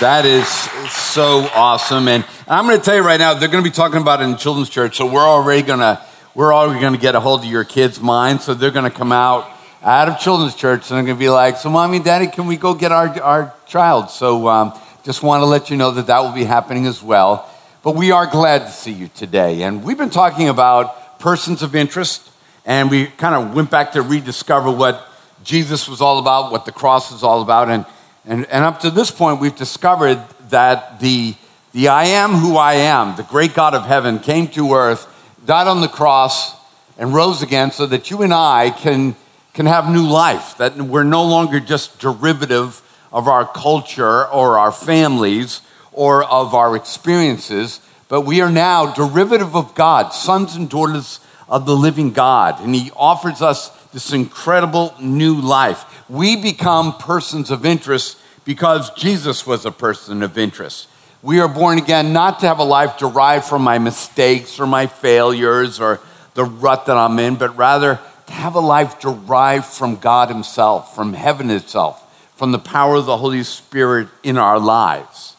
That 0.00 0.24
is 0.24 0.48
so 0.90 1.46
awesome. 1.54 2.08
And 2.08 2.24
I'm 2.48 2.64
going 2.64 2.78
to 2.78 2.82
tell 2.82 2.96
you 2.96 3.02
right 3.02 3.20
now, 3.20 3.34
they're 3.34 3.50
going 3.50 3.62
to 3.62 3.70
be 3.70 3.74
talking 3.74 4.00
about 4.00 4.22
it 4.22 4.24
in 4.24 4.38
children's 4.38 4.70
church. 4.70 4.96
So 4.96 5.04
we're 5.04 5.20
already 5.20 5.60
going 5.60 5.80
to, 5.80 6.02
we're 6.34 6.54
already 6.54 6.80
going 6.80 6.94
to 6.94 6.98
get 6.98 7.14
a 7.14 7.20
hold 7.20 7.40
of 7.40 7.50
your 7.50 7.64
kids' 7.64 8.00
minds. 8.00 8.44
So 8.44 8.54
they're 8.54 8.70
going 8.70 8.90
to 8.90 8.96
come 8.96 9.12
out 9.12 9.46
out 9.82 10.08
of 10.08 10.18
children's 10.18 10.54
church 10.54 10.90
and 10.90 10.96
they're 10.96 11.04
going 11.04 11.18
to 11.18 11.20
be 11.20 11.28
like, 11.28 11.58
so 11.58 11.68
mommy 11.68 11.96
and 11.96 12.04
daddy, 12.06 12.28
can 12.28 12.46
we 12.46 12.56
go 12.56 12.72
get 12.72 12.92
our, 12.92 13.08
our 13.20 13.54
child? 13.66 14.08
So 14.08 14.48
um, 14.48 14.72
just 15.04 15.22
want 15.22 15.42
to 15.42 15.44
let 15.44 15.68
you 15.68 15.76
know 15.76 15.90
that 15.90 16.06
that 16.06 16.20
will 16.20 16.32
be 16.32 16.44
happening 16.44 16.86
as 16.86 17.02
well. 17.02 17.46
But 17.82 17.94
we 17.94 18.10
are 18.10 18.26
glad 18.26 18.60
to 18.60 18.70
see 18.70 18.92
you 18.92 19.10
today. 19.14 19.64
And 19.64 19.84
we've 19.84 19.98
been 19.98 20.08
talking 20.08 20.48
about 20.48 21.18
persons 21.20 21.62
of 21.62 21.74
interest. 21.74 22.26
And 22.64 22.90
we 22.90 23.04
kind 23.04 23.34
of 23.34 23.54
went 23.54 23.70
back 23.70 23.92
to 23.92 24.00
rediscover 24.00 24.70
what 24.70 25.06
Jesus 25.44 25.86
was 25.86 26.00
all 26.00 26.18
about, 26.18 26.52
what 26.52 26.64
the 26.64 26.72
cross 26.72 27.12
is 27.12 27.22
all 27.22 27.42
about. 27.42 27.68
And, 27.68 27.84
and, 28.26 28.46
and 28.46 28.64
up 28.64 28.80
to 28.80 28.90
this 28.90 29.10
point, 29.10 29.40
we've 29.40 29.56
discovered 29.56 30.22
that 30.50 31.00
the, 31.00 31.34
the 31.72 31.88
I 31.88 32.04
am 32.04 32.32
who 32.32 32.56
I 32.56 32.74
am, 32.74 33.16
the 33.16 33.22
great 33.22 33.54
God 33.54 33.74
of 33.74 33.86
heaven, 33.86 34.18
came 34.18 34.48
to 34.48 34.74
earth, 34.74 35.06
died 35.46 35.66
on 35.66 35.80
the 35.80 35.88
cross, 35.88 36.54
and 36.98 37.14
rose 37.14 37.40
again 37.40 37.70
so 37.70 37.86
that 37.86 38.10
you 38.10 38.22
and 38.22 38.34
I 38.34 38.70
can, 38.70 39.16
can 39.54 39.64
have 39.64 39.90
new 39.90 40.06
life, 40.06 40.58
that 40.58 40.76
we're 40.76 41.02
no 41.02 41.24
longer 41.24 41.60
just 41.60 41.98
derivative 41.98 42.82
of 43.10 43.26
our 43.26 43.46
culture 43.46 44.26
or 44.28 44.58
our 44.58 44.70
families 44.70 45.62
or 45.92 46.22
of 46.24 46.54
our 46.54 46.76
experiences, 46.76 47.80
but 48.08 48.22
we 48.22 48.40
are 48.40 48.50
now 48.50 48.92
derivative 48.92 49.56
of 49.56 49.74
God, 49.74 50.10
sons 50.10 50.56
and 50.56 50.68
daughters 50.68 51.20
of 51.48 51.64
the 51.64 51.74
living 51.74 52.12
God. 52.12 52.60
And 52.60 52.74
He 52.74 52.90
offers 52.94 53.40
us 53.40 53.70
this 53.92 54.12
incredible 54.12 54.94
new 55.00 55.40
life. 55.40 55.84
We 56.08 56.36
become 56.36 56.96
persons 56.96 57.50
of 57.50 57.66
interest 57.66 58.18
because 58.44 58.90
Jesus 58.90 59.46
was 59.46 59.66
a 59.66 59.70
person 59.70 60.22
of 60.22 60.38
interest. 60.38 60.88
We 61.22 61.40
are 61.40 61.48
born 61.48 61.78
again 61.78 62.12
not 62.12 62.40
to 62.40 62.46
have 62.46 62.58
a 62.58 62.64
life 62.64 62.96
derived 62.98 63.44
from 63.44 63.62
my 63.62 63.78
mistakes 63.78 64.58
or 64.58 64.66
my 64.66 64.86
failures 64.86 65.78
or 65.78 66.00
the 66.34 66.44
rut 66.44 66.86
that 66.86 66.96
I'm 66.96 67.18
in, 67.18 67.36
but 67.36 67.56
rather 67.56 68.00
to 68.26 68.32
have 68.32 68.54
a 68.54 68.60
life 68.60 69.00
derived 69.00 69.66
from 69.66 69.96
God 69.96 70.28
Himself, 70.28 70.94
from 70.94 71.12
heaven 71.12 71.50
itself, 71.50 72.06
from 72.36 72.52
the 72.52 72.58
power 72.58 72.96
of 72.96 73.06
the 73.06 73.18
Holy 73.18 73.42
Spirit 73.42 74.08
in 74.22 74.38
our 74.38 74.58
lives. 74.58 75.36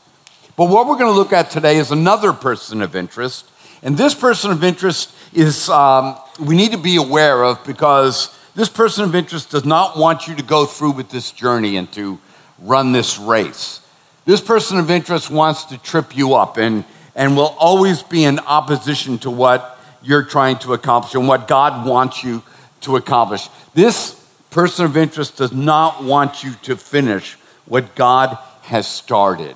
But 0.56 0.66
what 0.70 0.86
we're 0.86 0.98
going 0.98 1.12
to 1.12 1.18
look 1.18 1.34
at 1.34 1.50
today 1.50 1.78
is 1.78 1.90
another 1.90 2.34
person 2.34 2.82
of 2.82 2.96
interest. 2.96 3.46
And 3.82 3.98
this 3.98 4.14
person 4.14 4.52
of 4.52 4.64
interest 4.64 5.16
is, 5.34 5.70
um, 5.70 6.16
we 6.40 6.56
need 6.56 6.74
to 6.74 6.78
be 6.78 6.98
aware 6.98 7.44
of 7.44 7.64
because 7.66 8.38
this 8.56 8.70
person 8.70 9.06
of 9.06 9.16
interest 9.16 9.52
does 9.52 9.66
not 9.66 9.98
want 9.98 10.28
you 10.28 10.36
to 10.36 10.44
go 10.44 10.66
through 10.66 10.92
with 10.92 11.10
this 11.10 11.32
journey 11.32 11.78
and 11.78 11.92
to 11.94 12.20
run 12.60 12.92
this 12.92 13.18
race. 13.18 13.80
This 14.26 14.42
person 14.42 14.78
of 14.78 14.92
interest 14.92 15.32
wants 15.32 15.66
to 15.66 15.78
trip 15.78 16.16
you 16.16 16.34
up 16.36 16.58
and, 16.58 16.86
and 17.16 17.36
will 17.36 17.56
always 17.60 18.04
be 18.04 18.24
in 18.24 18.40
opposition 18.40 19.18
to 19.20 19.32
what 19.32 19.80
you're 20.04 20.24
trying 20.24 20.58
to 20.60 20.74
accomplish 20.74 21.16
and 21.16 21.28
what 21.28 21.48
God 21.48 21.88
wants 21.88 22.24
you 22.24 22.44
to 22.82 22.98
accomplish. 22.98 23.48
This 23.74 24.14
person 24.50 24.86
of 24.86 24.98
interest 24.98 25.38
does 25.38 25.52
not 25.52 26.04
want 26.04 26.44
you 26.44 26.54
to 26.64 26.76
finish 26.76 27.36
what 27.66 27.96
God 27.96 28.38
has 28.64 28.88
started. 28.88 29.56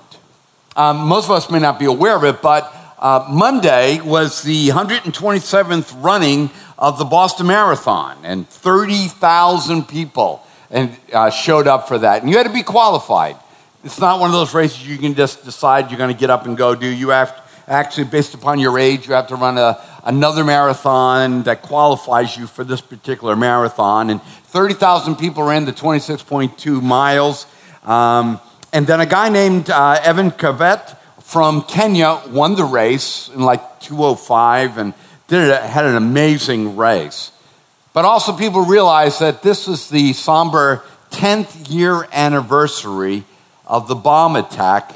Um, 0.74 0.98
most 1.06 1.26
of 1.26 1.32
us 1.32 1.50
may 1.50 1.58
not 1.58 1.78
be 1.78 1.84
aware 1.84 2.16
of 2.16 2.24
it, 2.24 2.42
but 2.42 2.72
uh, 2.98 3.26
Monday 3.30 4.00
was 4.00 4.42
the 4.42 4.68
127th 4.68 6.02
running 6.02 6.50
of 6.78 6.98
the 6.98 7.04
Boston 7.04 7.46
Marathon, 7.46 8.18
and 8.22 8.48
30,000 8.48 9.88
people 9.88 10.42
and, 10.70 10.94
uh, 11.12 11.30
showed 11.30 11.66
up 11.66 11.88
for 11.88 11.98
that. 11.98 12.22
And 12.22 12.30
you 12.30 12.36
had 12.36 12.46
to 12.46 12.52
be 12.52 12.62
qualified. 12.62 13.36
It's 13.84 14.00
not 14.00 14.20
one 14.20 14.30
of 14.30 14.34
those 14.34 14.52
races 14.52 14.86
you 14.86 14.98
can 14.98 15.14
just 15.14 15.44
decide 15.44 15.90
you're 15.90 15.98
going 15.98 16.12
to 16.12 16.18
get 16.18 16.28
up 16.30 16.44
and 16.44 16.56
go 16.56 16.74
do. 16.74 16.86
You 16.86 17.10
have 17.10 17.36
to, 17.36 17.42
actually, 17.72 18.04
based 18.04 18.34
upon 18.34 18.58
your 18.58 18.78
age, 18.78 19.06
you 19.06 19.14
have 19.14 19.28
to 19.28 19.36
run 19.36 19.58
a, 19.58 19.80
another 20.04 20.44
marathon 20.44 21.44
that 21.44 21.62
qualifies 21.62 22.36
you 22.36 22.46
for 22.46 22.64
this 22.64 22.80
particular 22.80 23.36
marathon. 23.36 24.10
And 24.10 24.22
30,000 24.22 25.16
people 25.16 25.44
ran 25.44 25.64
the 25.64 25.72
26.2 25.72 26.82
miles. 26.82 27.46
Um, 27.84 28.40
and 28.72 28.86
then 28.86 29.00
a 29.00 29.06
guy 29.06 29.28
named 29.28 29.70
uh, 29.70 30.00
Evan 30.02 30.30
Kipchoge 30.30 30.96
from 31.20 31.62
Kenya 31.62 32.22
won 32.28 32.54
the 32.54 32.64
race 32.64 33.28
in 33.28 33.40
like 33.40 33.80
205 33.80 34.78
and 34.78 34.94
did 35.28 35.50
had 35.62 35.84
an 35.84 35.96
amazing 35.96 36.76
race. 36.76 37.32
But 37.92 38.04
also, 38.04 38.36
people 38.36 38.60
realize 38.62 39.18
that 39.20 39.42
this 39.42 39.68
is 39.68 39.88
the 39.88 40.12
somber 40.12 40.82
10th 41.10 41.70
year 41.70 42.06
anniversary 42.12 43.24
of 43.66 43.88
the 43.88 43.94
bomb 43.94 44.36
attack 44.36 44.94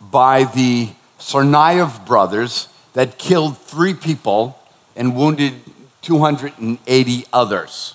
by 0.00 0.44
the 0.44 0.90
Tsarnaev 1.18 2.06
brothers 2.06 2.68
that 2.94 3.18
killed 3.18 3.58
three 3.58 3.94
people 3.94 4.58
and 4.96 5.16
wounded 5.16 5.54
280 6.02 7.26
others. 7.32 7.94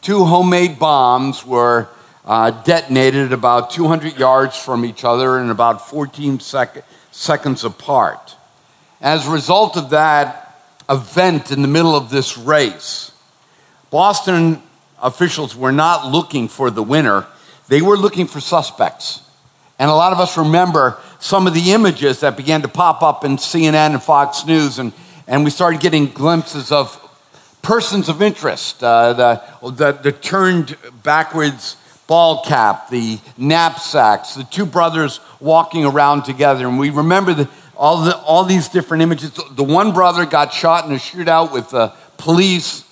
Two 0.00 0.24
homemade 0.24 0.78
bombs 0.78 1.44
were 1.44 1.88
uh, 2.24 2.50
detonated 2.62 3.32
about 3.32 3.70
200 3.70 4.18
yards 4.18 4.56
from 4.56 4.84
each 4.84 5.04
other 5.04 5.38
and 5.38 5.50
about 5.50 5.88
14 5.88 6.40
sec- 6.40 6.84
seconds 7.10 7.64
apart. 7.64 8.36
As 9.00 9.26
a 9.26 9.30
result 9.30 9.76
of 9.76 9.90
that, 9.90 10.45
event 10.88 11.50
in 11.50 11.62
the 11.62 11.68
middle 11.68 11.96
of 11.96 12.10
this 12.10 12.38
race. 12.38 13.12
Boston 13.90 14.62
officials 15.02 15.56
were 15.56 15.72
not 15.72 16.10
looking 16.10 16.48
for 16.48 16.70
the 16.70 16.82
winner, 16.82 17.26
they 17.68 17.82
were 17.82 17.96
looking 17.96 18.26
for 18.26 18.40
suspects. 18.40 19.22
And 19.78 19.90
a 19.90 19.94
lot 19.94 20.12
of 20.12 20.20
us 20.20 20.38
remember 20.38 20.98
some 21.18 21.46
of 21.46 21.52
the 21.52 21.72
images 21.72 22.20
that 22.20 22.36
began 22.36 22.62
to 22.62 22.68
pop 22.68 23.02
up 23.02 23.24
in 23.24 23.36
CNN 23.36 23.90
and 23.90 24.02
Fox 24.02 24.46
News, 24.46 24.78
and, 24.78 24.92
and 25.26 25.44
we 25.44 25.50
started 25.50 25.80
getting 25.80 26.06
glimpses 26.06 26.72
of 26.72 27.02
persons 27.60 28.08
of 28.08 28.22
interest 28.22 28.82
uh, 28.82 29.12
the, 29.12 29.70
the, 29.70 29.92
the 29.92 30.12
turned 30.12 30.76
backwards 31.02 31.76
ball 32.06 32.44
cap, 32.44 32.88
the 32.88 33.18
knapsacks, 33.36 34.34
the 34.34 34.44
two 34.44 34.64
brothers 34.64 35.20
walking 35.40 35.84
around 35.84 36.22
together. 36.22 36.68
And 36.68 36.78
we 36.78 36.90
remember 36.90 37.34
the, 37.34 37.48
all, 37.76 38.02
the, 38.02 38.16
all 38.18 38.44
these 38.44 38.68
different 38.68 39.02
images. 39.02 39.38
The 39.50 39.64
one 39.64 39.92
brother 39.92 40.24
got 40.24 40.52
shot 40.52 40.86
in 40.86 40.92
a 40.92 40.96
shootout 40.96 41.52
with 41.52 41.70
the 41.70 41.92
police. 42.16 42.84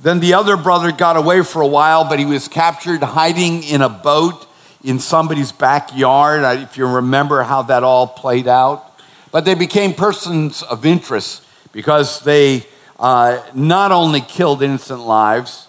Then 0.00 0.20
the 0.20 0.34
other 0.34 0.56
brother 0.56 0.92
got 0.92 1.16
away 1.16 1.42
for 1.42 1.62
a 1.62 1.66
while, 1.66 2.08
but 2.08 2.18
he 2.18 2.24
was 2.24 2.48
captured 2.48 3.02
hiding 3.02 3.62
in 3.64 3.82
a 3.82 3.88
boat 3.88 4.46
in 4.82 4.98
somebody's 4.98 5.50
backyard, 5.50 6.60
if 6.60 6.76
you 6.76 6.86
remember 6.86 7.42
how 7.42 7.62
that 7.62 7.82
all 7.82 8.06
played 8.06 8.46
out. 8.46 8.92
But 9.32 9.44
they 9.44 9.54
became 9.54 9.94
persons 9.94 10.62
of 10.62 10.84
interest 10.84 11.42
because 11.72 12.20
they 12.20 12.66
uh, 12.98 13.42
not 13.54 13.92
only 13.92 14.20
killed 14.20 14.62
innocent 14.62 15.00
lives, 15.00 15.66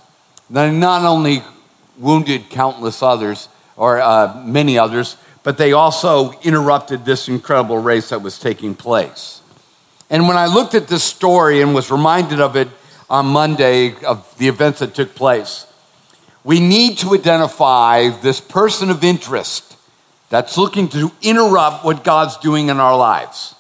they 0.50 0.70
not 0.72 1.04
only 1.04 1.42
wounded 1.98 2.50
countless 2.50 3.02
others, 3.02 3.48
or 3.78 4.00
uh, 4.00 4.42
many 4.46 4.78
others, 4.78 5.18
but 5.46 5.60
they 5.60 5.74
also 5.74 6.32
interrupted 6.42 7.06
this 7.06 7.30
incredible 7.30 7.78
race 7.78 8.10
that 8.10 8.24
was 8.24 8.40
taking 8.40 8.74
place. 8.74 9.42
And 10.10 10.28
when 10.28 10.38
I 10.38 10.48
looked 10.48 10.74
at 10.74 10.88
this 10.88 11.04
story 11.04 11.62
and 11.62 11.76
was 11.76 11.92
reminded 11.92 12.42
of 12.42 12.56
it 12.56 12.68
on 13.12 13.28
Monday, 13.28 13.94
of 14.04 14.36
the 14.40 14.48
events 14.48 14.80
that 14.80 14.96
took 14.96 15.14
place, 15.14 15.68
we 16.44 16.60
need 16.60 16.98
to 16.98 17.14
identify 17.14 18.10
this 18.10 18.42
person 18.42 18.90
of 18.90 19.04
interest 19.04 19.78
that's 20.30 20.58
looking 20.58 20.88
to 20.90 21.12
interrupt 21.22 21.86
what 21.86 22.04
God's 22.04 22.38
doing 22.38 22.70
in 22.70 22.80
our 22.80 22.98
lives, 22.98 23.54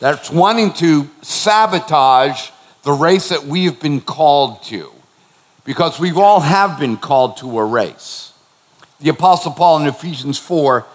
that's 0.00 0.32
wanting 0.32 0.72
to 0.74 1.08
sabotage 1.22 2.50
the 2.82 2.92
race 2.92 3.28
that 3.28 3.44
we 3.44 3.66
have 3.66 3.78
been 3.78 4.00
called 4.00 4.64
to, 4.64 4.90
because 5.64 6.00
we 6.00 6.10
all 6.10 6.40
have 6.40 6.76
been 6.80 6.96
called 6.96 7.36
to 7.36 7.56
a 7.60 7.64
race. 7.64 8.32
The 8.98 9.10
Apostle 9.10 9.52
Paul 9.52 9.82
in 9.82 9.86
Ephesians 9.86 10.36
4 10.36 10.86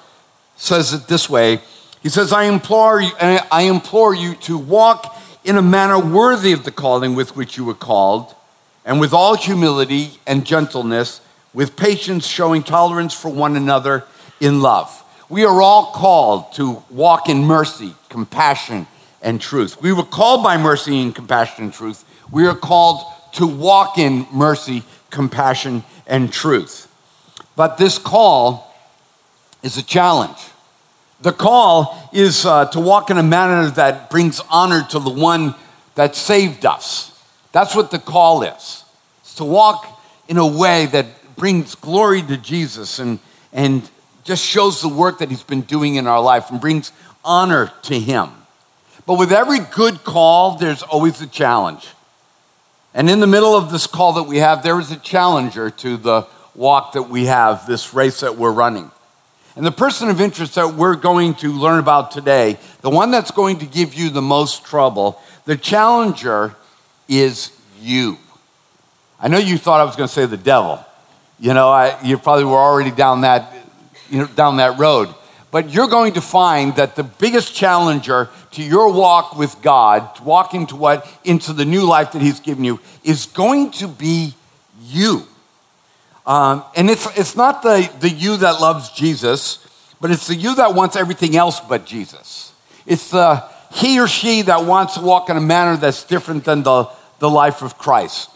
says 0.56 0.94
it 0.94 1.08
this 1.08 1.30
way 1.30 1.60
He 2.02 2.10
says, 2.10 2.32
I 2.34 2.44
implore, 2.44 3.02
you, 3.02 3.12
I 3.20 3.64
implore 3.64 4.14
you 4.14 4.36
to 4.36 4.58
walk 4.58 5.16
in 5.44 5.58
a 5.58 5.62
manner 5.62 6.00
worthy 6.00 6.52
of 6.52 6.64
the 6.64 6.72
calling 6.72 7.16
with 7.16 7.36
which 7.36 7.58
you 7.58 7.66
were 7.66 7.76
called, 7.76 8.34
and 8.84 9.00
with 9.00 9.14
all 9.14 9.36
humility 9.36 10.20
and 10.26 10.46
gentleness, 10.46 11.22
with 11.54 11.76
patience, 11.76 12.26
showing 12.26 12.64
tolerance 12.64 13.14
for 13.14 13.30
one 13.30 13.56
another 13.56 14.04
in 14.40 14.62
love. 14.62 15.04
We 15.30 15.46
are 15.46 15.62
all 15.62 15.92
called 15.92 16.54
to 16.54 16.84
walk 16.90 17.30
in 17.30 17.44
mercy, 17.44 17.96
compassion, 18.10 18.88
and 19.22 19.42
truth. 19.42 19.82
We 19.82 19.92
were 19.92 20.04
called 20.04 20.44
by 20.44 20.58
mercy 20.58 21.02
and 21.02 21.16
compassion 21.16 21.66
and 21.66 21.74
truth. 21.74 22.06
We 22.32 22.46
are 22.46 22.56
called 22.56 23.04
to 23.34 23.48
walk 23.48 23.98
in 23.98 24.28
mercy, 24.32 24.84
compassion, 25.10 25.84
and 26.06 26.32
truth. 26.32 26.88
But 27.56 27.78
this 27.78 27.98
call 27.98 28.65
is 29.66 29.78
a 29.78 29.84
challenge. 29.84 30.38
The 31.22 31.34
call 31.34 32.10
is 32.14 32.46
uh, 32.46 32.66
to 32.66 32.80
walk 32.80 33.10
in 33.10 33.18
a 33.18 33.24
manner 33.24 33.68
that 33.72 34.12
brings 34.12 34.40
honor 34.52 34.86
to 34.92 35.00
the 35.00 35.10
one 35.10 35.56
that 35.96 36.16
saved 36.16 36.68
us. 36.68 37.20
That's 37.52 37.76
what 37.76 37.90
the 37.90 37.98
call 37.98 38.44
is. 38.44 38.84
It's 39.22 39.34
to 39.36 39.44
walk 39.44 40.00
in 40.28 40.38
a 40.38 40.46
way 40.46 40.86
that 40.86 41.36
brings 41.36 41.74
glory 41.74 42.22
to 42.22 42.38
Jesus 42.38 43.00
and, 43.00 43.18
and 43.52 43.90
just 44.24 44.46
shows 44.46 44.84
the 44.84 44.88
work 44.88 45.18
that 45.18 45.32
he's 45.32 45.42
been 45.42 45.62
doing 45.62 45.96
in 45.96 46.06
our 46.06 46.22
life 46.22 46.52
and 46.52 46.62
brings 46.62 46.92
honor 47.24 47.72
to 47.84 48.00
him. 48.00 48.30
But 49.08 49.18
with 49.18 49.32
every 49.32 49.60
good 49.60 50.04
call, 50.04 50.58
there's 50.58 50.84
always 50.84 51.22
a 51.22 51.28
challenge. 51.28 51.88
And 52.94 53.10
in 53.10 53.20
the 53.20 53.28
middle 53.28 53.56
of 53.56 53.72
this 53.72 53.88
call 53.88 54.14
that 54.14 54.24
we 54.24 54.38
have, 54.38 54.62
there 54.62 54.80
is 54.80 54.92
a 54.92 54.98
challenger 54.98 55.72
to 55.72 55.98
the 55.98 56.28
walk 56.54 56.94
that 56.94 57.10
we 57.10 57.26
have, 57.26 57.66
this 57.66 57.96
race 57.96 58.20
that 58.20 58.38
we're 58.38 58.52
running. 58.52 58.92
And 59.56 59.66
the 59.66 59.72
person 59.72 60.10
of 60.10 60.20
interest 60.20 60.56
that 60.56 60.74
we're 60.74 60.96
going 60.96 61.34
to 61.36 61.52
learn 61.52 61.80
about 61.80 62.12
today, 62.12 62.58
the 62.82 62.90
one 62.90 63.10
that's 63.10 63.32
going 63.32 63.60
to 63.60 63.66
give 63.66 63.94
you 63.94 64.10
the 64.10 64.22
most 64.22 64.66
trouble, 64.66 65.22
the 65.46 65.56
challenger 65.56 66.56
is 67.08 67.52
you. 67.80 68.18
I 69.20 69.30
know 69.30 69.38
you 69.38 69.58
thought 69.58 69.80
I 69.80 69.86
was 69.86 69.96
going 69.96 70.10
to 70.10 70.14
say 70.14 70.26
the 70.26 70.36
devil. 70.36 70.84
You 71.40 71.54
know, 71.54 71.70
I, 71.70 72.02
you 72.04 72.18
probably 72.18 72.46
were 72.46 72.58
already 72.58 72.92
down 72.92 73.22
that, 73.22 73.54
you 74.10 74.20
know, 74.20 74.28
down 74.28 74.58
that 74.58 74.78
road. 74.78 75.14
But 75.52 75.70
you're 75.70 75.88
going 75.88 76.14
to 76.14 76.22
find 76.22 76.76
that 76.76 76.98
the 76.98 77.04
biggest 77.04 77.56
challenger 77.56 78.30
to 78.52 78.64
your 78.64 78.92
walk 78.92 79.38
with 79.38 79.62
God, 79.62 80.16
to 80.16 80.24
walk 80.24 80.54
into 80.54 80.76
what 80.76 81.08
into 81.24 81.54
the 81.54 81.64
new 81.64 81.86
life 81.86 82.12
that 82.12 82.22
He's 82.22 82.42
given 82.42 82.66
you, 82.66 82.82
is 83.06 83.26
going 83.26 83.72
to 83.72 83.88
be 83.88 84.34
you. 84.82 85.24
Um, 86.26 86.64
and 86.76 86.90
it's 86.90 87.06
it's 87.18 87.36
not 87.36 87.62
the 87.62 87.90
the 88.00 88.10
you 88.10 88.38
that 88.38 88.60
loves 88.60 88.90
Jesus, 88.92 89.66
but 90.02 90.12
it's 90.12 90.28
the 90.28 90.36
you 90.36 90.56
that 90.56 90.74
wants 90.74 90.96
everything 90.96 91.36
else 91.36 91.60
but 91.60 91.86
Jesus. 91.86 92.54
It's 92.86 93.12
the 93.12 93.44
he 93.76 94.00
or 94.00 94.08
she 94.08 94.42
that 94.44 94.64
wants 94.64 94.94
to 94.96 95.02
walk 95.02 95.30
in 95.30 95.36
a 95.36 95.42
manner 95.42 95.76
that's 95.76 96.06
different 96.06 96.46
than 96.46 96.64
the, 96.64 96.90
the 97.20 97.30
life 97.30 97.62
of 97.62 97.78
Christ. 97.78 98.30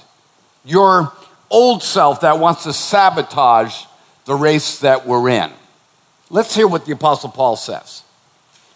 Your 0.66 1.14
old 1.50 1.82
self 1.82 2.22
that 2.22 2.40
wants 2.40 2.64
to 2.64 2.74
sabotage 2.74 3.86
the 4.26 4.36
race 4.36 4.80
that 4.80 5.08
we're 5.08 5.30
in. 5.30 5.52
Let's 6.30 6.54
hear 6.54 6.68
what 6.68 6.86
the 6.86 6.92
Apostle 6.92 7.30
Paul 7.30 7.56
says. 7.56 8.04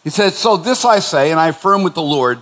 He 0.06 0.10
says, 0.10 0.38
So 0.38 0.56
this 0.56 0.86
I 0.86 1.00
say, 1.00 1.32
and 1.32 1.40
I 1.40 1.50
affirm 1.50 1.84
with 1.84 1.96
the 1.96 2.02
Lord, 2.02 2.42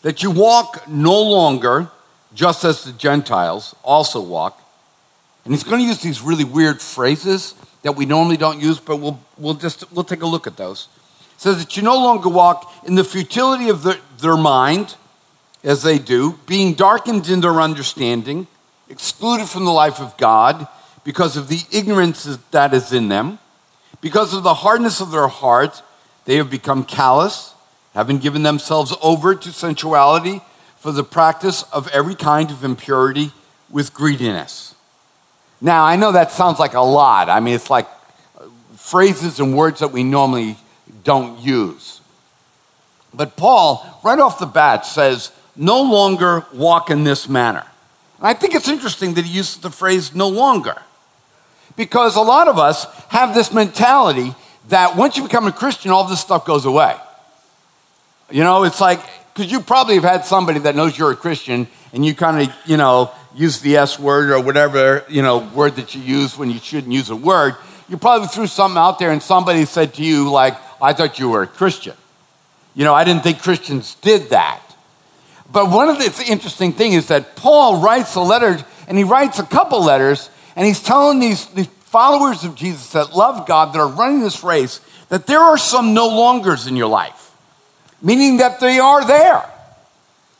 that 0.00 0.22
you 0.22 0.30
walk 0.30 0.88
no 0.88 1.20
longer 1.20 1.90
just 2.34 2.64
as 2.64 2.84
the 2.84 2.92
Gentiles 2.92 3.76
also 3.84 4.20
walk. 4.20 4.62
And 5.48 5.54
he's 5.54 5.64
going 5.64 5.80
to 5.80 5.86
use 5.86 6.02
these 6.02 6.20
really 6.20 6.44
weird 6.44 6.82
phrases 6.82 7.54
that 7.80 7.92
we 7.92 8.04
normally 8.04 8.36
don't 8.36 8.60
use, 8.60 8.78
but 8.78 8.98
we'll, 8.98 9.18
we'll 9.38 9.54
just 9.54 9.90
we'll 9.90 10.04
take 10.04 10.20
a 10.20 10.26
look 10.26 10.46
at 10.46 10.58
those. 10.58 10.88
It 11.36 11.40
says 11.40 11.58
that 11.58 11.74
you 11.74 11.82
no 11.82 11.96
longer 11.96 12.28
walk 12.28 12.70
in 12.84 12.96
the 12.96 13.04
futility 13.04 13.70
of 13.70 13.82
the, 13.82 13.98
their 14.20 14.36
mind, 14.36 14.96
as 15.64 15.82
they 15.82 15.98
do, 15.98 16.38
being 16.46 16.74
darkened 16.74 17.30
in 17.30 17.40
their 17.40 17.62
understanding, 17.62 18.46
excluded 18.90 19.48
from 19.48 19.64
the 19.64 19.70
life 19.70 20.00
of 20.00 20.18
God 20.18 20.68
because 21.02 21.38
of 21.38 21.48
the 21.48 21.62
ignorance 21.72 22.24
that 22.50 22.74
is 22.74 22.92
in 22.92 23.08
them 23.08 23.38
because 24.00 24.32
of 24.34 24.42
the 24.42 24.54
hardness 24.54 25.00
of 25.00 25.10
their 25.10 25.28
heart, 25.28 25.82
they 26.24 26.36
have 26.36 26.50
become 26.50 26.84
callous, 26.84 27.54
having 27.94 28.18
given 28.18 28.42
themselves 28.42 28.94
over 29.02 29.34
to 29.34 29.52
sensuality 29.52 30.40
for 30.76 30.92
the 30.92 31.02
practice 31.02 31.64
of 31.72 31.88
every 31.88 32.14
kind 32.14 32.50
of 32.50 32.62
impurity 32.62 33.32
with 33.70 33.92
greediness. 33.92 34.74
Now, 35.60 35.84
I 35.84 35.96
know 35.96 36.12
that 36.12 36.30
sounds 36.30 36.58
like 36.58 36.74
a 36.74 36.80
lot. 36.80 37.28
I 37.28 37.40
mean, 37.40 37.54
it's 37.54 37.70
like 37.70 37.88
phrases 38.76 39.40
and 39.40 39.56
words 39.56 39.80
that 39.80 39.92
we 39.92 40.04
normally 40.04 40.56
don't 41.04 41.40
use. 41.40 42.00
But 43.12 43.36
Paul, 43.36 44.00
right 44.04 44.18
off 44.18 44.38
the 44.38 44.46
bat, 44.46 44.86
says, 44.86 45.32
no 45.56 45.82
longer 45.82 46.46
walk 46.54 46.90
in 46.90 47.04
this 47.04 47.28
manner. 47.28 47.66
And 48.18 48.26
I 48.26 48.34
think 48.34 48.54
it's 48.54 48.68
interesting 48.68 49.14
that 49.14 49.24
he 49.24 49.32
uses 49.32 49.56
the 49.58 49.70
phrase 49.70 50.14
no 50.14 50.28
longer 50.28 50.80
because 51.76 52.16
a 52.16 52.20
lot 52.20 52.48
of 52.48 52.58
us 52.58 52.86
have 53.08 53.34
this 53.34 53.52
mentality 53.52 54.34
that 54.68 54.96
once 54.96 55.16
you 55.16 55.22
become 55.22 55.46
a 55.46 55.52
Christian, 55.52 55.90
all 55.90 56.04
this 56.04 56.20
stuff 56.20 56.44
goes 56.44 56.64
away. 56.64 56.96
You 58.30 58.44
know, 58.44 58.64
it's 58.64 58.80
like, 58.80 59.00
because 59.32 59.50
you 59.50 59.60
probably 59.60 59.94
have 59.94 60.04
had 60.04 60.24
somebody 60.24 60.58
that 60.60 60.74
knows 60.74 60.98
you're 60.98 61.12
a 61.12 61.16
Christian 61.16 61.68
and 61.92 62.04
you 62.04 62.14
kind 62.14 62.48
of, 62.48 62.54
you 62.66 62.76
know, 62.76 63.10
use 63.34 63.60
the 63.60 63.76
S 63.76 63.98
word 63.98 64.30
or 64.30 64.40
whatever, 64.40 65.04
you 65.08 65.22
know, 65.22 65.38
word 65.38 65.76
that 65.76 65.94
you 65.94 66.02
use 66.02 66.36
when 66.36 66.50
you 66.50 66.58
shouldn't 66.58 66.92
use 66.92 67.10
a 67.10 67.16
word. 67.16 67.56
You 67.88 67.96
probably 67.96 68.28
threw 68.28 68.46
something 68.46 68.78
out 68.78 68.98
there 68.98 69.10
and 69.10 69.22
somebody 69.22 69.64
said 69.64 69.94
to 69.94 70.04
you, 70.04 70.30
like, 70.30 70.54
I 70.82 70.92
thought 70.92 71.18
you 71.18 71.28
were 71.30 71.42
a 71.42 71.46
Christian. 71.46 71.94
You 72.74 72.84
know, 72.84 72.94
I 72.94 73.04
didn't 73.04 73.22
think 73.22 73.42
Christians 73.42 73.94
did 73.96 74.30
that. 74.30 74.62
But 75.50 75.70
one 75.70 75.88
of 75.88 75.98
the 75.98 76.24
interesting 76.28 76.72
things 76.72 76.94
is 76.94 77.08
that 77.08 77.34
Paul 77.34 77.80
writes 77.80 78.14
a 78.16 78.20
letter, 78.20 78.58
and 78.86 78.98
he 78.98 79.04
writes 79.04 79.38
a 79.38 79.44
couple 79.44 79.82
letters 79.84 80.30
and 80.56 80.66
he's 80.66 80.82
telling 80.82 81.20
these, 81.20 81.46
these 81.46 81.68
followers 81.68 82.42
of 82.44 82.56
Jesus 82.56 82.92
that 82.92 83.14
love 83.14 83.46
God, 83.46 83.72
that 83.72 83.78
are 83.78 83.88
running 83.88 84.20
this 84.20 84.42
race, 84.42 84.80
that 85.08 85.26
there 85.26 85.38
are 85.38 85.56
some 85.56 85.94
no 85.94 86.08
longers 86.08 86.66
in 86.66 86.74
your 86.74 86.88
life, 86.88 87.32
meaning 88.02 88.38
that 88.38 88.58
they 88.58 88.78
are 88.80 89.06
there. 89.06 89.48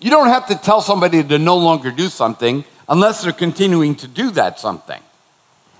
You 0.00 0.10
don't 0.10 0.28
have 0.28 0.46
to 0.48 0.54
tell 0.54 0.80
somebody 0.80 1.24
to 1.24 1.38
no 1.38 1.56
longer 1.56 1.90
do 1.90 2.08
something 2.08 2.64
unless 2.88 3.22
they're 3.22 3.32
continuing 3.32 3.94
to 3.96 4.08
do 4.08 4.30
that 4.30 4.58
something. 4.60 5.00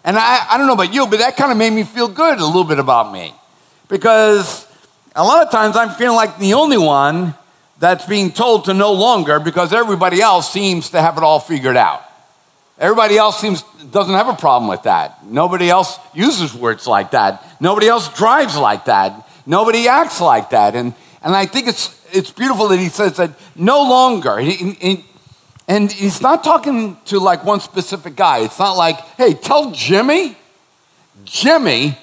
And 0.04 0.16
I, 0.16 0.46
I 0.50 0.58
don't 0.58 0.66
know 0.66 0.74
about 0.74 0.92
you, 0.92 1.06
but 1.06 1.18
that 1.18 1.36
kind 1.36 1.52
of 1.52 1.58
made 1.58 1.72
me 1.72 1.84
feel 1.84 2.08
good 2.08 2.38
a 2.38 2.46
little 2.46 2.64
bit 2.64 2.78
about 2.78 3.12
me. 3.12 3.34
Because 3.88 4.66
a 5.14 5.22
lot 5.22 5.44
of 5.44 5.52
times 5.52 5.76
I'm 5.76 5.90
feeling 5.90 6.16
like 6.16 6.38
the 6.38 6.54
only 6.54 6.78
one 6.78 7.34
that's 7.78 8.06
being 8.06 8.32
told 8.32 8.64
to 8.64 8.74
no 8.74 8.92
longer 8.92 9.38
because 9.38 9.72
everybody 9.72 10.20
else 10.20 10.50
seems 10.52 10.90
to 10.90 11.00
have 11.00 11.16
it 11.16 11.22
all 11.22 11.40
figured 11.40 11.76
out. 11.76 12.02
Everybody 12.78 13.16
else 13.16 13.40
seems 13.40 13.62
doesn't 13.90 14.14
have 14.14 14.28
a 14.28 14.34
problem 14.34 14.68
with 14.68 14.84
that. 14.84 15.24
Nobody 15.26 15.68
else 15.68 15.98
uses 16.14 16.54
words 16.54 16.86
like 16.86 17.10
that. 17.12 17.44
Nobody 17.60 17.88
else 17.88 18.08
drives 18.16 18.56
like 18.56 18.84
that. 18.84 19.28
Nobody 19.46 19.88
acts 19.88 20.20
like 20.20 20.50
that. 20.50 20.76
And 20.76 20.94
and 21.22 21.34
I 21.34 21.46
think 21.46 21.66
it's 21.66 21.97
it's 22.12 22.30
beautiful 22.30 22.68
that 22.68 22.78
he 22.78 22.88
says 22.88 23.16
that 23.16 23.30
no 23.56 23.82
longer. 23.82 24.38
He, 24.38 24.52
he, 24.52 25.04
and 25.66 25.92
he's 25.92 26.22
not 26.22 26.42
talking 26.42 26.96
to 27.06 27.18
like 27.18 27.44
one 27.44 27.60
specific 27.60 28.16
guy. 28.16 28.38
It's 28.38 28.58
not 28.58 28.72
like, 28.72 28.98
hey, 29.16 29.34
tell 29.34 29.70
Jimmy, 29.70 30.36
Jimmy, 31.24 31.98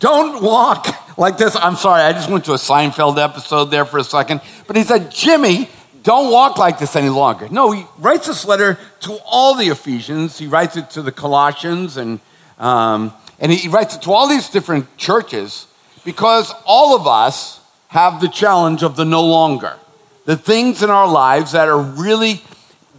don't 0.00 0.42
walk 0.42 0.86
like 1.18 1.36
this. 1.36 1.56
I'm 1.56 1.76
sorry, 1.76 2.02
I 2.02 2.12
just 2.12 2.30
went 2.30 2.46
to 2.46 2.52
a 2.52 2.56
Seinfeld 2.56 3.22
episode 3.22 3.66
there 3.66 3.84
for 3.84 3.98
a 3.98 4.04
second. 4.04 4.40
But 4.66 4.76
he 4.76 4.82
said, 4.82 5.10
Jimmy, 5.10 5.68
don't 6.02 6.30
walk 6.30 6.58
like 6.58 6.78
this 6.78 6.96
any 6.96 7.08
longer. 7.08 7.48
No, 7.48 7.72
he 7.72 7.86
writes 7.98 8.26
this 8.26 8.44
letter 8.44 8.78
to 9.00 9.18
all 9.24 9.54
the 9.54 9.68
Ephesians. 9.68 10.38
He 10.38 10.46
writes 10.46 10.76
it 10.76 10.90
to 10.90 11.02
the 11.02 11.12
Colossians, 11.12 11.96
and, 11.96 12.20
um, 12.58 13.12
and 13.38 13.50
he 13.50 13.68
writes 13.68 13.96
it 13.96 14.02
to 14.02 14.12
all 14.12 14.28
these 14.28 14.48
different 14.50 14.96
churches 14.96 15.66
because 16.04 16.52
all 16.66 16.94
of 16.94 17.06
us 17.06 17.60
have 17.94 18.20
the 18.20 18.28
challenge 18.28 18.82
of 18.82 18.96
the 18.96 19.04
no 19.04 19.22
longer. 19.22 19.78
The 20.24 20.36
things 20.36 20.82
in 20.82 20.90
our 20.90 21.06
lives 21.06 21.52
that 21.52 21.68
are 21.68 21.80
really, 21.80 22.42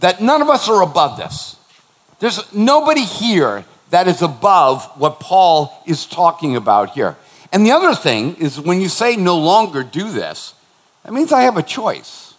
that 0.00 0.22
none 0.22 0.40
of 0.40 0.48
us 0.48 0.70
are 0.70 0.80
above 0.80 1.18
this. 1.18 1.56
There's 2.18 2.50
nobody 2.50 3.04
here 3.04 3.66
that 3.90 4.08
is 4.08 4.22
above 4.22 4.86
what 4.98 5.20
Paul 5.20 5.82
is 5.86 6.06
talking 6.06 6.56
about 6.56 6.92
here. 6.92 7.14
And 7.52 7.66
the 7.66 7.72
other 7.72 7.94
thing 7.94 8.36
is 8.36 8.58
when 8.58 8.80
you 8.80 8.88
say 8.88 9.16
no 9.16 9.36
longer 9.36 9.82
do 9.82 10.10
this, 10.10 10.54
that 11.04 11.12
means 11.12 11.30
I 11.30 11.42
have 11.42 11.58
a 11.58 11.62
choice. 11.62 12.32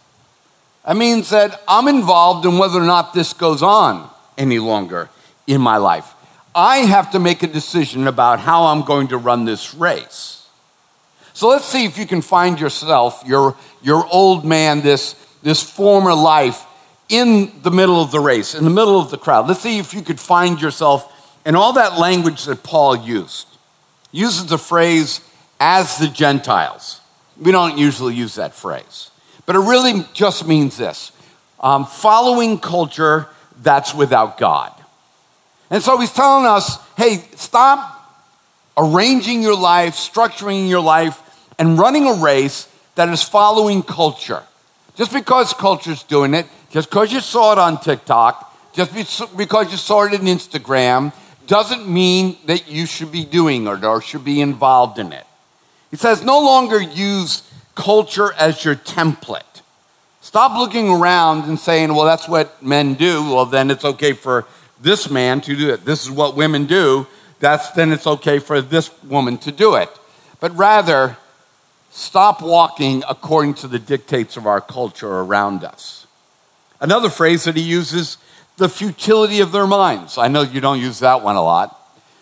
That 0.84 0.98
means 0.98 1.30
that 1.30 1.62
I'm 1.68 1.88
involved 1.88 2.44
in 2.48 2.58
whether 2.58 2.80
or 2.80 2.88
not 2.88 3.14
this 3.14 3.34
goes 3.34 3.62
on 3.62 4.10
any 4.36 4.58
longer 4.58 5.10
in 5.46 5.62
my 5.62 5.78
life. 5.78 6.12
I 6.56 6.78
have 6.78 7.12
to 7.12 7.20
make 7.20 7.44
a 7.44 7.48
decision 7.48 8.08
about 8.08 8.40
how 8.40 8.66
I'm 8.66 8.82
going 8.82 9.10
to 9.10 9.18
run 9.20 9.46
this 9.46 9.76
race. 9.76 10.37
So 11.38 11.50
let's 11.50 11.65
see 11.65 11.86
if 11.86 12.00
you 12.00 12.08
can 12.08 12.24
find 12.24 12.60
yourself, 12.60 13.22
your, 13.24 13.56
your 13.84 14.08
old 14.12 14.44
man, 14.44 14.82
this, 14.82 15.13
this 15.44 15.62
former 15.62 16.15
life, 16.15 16.65
in 17.10 17.51
the 17.62 17.70
middle 17.70 18.01
of 18.01 18.10
the 18.10 18.20
race, 18.20 18.56
in 18.56 18.63
the 18.63 18.72
middle 18.72 19.00
of 19.00 19.12
the 19.12 19.20
crowd. 19.20 19.48
Let's 19.48 19.60
see 19.60 19.77
if 19.77 19.94
you 19.94 20.01
could 20.01 20.20
find 20.20 20.60
yourself 20.60 21.38
in 21.46 21.56
all 21.56 21.74
that 21.74 22.00
language 22.00 22.46
that 22.46 22.63
Paul 22.63 22.96
used. 22.96 23.46
He 24.12 24.22
uses 24.22 24.48
the 24.48 24.58
phrase, 24.58 25.22
as 25.60 26.00
the 26.00 26.08
Gentiles. 26.08 27.01
We 27.39 27.51
don't 27.51 27.77
usually 27.77 28.15
use 28.15 28.34
that 28.34 28.56
phrase. 28.56 29.12
But 29.46 29.58
it 29.58 29.60
really 29.60 30.08
just 30.15 30.48
means 30.48 30.75
this 30.75 31.12
um, 31.60 31.86
following 31.86 32.58
culture 32.58 33.29
that's 33.62 33.94
without 33.94 34.39
God. 34.39 34.74
And 35.70 35.84
so 35.84 36.00
he's 36.00 36.12
telling 36.12 36.48
us 36.48 36.79
hey, 36.98 37.24
stop 37.36 37.94
arranging 38.75 39.44
your 39.44 39.56
life, 39.56 39.94
structuring 39.94 40.67
your 40.67 40.82
life, 40.82 41.22
and 41.60 41.78
running 41.78 42.08
a 42.08 42.14
race 42.14 42.68
that 42.96 43.10
is 43.10 43.24
following 43.24 43.84
culture. 43.84 44.44
Just 44.96 45.14
because 45.14 45.54
culture's 45.54 46.04
doing 46.04 46.34
it, 46.34 46.48
just 46.72 46.90
because 46.90 47.12
you 47.14 47.20
saw 47.20 47.54
it 47.54 47.58
on 47.58 47.80
TikTok, 47.80 48.74
just 48.74 48.94
because 49.38 49.72
you 49.72 49.78
saw 49.78 50.04
it 50.04 50.14
on 50.14 50.26
Instagram, 50.26 51.14
doesn't 51.48 51.88
mean 51.88 52.38
that 52.46 52.68
you 52.68 52.86
should 52.86 53.12
be 53.12 53.24
doing 53.24 53.68
it 53.68 53.84
or 53.84 54.02
should 54.02 54.26
be 54.26 54.42
involved 54.42 55.00
in 55.00 55.14
it. 55.14 55.26
He 55.90 55.98
says, 55.98 56.24
no 56.24 56.40
longer 56.40 56.82
use 56.82 57.50
culture 57.76 58.34
as 58.34 58.66
your 58.66 58.76
template. 58.76 59.44
Stop 60.20 60.58
looking 60.58 60.90
around 60.90 61.46
and 61.46 61.58
saying, 61.58 61.94
well, 61.94 62.06
that's 62.06 62.28
what 62.28 62.62
men 62.62 62.96
do. 62.96 63.24
Well, 63.24 63.46
then 63.46 63.72
it's 63.72 63.86
okay 63.86 64.12
for 64.12 64.46
this 64.82 65.10
man 65.10 65.40
to 65.42 65.56
do 65.56 65.70
it. 65.70 65.86
This 65.86 66.04
is 66.04 66.12
what 66.12 66.36
women 66.36 66.66
do. 66.66 67.08
that's 67.40 67.72
then 67.72 67.92
it's 67.92 68.08
okay 68.08 68.40
for 68.40 68.62
this 68.62 68.92
woman 69.04 69.38
to 69.38 69.52
do 69.52 69.76
it. 69.76 69.90
But 70.40 70.56
rather, 70.58 71.18
stop 71.98 72.44
walking 72.44 73.04
according 73.10 73.56
to 73.56 73.68
the 73.68 73.80
dictates 73.80 74.38
of 74.38 74.46
our 74.46 74.62
culture 74.62 75.12
around 75.12 75.63
us. 75.63 76.06
Another 76.80 77.10
phrase 77.10 77.46
that 77.46 77.56
he 77.56 77.63
uses, 77.63 78.18
the 78.58 78.70
futility 78.70 79.39
of 79.39 79.51
their 79.51 79.66
minds. 79.66 80.20
I 80.20 80.27
know 80.27 80.44
you 80.44 80.62
don't 80.62 80.80
use 80.80 81.00
that 81.00 81.24
one 81.24 81.36
a 81.36 81.42
lot. 81.42 81.74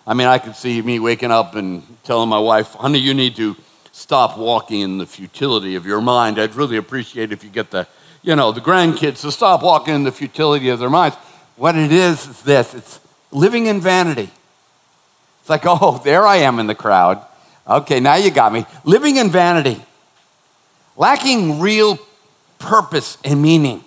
I 0.08 0.14
mean, 0.14 0.28
I 0.28 0.38
could 0.38 0.56
see 0.56 0.82
me 0.82 1.00
waking 1.00 1.30
up 1.30 1.56
and 1.56 1.84
telling 2.06 2.30
my 2.30 2.40
wife, 2.40 2.74
honey, 2.76 3.00
you 3.00 3.14
need 3.14 3.36
to 3.36 3.58
stop 3.92 4.38
walking 4.38 4.80
in 4.80 4.98
the 4.98 5.06
futility 5.06 5.76
of 5.76 5.86
your 5.86 6.00
mind. 6.00 6.40
I'd 6.40 6.56
really 6.56 6.78
appreciate 6.78 7.34
if 7.34 7.44
you 7.44 7.50
get 7.50 7.72
the, 7.72 7.86
you 8.22 8.34
know, 8.34 8.54
the 8.54 8.62
grandkids 8.62 9.22
to 9.22 9.32
stop 9.32 9.62
walking 9.62 9.94
in 9.94 10.04
the 10.04 10.12
futility 10.14 10.70
of 10.70 10.80
their 10.80 10.90
minds. 10.90 11.18
What 11.58 11.76
it 11.76 11.92
is 11.92 12.26
is 12.26 12.42
this 12.44 12.74
it's 12.74 13.02
living 13.30 13.66
in 13.66 13.82
vanity. 13.82 14.30
It's 15.42 15.50
like, 15.50 15.64
oh, 15.66 16.02
there 16.06 16.26
I 16.26 16.38
am 16.38 16.60
in 16.60 16.68
the 16.68 16.76
crowd. 16.76 17.26
Okay, 17.68 18.00
now 18.00 18.16
you 18.16 18.32
got 18.32 18.54
me. 18.54 18.66
Living 18.84 19.18
in 19.18 19.30
vanity, 19.30 19.82
lacking 20.98 21.60
real 21.60 22.00
purpose 22.60 23.18
and 23.24 23.42
meaning. 23.42 23.84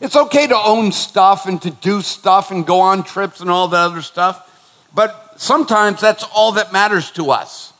It's 0.00 0.16
okay 0.16 0.46
to 0.46 0.56
own 0.56 0.92
stuff 0.92 1.46
and 1.46 1.62
to 1.62 1.70
do 1.70 2.02
stuff 2.02 2.50
and 2.50 2.66
go 2.66 2.80
on 2.80 3.04
trips 3.04 3.40
and 3.40 3.48
all 3.48 3.68
that 3.68 3.78
other 3.78 4.02
stuff, 4.02 4.48
but 4.94 5.40
sometimes 5.40 6.00
that's 6.00 6.24
all 6.34 6.52
that 6.52 6.72
matters 6.72 7.10
to 7.12 7.30
us 7.30 7.72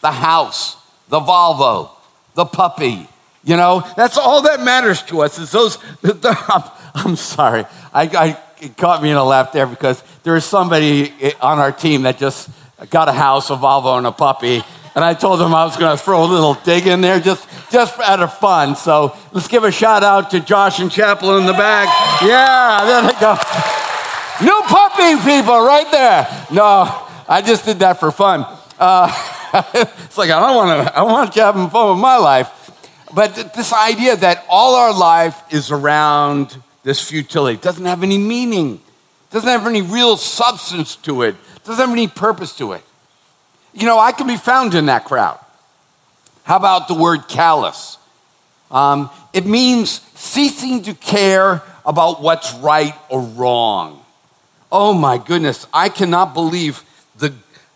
the 0.00 0.12
house, 0.12 0.76
the 1.08 1.18
Volvo, 1.18 1.90
the 2.34 2.44
puppy. 2.44 3.08
You 3.42 3.56
know, 3.56 3.84
that's 3.96 4.16
all 4.16 4.42
that 4.42 4.60
matters 4.60 5.02
to 5.04 5.22
us 5.22 5.38
is 5.38 5.50
those. 5.50 5.78
The, 6.02 6.36
I'm, 6.48 6.62
I'm, 6.94 7.16
sorry. 7.16 7.64
I, 7.92 8.02
I, 8.02 8.38
it 8.60 8.76
caught 8.76 9.02
me 9.02 9.10
in 9.10 9.16
a 9.16 9.24
laugh 9.24 9.52
there 9.52 9.66
because 9.66 10.02
there 10.22 10.36
is 10.36 10.44
somebody 10.44 11.12
on 11.40 11.58
our 11.58 11.72
team 11.72 12.02
that 12.02 12.18
just 12.18 12.48
got 12.84 13.08
a 13.08 13.12
house, 13.12 13.50
a 13.50 13.54
Volvo, 13.56 13.98
and 13.98 14.06
a 14.06 14.12
puppy. 14.12 14.62
And 14.94 15.04
I 15.04 15.14
told 15.14 15.40
them 15.40 15.54
I 15.54 15.64
was 15.64 15.76
going 15.76 15.96
to 15.96 16.02
throw 16.02 16.24
a 16.24 16.26
little 16.26 16.54
dig 16.54 16.86
in 16.86 17.00
there 17.00 17.20
just, 17.20 17.46
just 17.70 17.98
out 18.00 18.20
of 18.20 18.32
fun. 18.38 18.76
So 18.76 19.16
let's 19.32 19.48
give 19.48 19.64
a 19.64 19.72
shout 19.72 20.02
out 20.02 20.30
to 20.30 20.40
Josh 20.40 20.78
and 20.78 20.90
Chapel 20.90 21.36
in 21.38 21.46
the 21.46 21.52
back. 21.52 21.88
Yeah, 22.22 22.84
there 22.84 23.02
they 23.02 23.20
go. 23.20 23.36
New 24.42 24.62
puppy 24.66 25.16
people 25.22 25.64
right 25.64 25.90
there. 25.90 26.46
No, 26.52 27.06
I 27.28 27.42
just 27.42 27.64
did 27.64 27.78
that 27.80 27.98
for 28.00 28.10
fun. 28.10 28.46
Uh, 28.78 29.08
it's 29.74 30.18
like 30.18 30.30
I 30.30 30.40
don't 30.40 30.56
want 30.56 30.86
to. 30.86 30.96
I 30.96 31.02
want 31.02 31.32
to 31.32 31.40
have 31.40 31.72
fun 31.72 31.90
with 31.90 32.00
my 32.00 32.16
life. 32.16 32.50
But 33.14 33.54
this 33.54 33.72
idea 33.72 34.16
that 34.16 34.44
all 34.48 34.74
our 34.74 34.92
life 34.96 35.40
is 35.50 35.70
around 35.70 36.56
this 36.82 37.00
futility 37.00 37.58
doesn't 37.58 37.84
have 37.84 38.02
any 38.02 38.18
meaning, 38.18 38.80
doesn't 39.30 39.48
have 39.48 39.66
any 39.66 39.82
real 39.82 40.16
substance 40.16 40.96
to 40.96 41.22
it, 41.22 41.36
doesn't 41.66 41.84
have 41.88 41.92
any 41.92 42.08
purpose 42.08 42.56
to 42.56 42.72
it. 42.72 42.84
You 43.72 43.86
know, 43.86 43.98
I 43.98 44.12
can 44.12 44.26
be 44.26 44.36
found 44.36 44.74
in 44.74 44.86
that 44.86 45.04
crowd. 45.04 45.38
How 46.44 46.56
about 46.56 46.88
the 46.88 46.94
word 46.94 47.28
callous? 47.28 47.98
Um, 48.70 49.10
it 49.32 49.46
means 49.46 50.00
ceasing 50.14 50.82
to 50.84 50.94
care 50.94 51.62
about 51.84 52.22
what's 52.22 52.54
right 52.54 52.94
or 53.08 53.20
wrong. 53.20 54.04
Oh 54.72 54.92
my 54.92 55.18
goodness, 55.18 55.66
I 55.72 55.88
cannot 55.88 56.34
believe 56.34 56.82
the 57.16 57.32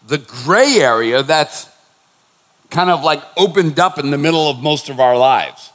the 0.06 0.18
gray 0.18 0.78
area 0.80 1.22
that's 1.22 1.68
kind 2.70 2.90
of 2.90 3.02
like 3.02 3.22
opened 3.36 3.78
up 3.78 3.98
in 3.98 4.10
the 4.10 4.18
middle 4.18 4.50
of 4.50 4.58
most 4.58 4.88
of 4.88 5.00
our 5.00 5.16
lives. 5.16 5.70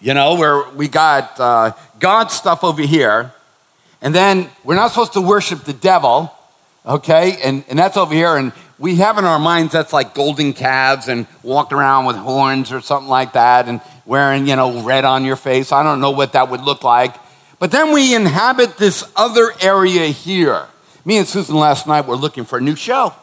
You 0.00 0.14
know, 0.14 0.34
where 0.34 0.68
we 0.70 0.88
got 0.88 1.40
uh, 1.40 1.72
God's 1.98 2.34
stuff 2.34 2.62
over 2.62 2.82
here, 2.82 3.32
and 4.02 4.14
then 4.14 4.50
we're 4.62 4.74
not 4.74 4.88
supposed 4.88 5.14
to 5.14 5.20
worship 5.20 5.64
the 5.64 5.72
devil, 5.72 6.32
okay? 6.84 7.38
And, 7.42 7.64
and 7.68 7.78
that's 7.78 7.96
over 7.96 8.14
here, 8.14 8.36
and 8.36 8.52
we 8.78 8.96
have 8.96 9.18
in 9.18 9.24
our 9.24 9.38
minds 9.38 9.72
that's 9.72 9.92
like 9.92 10.14
golden 10.14 10.52
calves 10.52 11.08
and 11.08 11.26
walking 11.42 11.78
around 11.78 12.06
with 12.06 12.16
horns 12.16 12.72
or 12.72 12.80
something 12.80 13.08
like 13.08 13.34
that, 13.34 13.68
and 13.68 13.80
wearing, 14.06 14.46
you 14.46 14.56
know, 14.56 14.82
red 14.82 15.04
on 15.04 15.24
your 15.24 15.36
face. 15.36 15.72
I 15.72 15.82
don't 15.82 16.00
know 16.00 16.10
what 16.10 16.32
that 16.32 16.50
would 16.50 16.62
look 16.62 16.82
like. 16.82 17.14
But 17.58 17.70
then 17.70 17.92
we 17.92 18.14
inhabit 18.14 18.76
this 18.76 19.10
other 19.16 19.52
area 19.60 20.06
here. 20.06 20.66
Me 21.04 21.18
and 21.18 21.26
Susan 21.26 21.56
last 21.56 21.86
night 21.86 22.06
were 22.06 22.16
looking 22.16 22.44
for 22.44 22.58
a 22.58 22.60
new 22.60 22.76
show. 22.76 23.14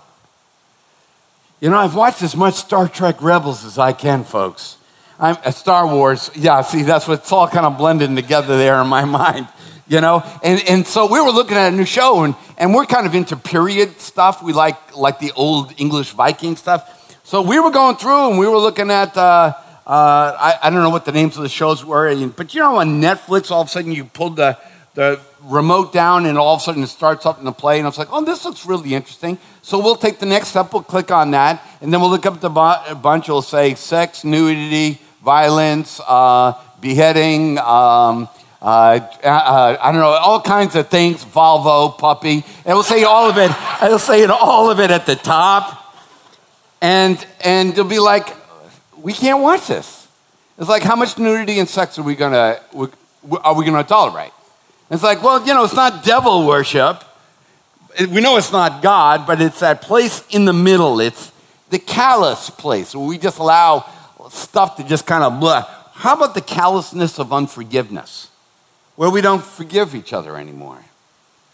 You 1.60 1.70
know, 1.70 1.78
I've 1.78 1.96
watched 1.96 2.24
as 2.24 2.36
much 2.36 2.56
Star 2.56 2.88
Trek 2.88 3.22
Rebels 3.22 3.64
as 3.64 3.78
I 3.78 3.94
can, 3.94 4.24
folks. 4.24 4.78
I'm 5.20 5.38
uh, 5.46 5.52
Star 5.52 5.86
Wars. 5.86 6.32
Yeah, 6.34 6.62
see, 6.62 6.82
that's 6.82 7.08
what's 7.08 7.32
all 7.32 7.48
kind 7.48 7.66
of 7.68 7.78
blending 7.78 8.16
together 8.16 8.58
there 8.58 8.82
in 8.82 8.88
my 8.88 9.06
mind. 9.22 9.48
You 9.92 10.00
know, 10.00 10.24
and, 10.42 10.64
and 10.70 10.88
so 10.88 11.12
we 11.12 11.20
were 11.20 11.32
looking 11.32 11.58
at 11.58 11.74
a 11.74 11.76
new 11.76 11.84
show, 11.84 12.24
and, 12.24 12.34
and 12.58 12.74
we're 12.74 12.86
kind 12.86 13.06
of 13.06 13.14
into 13.14 13.36
period 13.36 14.00
stuff. 14.00 14.42
We 14.42 14.54
like 14.54 14.96
like 14.96 15.20
the 15.20 15.34
old 15.34 15.74
English 15.78 16.12
Viking 16.12 16.56
stuff. 16.56 17.20
So 17.26 17.42
we 17.42 17.60
were 17.60 17.72
going 17.72 17.98
through, 17.98 18.30
and 18.30 18.40
we 18.40 18.48
were 18.48 18.58
looking 18.58 18.90
at. 18.90 19.18
Uh, 19.18 19.54
uh, 19.86 20.38
I, 20.40 20.60
I 20.64 20.70
don't 20.70 20.82
know 20.82 20.92
what 20.92 21.04
the 21.04 21.12
names 21.12 21.36
of 21.36 21.44
the 21.44 21.50
shows 21.50 21.84
were, 21.84 22.16
but 22.30 22.54
you 22.54 22.62
know, 22.62 22.78
on 22.78 23.02
Netflix, 23.02 23.52
all 23.52 23.64
of 23.64 23.68
a 23.68 23.70
sudden 23.70 23.92
you 23.92 24.06
pulled 24.06 24.38
the 24.38 24.58
the 24.94 25.20
remote 25.44 25.92
down 25.92 26.26
and 26.26 26.38
all 26.38 26.56
of 26.56 26.62
a 26.62 26.64
sudden 26.64 26.84
it 26.84 26.88
starts 26.88 27.26
up 27.26 27.40
in 27.40 27.46
the 27.46 27.52
play 27.52 27.78
and 27.78 27.86
I 27.86 27.90
was 27.90 27.98
like, 27.98 28.10
oh, 28.12 28.24
this 28.24 28.46
looks 28.46 28.66
really 28.66 28.94
interesting. 28.94 29.38
So 29.62 29.80
we'll 29.80 29.96
take 29.96 30.20
the 30.20 30.26
next 30.26 30.50
step, 30.50 30.72
we'll 30.72 30.84
click 30.84 31.12
on 31.12 31.32
that, 31.32 31.66
and 31.82 31.92
then 31.92 32.00
we'll 32.00 32.10
look 32.10 32.26
up 32.26 32.40
the 32.40 32.50
bu- 32.50 32.96
bunch, 32.96 33.26
it'll 33.26 33.42
say 33.42 33.76
sex, 33.76 34.24
nudity, 34.24 35.02
violence, 35.24 36.00
uh, 36.08 36.54
beheading, 36.80 37.58
um, 37.60 38.30
uh, 38.62 39.00
uh, 39.24 39.78
I 39.82 39.92
don't 39.92 40.02
know, 40.02 40.10
all 40.10 40.42
kinds 40.42 40.76
of 40.76 40.88
things, 40.90 41.26
Volvo, 41.26 41.98
puppy, 41.98 42.44
it'll 42.66 42.84
say 42.84 43.04
all 43.04 43.30
of 43.30 43.38
it, 43.38 43.52
it'll 43.84 44.00
say 44.00 44.22
it 44.22 44.30
all 44.30 44.70
of 44.70 44.80
it 44.80 44.92
at 44.92 45.06
the 45.06 45.16
top. 45.16 45.96
And, 46.82 47.26
and 47.44 47.70
it'll 47.70 47.86
be 47.86 48.00
like, 48.00 48.36
we 48.98 49.14
can't 49.14 49.42
watch 49.42 49.68
this. 49.68 50.08
It's 50.58 50.70
like, 50.70 50.84
how 50.84 50.96
much 50.96 51.18
nudity 51.18 51.60
and 51.60 51.68
sex 51.68 51.98
are 51.98 52.04
we 52.04 52.16
gonna, 52.16 52.60
are 53.44 53.56
we 53.56 53.66
gonna 53.66 53.84
tolerate? 53.84 54.32
It's 54.90 55.04
like, 55.04 55.24
well, 55.24 55.46
you 55.46 55.54
know, 55.54 55.64
it's 55.64 55.76
not 55.76 56.04
devil 56.04 56.46
worship. 56.46 57.04
We 58.00 58.22
know 58.22 58.38
it's 58.38 58.52
not 58.52 58.82
God, 58.82 59.26
but 59.28 59.42
it's 59.42 59.60
that 59.60 59.82
place 59.82 60.24
in 60.30 60.46
the 60.46 60.54
middle. 60.54 61.00
It's 61.00 61.32
the 61.70 61.80
callous 61.80 62.50
place 62.50 62.96
where 62.96 63.06
we 63.06 63.18
just 63.18 63.40
allow 63.40 63.86
stuff 64.30 64.78
to 64.78 64.84
just 64.84 65.06
kind 65.06 65.24
of 65.24 65.40
blah. 65.40 65.64
How 65.94 66.16
about 66.16 66.34
the 66.34 66.42
callousness 66.42 67.20
of 67.20 67.32
unforgiveness, 67.32 68.31
where 69.02 69.10
we 69.10 69.22
don't 69.22 69.44
forgive 69.44 69.96
each 69.96 70.14
other 70.14 70.38
anymore? 70.38 70.86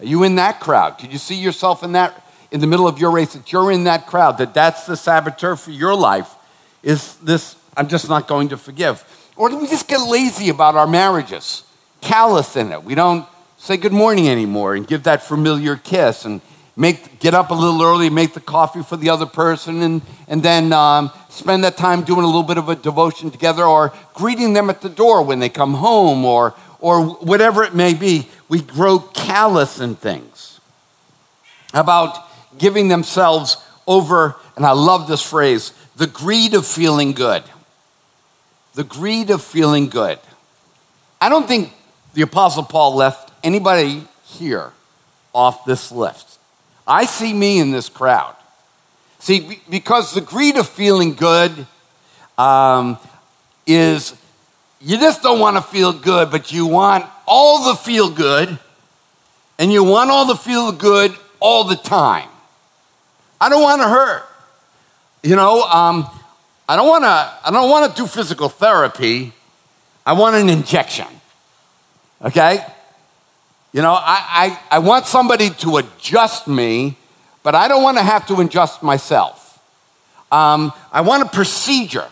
Are 0.01 0.05
you 0.05 0.23
in 0.23 0.35
that 0.35 0.59
crowd? 0.59 0.97
Could 0.97 1.13
you 1.13 1.17
see 1.17 1.35
yourself 1.35 1.81
in 1.81 1.93
that, 1.93 2.27
in 2.51 2.59
the 2.59 2.67
middle 2.67 2.89
of 2.89 2.99
your 2.99 3.09
race, 3.09 3.31
that 3.35 3.53
you're 3.53 3.71
in 3.71 3.85
that 3.85 4.05
crowd, 4.05 4.37
that 4.39 4.53
that's 4.53 4.85
the 4.85 4.97
saboteur 4.97 5.55
for 5.55 5.71
your 5.71 5.95
life? 5.95 6.35
Is 6.83 7.15
this, 7.15 7.55
I'm 7.77 7.87
just 7.87 8.09
not 8.09 8.27
going 8.27 8.49
to 8.49 8.57
forgive? 8.57 9.05
Or 9.37 9.47
do 9.47 9.57
we 9.57 9.67
just 9.67 9.87
get 9.87 10.01
lazy 10.01 10.49
about 10.49 10.75
our 10.75 10.87
marriages? 10.87 11.63
callous 12.01 12.55
in 12.55 12.71
it. 12.71 12.83
We 12.83 12.95
don't 12.95 13.25
say 13.57 13.77
good 13.77 13.93
morning 13.93 14.29
anymore 14.29 14.75
and 14.75 14.87
give 14.87 15.03
that 15.03 15.23
familiar 15.23 15.75
kiss 15.75 16.25
and 16.25 16.41
make, 16.75 17.19
get 17.19 17.33
up 17.33 17.49
a 17.49 17.53
little 17.53 17.81
early, 17.81 18.09
make 18.09 18.33
the 18.33 18.39
coffee 18.39 18.83
for 18.83 18.97
the 18.97 19.09
other 19.09 19.25
person, 19.25 19.81
and, 19.81 20.01
and 20.27 20.43
then 20.43 20.71
um, 20.71 21.11
spend 21.29 21.63
that 21.63 21.75
time 21.75 22.03
doing 22.03 22.23
a 22.23 22.25
little 22.25 22.43
bit 22.43 22.57
of 22.57 22.69
a 22.69 22.75
devotion 22.75 23.31
together 23.31 23.63
or 23.63 23.93
greeting 24.13 24.53
them 24.53 24.69
at 24.69 24.81
the 24.81 24.89
door 24.89 25.23
when 25.23 25.39
they 25.39 25.49
come 25.49 25.73
home 25.73 26.23
or, 26.23 26.53
or 26.79 27.03
whatever 27.03 27.63
it 27.63 27.74
may 27.74 27.93
be. 27.93 28.29
We 28.50 28.62
grow 28.62 29.00
callous 29.00 29.79
in 29.79 29.96
things. 29.96 30.60
About 31.74 32.17
giving 32.57 32.88
themselves 32.88 33.57
over, 33.86 34.36
and 34.55 34.65
I 34.65 34.72
love 34.72 35.07
this 35.07 35.22
phrase, 35.22 35.74
the 35.96 36.07
greed 36.07 36.53
of 36.53 36.65
feeling 36.65 37.13
good. 37.13 37.43
The 38.75 38.84
greed 38.84 39.29
of 39.29 39.41
feeling 39.41 39.89
good. 39.89 40.19
I 41.19 41.29
don't 41.29 41.48
think 41.48 41.74
the 42.13 42.22
Apostle 42.22 42.63
Paul 42.63 42.96
left 42.96 43.31
anybody 43.43 44.03
here 44.25 44.72
off 45.34 45.65
this 45.65 45.91
list. 45.91 46.39
I 46.86 47.05
see 47.05 47.34
me 47.34 47.60
in 47.60 47.72
this 47.72 47.89
crowd. 47.89 48.36
See, 49.19 49.60
because 49.69 50.13
the 50.13 50.22
greed 50.22 50.57
of 50.57 50.69
feeling 50.69 51.15
good 51.15 51.65
um, 52.38 52.98
is 53.65 54.15
you 54.79 54.98
just 54.98 55.24
don't 55.24 55.39
want 55.39 55.57
to 55.57 55.62
feel 55.62 55.93
good, 55.93 56.29
but 56.29 56.51
you 56.51 56.65
want 56.65 57.05
all 57.25 57.65
the 57.69 57.75
feel 57.75 58.10
good, 58.10 58.57
and 59.60 59.72
you 59.72 59.84
want 59.84 60.10
all 60.12 60.25
the 60.25 60.36
feel 60.36 60.72
good 60.72 61.15
all 61.39 61.63
the 61.63 61.75
time. 61.75 62.29
I 63.39 63.50
don't 63.50 63.62
want 63.62 63.81
to 63.81 63.88
hurt. 63.88 64.24
You 65.24 65.36
know, 65.36 65.62
um, 65.63 66.07
I 66.69 66.75
don't 66.75 66.88
want 66.88 67.03
to. 67.03 67.07
I 67.07 67.51
don't 67.51 67.69
want 67.69 67.96
to 67.96 68.01
do 68.01 68.07
physical 68.07 68.50
therapy. 68.50 69.34
I 70.05 70.13
want 70.13 70.36
an 70.36 70.50
injection. 70.50 71.07
Okay? 72.22 72.63
You 73.74 73.81
know, 73.81 73.93
I, 73.93 74.60
I, 74.72 74.77
I 74.77 74.79
want 74.79 75.05
somebody 75.05 75.50
to 75.50 75.77
adjust 75.77 76.48
me, 76.48 76.98
but 77.43 77.55
I 77.55 77.67
don't 77.67 77.84
want 77.84 77.98
to 77.98 78.03
have 78.03 78.25
to 78.27 78.39
adjust 78.39 78.81
myself. 78.81 79.60
Um, 80.31 80.72
I 80.91 81.01
want 81.01 81.24
a 81.24 81.25
procedure. 81.27 82.07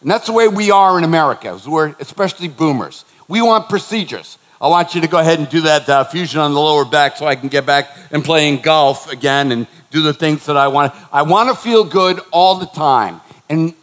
And 0.00 0.10
that's 0.10 0.26
the 0.26 0.32
way 0.32 0.48
we 0.48 0.70
are 0.70 0.98
in 0.98 1.04
America, 1.04 1.58
we're, 1.66 1.94
especially 2.00 2.48
boomers. 2.48 3.04
We 3.28 3.42
want 3.42 3.68
procedures. 3.68 4.38
I 4.60 4.68
want 4.68 4.94
you 4.94 5.00
to 5.02 5.08
go 5.08 5.18
ahead 5.18 5.38
and 5.38 5.48
do 5.48 5.62
that 5.62 5.88
uh, 5.88 6.04
fusion 6.04 6.40
on 6.40 6.54
the 6.54 6.60
lower 6.60 6.84
back 6.84 7.16
so 7.16 7.26
I 7.26 7.36
can 7.36 7.48
get 7.48 7.66
back 7.66 7.88
and 8.10 8.24
playing 8.24 8.62
golf 8.62 9.10
again 9.10 9.52
and 9.52 9.66
do 9.90 10.02
the 10.02 10.14
things 10.14 10.46
that 10.46 10.56
I 10.56 10.68
want. 10.68 10.94
I 11.12 11.22
want 11.22 11.50
to 11.50 11.54
feel 11.54 11.84
good 11.84 12.20
all 12.30 12.56
the 12.56 12.66
time. 12.66 13.20
And 13.48 13.74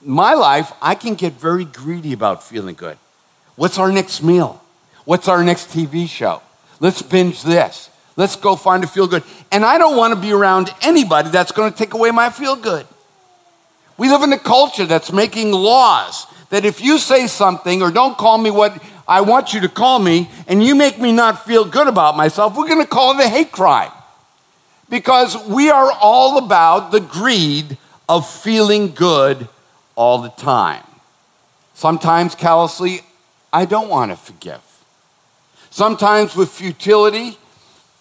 my 0.00 0.34
life, 0.34 0.72
I 0.80 0.94
can 0.94 1.14
get 1.14 1.34
very 1.34 1.64
greedy 1.64 2.12
about 2.12 2.42
feeling 2.42 2.74
good. 2.74 2.96
What's 3.56 3.78
our 3.78 3.92
next 3.92 4.22
meal? 4.22 4.62
What's 5.04 5.28
our 5.28 5.44
next 5.44 5.68
TV 5.68 6.08
show? 6.08 6.42
Let's 6.80 7.02
binge 7.02 7.42
this. 7.42 7.90
Let's 8.16 8.36
go 8.36 8.56
find 8.56 8.84
a 8.84 8.86
feel 8.86 9.06
good. 9.06 9.22
And 9.50 9.64
I 9.64 9.78
don't 9.78 9.96
want 9.96 10.14
to 10.14 10.20
be 10.20 10.32
around 10.32 10.72
anybody 10.82 11.30
that's 11.30 11.52
going 11.52 11.70
to 11.72 11.76
take 11.76 11.94
away 11.94 12.10
my 12.10 12.30
feel 12.30 12.56
good. 12.56 12.86
We 13.96 14.08
live 14.08 14.22
in 14.22 14.32
a 14.32 14.38
culture 14.38 14.86
that's 14.86 15.12
making 15.12 15.52
laws 15.52 16.26
that 16.50 16.64
if 16.64 16.82
you 16.82 16.98
say 16.98 17.26
something 17.26 17.82
or 17.82 17.90
don't 17.90 18.16
call 18.18 18.38
me 18.38 18.50
what 18.50 18.82
I 19.06 19.20
want 19.22 19.54
you 19.54 19.60
to 19.60 19.68
call 19.68 19.98
me 19.98 20.30
and 20.46 20.62
you 20.62 20.74
make 20.74 20.98
me 20.98 21.12
not 21.12 21.44
feel 21.44 21.64
good 21.64 21.88
about 21.88 22.16
myself, 22.16 22.56
we're 22.56 22.68
going 22.68 22.82
to 22.82 22.86
call 22.86 23.18
it 23.18 23.24
a 23.24 23.28
hate 23.28 23.52
crime. 23.52 23.90
Because 24.88 25.36
we 25.46 25.70
are 25.70 25.90
all 25.92 26.38
about 26.38 26.92
the 26.92 27.00
greed 27.00 27.78
of 28.08 28.28
feeling 28.28 28.92
good 28.92 29.48
all 29.94 30.20
the 30.20 30.28
time. 30.30 30.84
Sometimes 31.74 32.34
callously, 32.34 33.00
I 33.52 33.64
don't 33.64 33.88
want 33.88 34.10
to 34.10 34.16
forgive. 34.16 34.60
Sometimes 35.70 36.36
with 36.36 36.50
futility, 36.50 37.38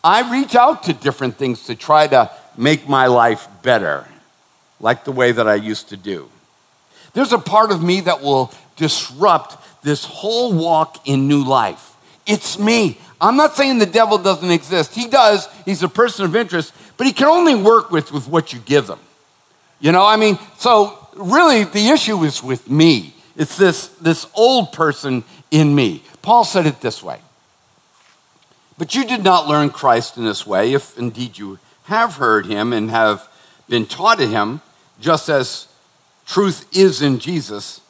I 0.03 0.29
reach 0.29 0.55
out 0.55 0.83
to 0.83 0.93
different 0.93 1.37
things 1.37 1.63
to 1.65 1.75
try 1.75 2.07
to 2.07 2.29
make 2.57 2.89
my 2.89 3.07
life 3.07 3.47
better, 3.61 4.05
like 4.81 5.05
the 5.05 5.11
way 5.11 5.31
that 5.31 5.47
I 5.47 5.55
used 5.55 5.89
to 5.89 5.97
do. 5.97 6.29
There's 7.13 7.33
a 7.33 7.37
part 7.37 7.71
of 7.71 7.83
me 7.83 8.01
that 8.01 8.21
will 8.21 8.51
disrupt 8.75 9.57
this 9.83 10.05
whole 10.05 10.53
walk 10.53 11.07
in 11.07 11.27
new 11.27 11.43
life. 11.43 11.95
It's 12.25 12.59
me. 12.59 12.97
I'm 13.19 13.35
not 13.35 13.55
saying 13.55 13.79
the 13.79 13.85
devil 13.85 14.17
doesn't 14.17 14.49
exist. 14.49 14.95
He 14.95 15.07
does. 15.07 15.47
He's 15.65 15.83
a 15.83 15.89
person 15.89 16.25
of 16.25 16.35
interest, 16.35 16.73
but 16.97 17.07
he 17.07 17.13
can 17.13 17.27
only 17.27 17.55
work 17.55 17.91
with, 17.91 18.11
with 18.11 18.27
what 18.27 18.53
you 18.53 18.59
give 18.59 18.89
him. 18.89 18.99
You 19.79 19.91
know, 19.91 20.05
I 20.05 20.15
mean, 20.17 20.37
so 20.57 20.97
really 21.15 21.63
the 21.63 21.89
issue 21.89 22.23
is 22.23 22.43
with 22.43 22.69
me. 22.69 23.13
It's 23.35 23.57
this, 23.57 23.87
this 23.87 24.27
old 24.35 24.73
person 24.73 25.23
in 25.49 25.73
me. 25.73 26.03
Paul 26.21 26.43
said 26.43 26.65
it 26.65 26.81
this 26.81 27.01
way 27.01 27.19
But 28.77 28.95
you 28.95 29.05
did 29.05 29.23
not 29.23 29.47
learn 29.47 29.69
Christ 29.69 30.17
in 30.17 30.25
this 30.25 30.45
way, 30.45 30.73
if 30.73 30.97
indeed 30.97 31.37
you 31.37 31.59
have 31.85 32.15
heard 32.15 32.45
him 32.45 32.73
and 32.73 32.89
have 32.89 33.27
been 33.67 33.85
taught 33.85 34.21
of 34.21 34.29
him, 34.29 34.61
just 35.01 35.27
as 35.29 35.67
truth 36.25 36.65
is 36.71 37.01
in 37.01 37.19
Jesus, 37.19 37.81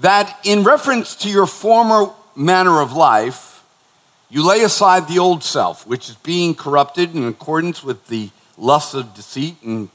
that 0.00 0.38
in 0.44 0.64
reference 0.64 1.14
to 1.16 1.30
your 1.30 1.46
former 1.46 2.10
manner 2.36 2.80
of 2.80 2.92
life, 2.92 3.64
you 4.28 4.46
lay 4.46 4.60
aside 4.60 5.08
the 5.08 5.18
old 5.18 5.42
self, 5.42 5.86
which 5.86 6.10
is 6.10 6.16
being 6.16 6.54
corrupted 6.54 7.14
in 7.14 7.26
accordance 7.26 7.82
with 7.82 8.08
the 8.08 8.30
lusts 8.58 8.92
of 8.92 9.14
deceit, 9.14 9.56
and, 9.62 9.88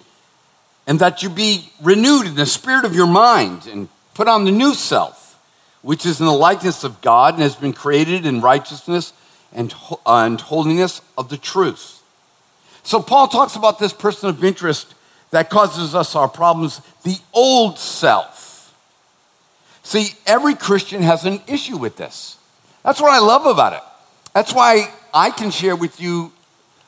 and 0.88 1.00
that 1.00 1.22
you 1.22 1.29
be 1.29 1.72
renewed 1.82 2.25
in 2.25 2.36
the 2.36 2.46
spirit 2.46 2.86
of 2.86 2.96
your 2.96 3.08
mind 3.08 3.67
and 3.67 3.89
put 4.13 4.27
on 4.27 4.46
the 4.46 4.51
new 4.51 4.74
self, 4.74 5.39
which 5.82 6.05
is 6.05 6.20
in 6.20 6.25
the 6.25 6.32
likeness 6.32 6.84
of 6.84 7.01
God 7.01 7.36
and 7.36 7.43
has 7.43 7.55
been 7.55 7.74
created 7.74 8.25
in 8.25 8.41
righteousness 8.41 9.13
and, 9.51 9.74
and 10.05 10.41
holiness 10.41 11.01
of 11.17 11.29
the 11.29 11.38
truth. 11.38 12.01
So, 12.82 13.01
Paul 13.01 13.27
talks 13.27 13.55
about 13.55 13.79
this 13.79 13.93
person 13.93 14.29
of 14.29 14.43
interest 14.43 14.96
that 15.34 15.50
causes 15.50 15.96
us 15.96 16.16
our 16.16 16.28
problems, 16.28 16.80
the 17.02 17.18
old 17.34 17.80
self. 17.80 18.72
See, 19.82 20.10
every 20.28 20.54
Christian 20.54 21.02
has 21.02 21.25
an 21.25 21.42
issue 21.48 21.78
with 21.78 21.98
this. 21.98 22.38
That's 22.84 23.02
what 23.02 23.12
I 23.12 23.18
love 23.18 23.48
about 23.48 23.74
it. 23.74 23.82
That's 24.36 24.54
why 24.54 24.94
I 25.12 25.32
can 25.32 25.50
share 25.50 25.75
with 25.75 26.00
you 26.00 26.32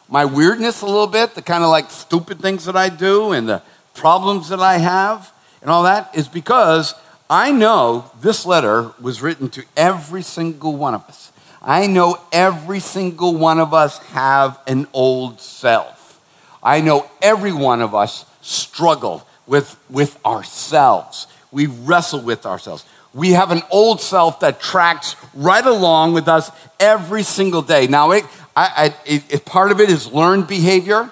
my 0.08 0.26
weirdness 0.26 0.84
a 0.84 0.86
little 0.86 1.08
bit, 1.08 1.34
the 1.34 1.42
kind 1.42 1.64
of 1.64 1.72
like 1.72 1.90
stupid 1.90 2.40
things 2.40 2.66
that 2.66 2.76
I 2.76 2.90
do 2.90 3.32
and 3.32 3.50
the 3.50 3.64
problems 3.96 4.50
that 4.50 4.60
I 4.60 4.78
have 4.78 5.34
and 5.64 5.72
all 5.72 5.82
that 5.82 6.16
is 6.16 6.28
because 6.28 6.94
I 7.28 7.52
know 7.52 8.12
this 8.22 8.46
letter 8.46 8.92
was 9.02 9.24
written 9.24 9.50
to 9.50 9.64
every 9.76 10.22
single 10.22 10.76
one 10.76 10.94
of 10.94 11.04
us. 11.06 11.32
I 11.64 11.88
know 11.88 12.20
every 12.32 12.80
single 12.80 13.36
one 13.36 13.60
of 13.60 13.74
us 13.74 13.98
have 14.10 14.60
an 14.68 14.86
old 14.94 15.42
self. 15.42 16.22
I 16.62 16.82
know 16.82 17.10
every 17.24 17.52
one 17.52 17.82
of 17.82 17.96
us 17.96 18.26
struggle 18.46 19.28
with, 19.48 19.78
with 19.90 20.24
ourselves. 20.24 21.28
We 21.52 21.66
wrestle 21.66 22.22
with 22.22 22.46
ourselves. 22.46 22.86
We 23.14 23.32
have 23.32 23.52
an 23.52 23.62
old 23.72 24.02
self 24.02 24.42
that 24.42 24.60
tracks 24.60 25.16
right 25.34 25.66
along 25.66 26.14
with 26.14 26.28
us 26.28 26.52
every 26.80 27.24
single 27.24 27.62
day. 27.62 27.88
Now, 27.88 28.12
it, 28.12 28.26
I, 28.56 28.94
I, 29.06 29.12
it, 29.30 29.46
part 29.46 29.72
of 29.72 29.80
it 29.80 29.90
is 29.90 30.12
learned 30.12 30.48
behavior, 30.48 31.10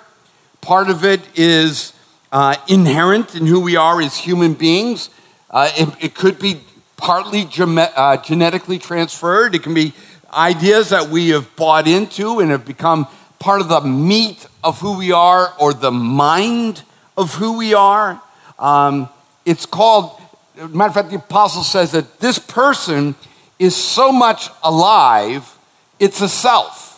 part 0.62 0.89
of 0.89 1.04
it 1.06 1.22
is 1.36 1.93
uh, 2.32 2.56
inherent 2.67 3.36
in 3.36 3.48
who 3.48 3.62
we 3.62 3.76
are 3.78 4.02
as 4.02 4.17
human 4.17 4.54
beings. 4.54 5.10
Uh, 5.50 5.69
it, 5.76 6.04
it, 6.04 6.15
could 6.15 6.39
be 6.39 6.62
partly 6.98 7.48
uh, 7.58 8.17
genetically 8.17 8.80
transferred, 8.80 9.56
it 9.56 9.63
can 9.63 9.74
be 9.74 9.93
ideas 10.34 10.89
that 10.89 11.10
we 11.10 11.30
have 11.30 11.56
bought 11.56 11.88
into 11.88 12.39
and 12.39 12.52
have 12.52 12.65
become 12.65 13.08
part 13.39 13.62
of 13.62 13.69
the 13.69 13.82
meat 13.82 14.46
of 14.63 14.80
who 14.80 14.98
we 14.98 15.12
are 15.12 15.54
or 15.60 15.74
the 15.74 15.91
mind 15.91 16.84
of 17.17 17.36
who 17.36 17.58
we 17.58 17.73
are. 17.73 18.21
Um, 18.60 19.10
it's 19.45 19.65
called, 19.65 20.19
matter 20.56 20.89
of 20.89 20.93
fact, 20.93 21.10
the 21.10 21.17
apostle 21.17 21.63
says 21.63 21.91
that 21.91 22.19
this 22.19 22.39
person 22.39 23.15
is 23.60 23.76
so 23.76 24.12
much 24.12 24.49
alive, 24.63 25.58
it's 25.99 26.21
a 26.21 26.30
self. 26.30 26.91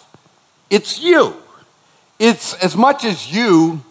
It's 0.70 1.00
you. 1.00 1.36
It's 2.18 2.54
as 2.56 2.76
much 2.76 3.06
as 3.06 3.32
you 3.32 3.84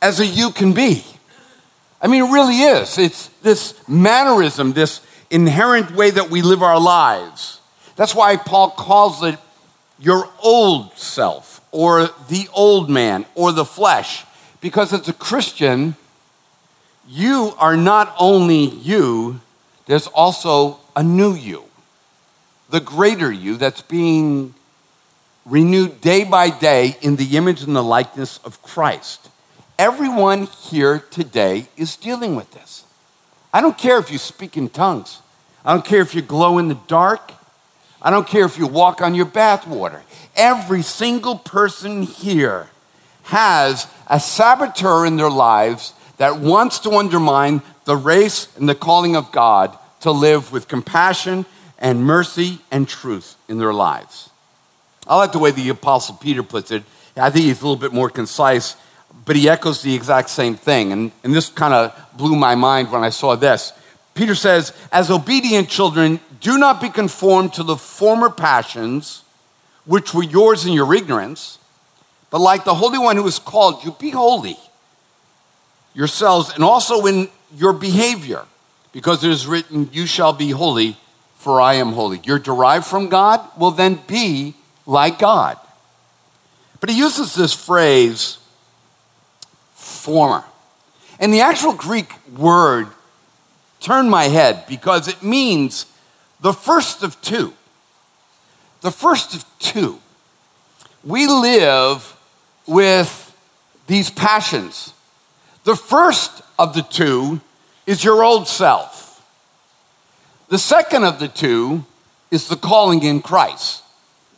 as 0.00 0.20
a 0.20 0.26
you 0.26 0.50
can 0.50 0.72
be. 0.72 1.04
I 2.00 2.08
mean, 2.08 2.24
it 2.24 2.32
really 2.32 2.58
is. 2.58 2.98
It's 2.98 3.28
this 3.42 3.74
mannerism, 3.88 4.72
this 4.72 5.00
inherent 5.30 5.92
way 5.92 6.10
that 6.10 6.28
we 6.30 6.42
live 6.42 6.62
our 6.62 6.80
lives. 6.80 7.60
That's 7.94 8.14
why 8.14 8.36
Paul 8.36 8.70
calls 8.70 9.22
it 9.22 9.38
your 9.98 10.28
old 10.42 10.98
self, 10.98 11.60
or 11.70 12.10
the 12.28 12.48
old 12.52 12.90
man, 12.90 13.24
or 13.36 13.52
the 13.52 13.64
flesh. 13.64 14.24
Because 14.62 14.92
as 14.92 15.08
a 15.08 15.12
Christian, 15.12 15.96
you 17.06 17.52
are 17.58 17.76
not 17.76 18.14
only 18.18 18.64
you, 18.64 19.40
there's 19.86 20.06
also 20.06 20.78
a 20.94 21.02
new 21.02 21.34
you, 21.34 21.64
the 22.70 22.80
greater 22.80 23.30
you 23.30 23.56
that's 23.56 23.82
being 23.82 24.54
renewed 25.44 26.00
day 26.00 26.22
by 26.22 26.48
day 26.48 26.96
in 27.02 27.16
the 27.16 27.36
image 27.36 27.62
and 27.62 27.74
the 27.74 27.82
likeness 27.82 28.38
of 28.44 28.62
Christ. 28.62 29.28
Everyone 29.80 30.46
here 30.46 31.00
today 31.10 31.66
is 31.76 31.96
dealing 31.96 32.36
with 32.36 32.52
this. 32.52 32.84
I 33.52 33.60
don't 33.60 33.76
care 33.76 33.98
if 33.98 34.12
you 34.12 34.18
speak 34.18 34.56
in 34.56 34.68
tongues. 34.68 35.20
I 35.64 35.74
don't 35.74 35.84
care 35.84 36.02
if 36.02 36.14
you 36.14 36.22
glow 36.22 36.58
in 36.58 36.68
the 36.68 36.78
dark. 36.86 37.32
I 38.00 38.10
don't 38.10 38.28
care 38.28 38.44
if 38.44 38.56
you 38.58 38.68
walk 38.68 39.02
on 39.02 39.16
your 39.16 39.26
bathwater. 39.26 40.02
Every 40.36 40.82
single 40.82 41.36
person 41.36 42.02
here 42.02 42.68
has 43.24 43.86
a 44.08 44.20
saboteur 44.20 45.06
in 45.06 45.16
their 45.16 45.30
lives 45.30 45.94
that 46.18 46.38
wants 46.38 46.78
to 46.80 46.90
undermine 46.90 47.62
the 47.84 47.96
race 47.96 48.48
and 48.56 48.68
the 48.68 48.74
calling 48.74 49.16
of 49.16 49.32
God 49.32 49.76
to 50.00 50.10
live 50.10 50.52
with 50.52 50.68
compassion 50.68 51.46
and 51.78 52.04
mercy 52.04 52.60
and 52.70 52.88
truth 52.88 53.36
in 53.48 53.58
their 53.58 53.72
lives. 53.72 54.30
I 55.06 55.16
like 55.16 55.32
the 55.32 55.38
way 55.38 55.50
the 55.50 55.68
Apostle 55.68 56.14
Peter 56.16 56.42
puts 56.42 56.70
it. 56.70 56.84
I 57.16 57.30
think 57.30 57.46
he's 57.46 57.60
a 57.60 57.64
little 57.64 57.76
bit 57.76 57.92
more 57.92 58.08
concise, 58.08 58.76
but 59.24 59.36
he 59.36 59.48
echoes 59.48 59.82
the 59.82 59.94
exact 59.94 60.30
same 60.30 60.54
thing. 60.54 60.92
And, 60.92 61.12
and 61.24 61.34
this 61.34 61.48
kind 61.48 61.74
of 61.74 61.94
blew 62.16 62.36
my 62.36 62.54
mind 62.54 62.90
when 62.90 63.02
I 63.02 63.10
saw 63.10 63.34
this. 63.34 63.72
Peter 64.14 64.34
says, 64.34 64.72
As 64.92 65.10
obedient 65.10 65.68
children, 65.68 66.20
do 66.40 66.58
not 66.58 66.80
be 66.80 66.88
conformed 66.88 67.54
to 67.54 67.62
the 67.62 67.76
former 67.76 68.30
passions 68.30 69.24
which 69.84 70.14
were 70.14 70.22
yours 70.22 70.64
in 70.66 70.72
your 70.72 70.94
ignorance 70.94 71.58
but 72.32 72.40
like 72.40 72.64
the 72.64 72.74
Holy 72.74 72.98
One 72.98 73.16
who 73.16 73.26
is 73.28 73.38
called 73.38 73.84
you, 73.84 73.92
be 73.92 74.10
holy 74.10 74.56
yourselves 75.94 76.50
and 76.54 76.64
also 76.64 77.04
in 77.04 77.28
your 77.54 77.74
behavior, 77.74 78.46
because 78.92 79.22
it 79.22 79.30
is 79.30 79.46
written, 79.46 79.90
You 79.92 80.06
shall 80.06 80.32
be 80.32 80.50
holy, 80.50 80.96
for 81.36 81.60
I 81.60 81.74
am 81.74 81.92
holy. 81.92 82.20
You're 82.24 82.38
derived 82.38 82.86
from 82.86 83.10
God, 83.10 83.46
well, 83.58 83.70
then 83.70 84.00
be 84.06 84.54
like 84.86 85.18
God. 85.18 85.58
But 86.80 86.88
he 86.88 86.96
uses 86.96 87.34
this 87.34 87.52
phrase, 87.52 88.38
former. 89.74 90.42
And 91.20 91.34
the 91.34 91.42
actual 91.42 91.74
Greek 91.74 92.10
word 92.34 92.88
turned 93.78 94.10
my 94.10 94.24
head 94.24 94.64
because 94.66 95.06
it 95.06 95.22
means 95.22 95.84
the 96.40 96.54
first 96.54 97.02
of 97.02 97.20
two. 97.20 97.52
The 98.80 98.90
first 98.90 99.34
of 99.34 99.44
two. 99.58 100.00
We 101.04 101.26
live 101.26 102.11
with 102.66 103.36
these 103.86 104.10
passions. 104.10 104.94
The 105.64 105.76
first 105.76 106.42
of 106.58 106.74
the 106.74 106.82
two 106.82 107.40
is 107.86 108.04
your 108.04 108.22
old 108.22 108.48
self. 108.48 109.24
The 110.48 110.58
second 110.58 111.04
of 111.04 111.18
the 111.18 111.28
two 111.28 111.84
is 112.30 112.48
the 112.48 112.56
calling 112.56 113.02
in 113.02 113.22
Christ, 113.22 113.82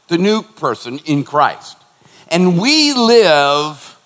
the 0.08 0.18
new 0.18 0.42
person 0.42 0.98
in 1.06 1.24
Christ. 1.24 1.76
And 2.28 2.60
we 2.60 2.92
live 2.92 3.98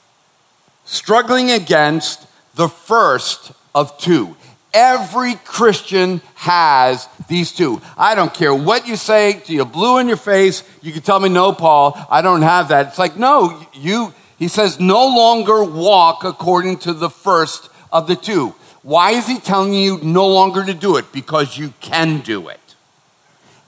struggling 0.85 1.51
against 1.51 2.27
the 2.55 2.69
first 2.69 3.53
of 3.75 3.97
two. 3.99 4.37
Every 4.75 5.35
Christian 5.35 6.21
has 6.35 7.09
these 7.29 7.53
two. 7.53 7.81
I 7.97 8.15
don't 8.15 8.33
care 8.33 8.55
what 8.55 8.87
you 8.87 8.97
say 8.97 9.41
to 9.41 9.53
you, 9.53 9.65
blue 9.65 9.99
in 9.99 10.09
your 10.09 10.19
face. 10.19 10.63
You 10.83 10.93
can 10.93 11.03
tell 11.03 11.21
me, 11.21 11.29
no, 11.29 11.53
Paul, 11.53 11.99
I 12.11 12.21
don't 12.21 12.43
have 12.43 12.69
that. 12.69 12.89
It's 12.89 12.99
like, 12.99 13.17
no, 13.17 13.67
you, 13.73 14.13
he 14.39 14.49
says, 14.49 14.79
no 14.79 15.07
longer 15.07 15.65
walk 15.65 16.25
according 16.25 16.79
to 16.81 16.93
the 16.93 17.09
first 17.11 17.71
of 17.91 18.07
the 18.07 18.17
two. 18.17 18.55
Why 18.83 19.13
is 19.13 19.27
he 19.27 19.39
telling 19.39 19.75
you 19.75 19.99
no 20.03 20.27
longer 20.29 20.65
to 20.65 20.75
do 20.75 20.97
it? 20.97 21.13
Because 21.13 21.57
you 21.57 21.73
can 21.81 22.21
do 22.21 22.49
it. 22.49 22.61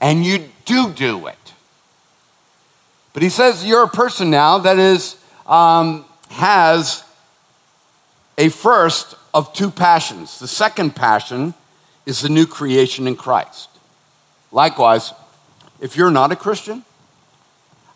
And 0.00 0.24
you 0.24 0.48
do 0.64 0.92
do 0.92 1.26
it. 1.26 1.36
But 3.12 3.22
he 3.22 3.28
says 3.28 3.66
you're 3.66 3.84
a 3.84 3.88
person 3.88 4.30
now 4.30 4.58
that 4.58 4.78
is, 4.78 5.16
um, 5.46 6.04
has 6.30 7.04
a 8.38 8.48
first 8.48 9.14
of 9.32 9.52
two 9.52 9.70
passions. 9.70 10.38
The 10.38 10.48
second 10.48 10.96
passion 10.96 11.54
is 12.06 12.20
the 12.20 12.28
new 12.28 12.46
creation 12.46 13.06
in 13.06 13.16
Christ. 13.16 13.68
Likewise, 14.52 15.12
if 15.80 15.96
you're 15.96 16.10
not 16.10 16.32
a 16.32 16.36
Christian, 16.36 16.84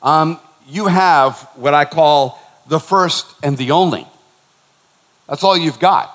um, 0.02 0.38
you 0.68 0.86
have 0.86 1.48
what 1.56 1.74
I 1.74 1.84
call 1.84 2.38
the 2.66 2.80
first 2.80 3.26
and 3.42 3.58
the 3.58 3.72
only. 3.72 4.06
That's 5.28 5.42
all 5.42 5.56
you've 5.56 5.80
got. 5.80 6.14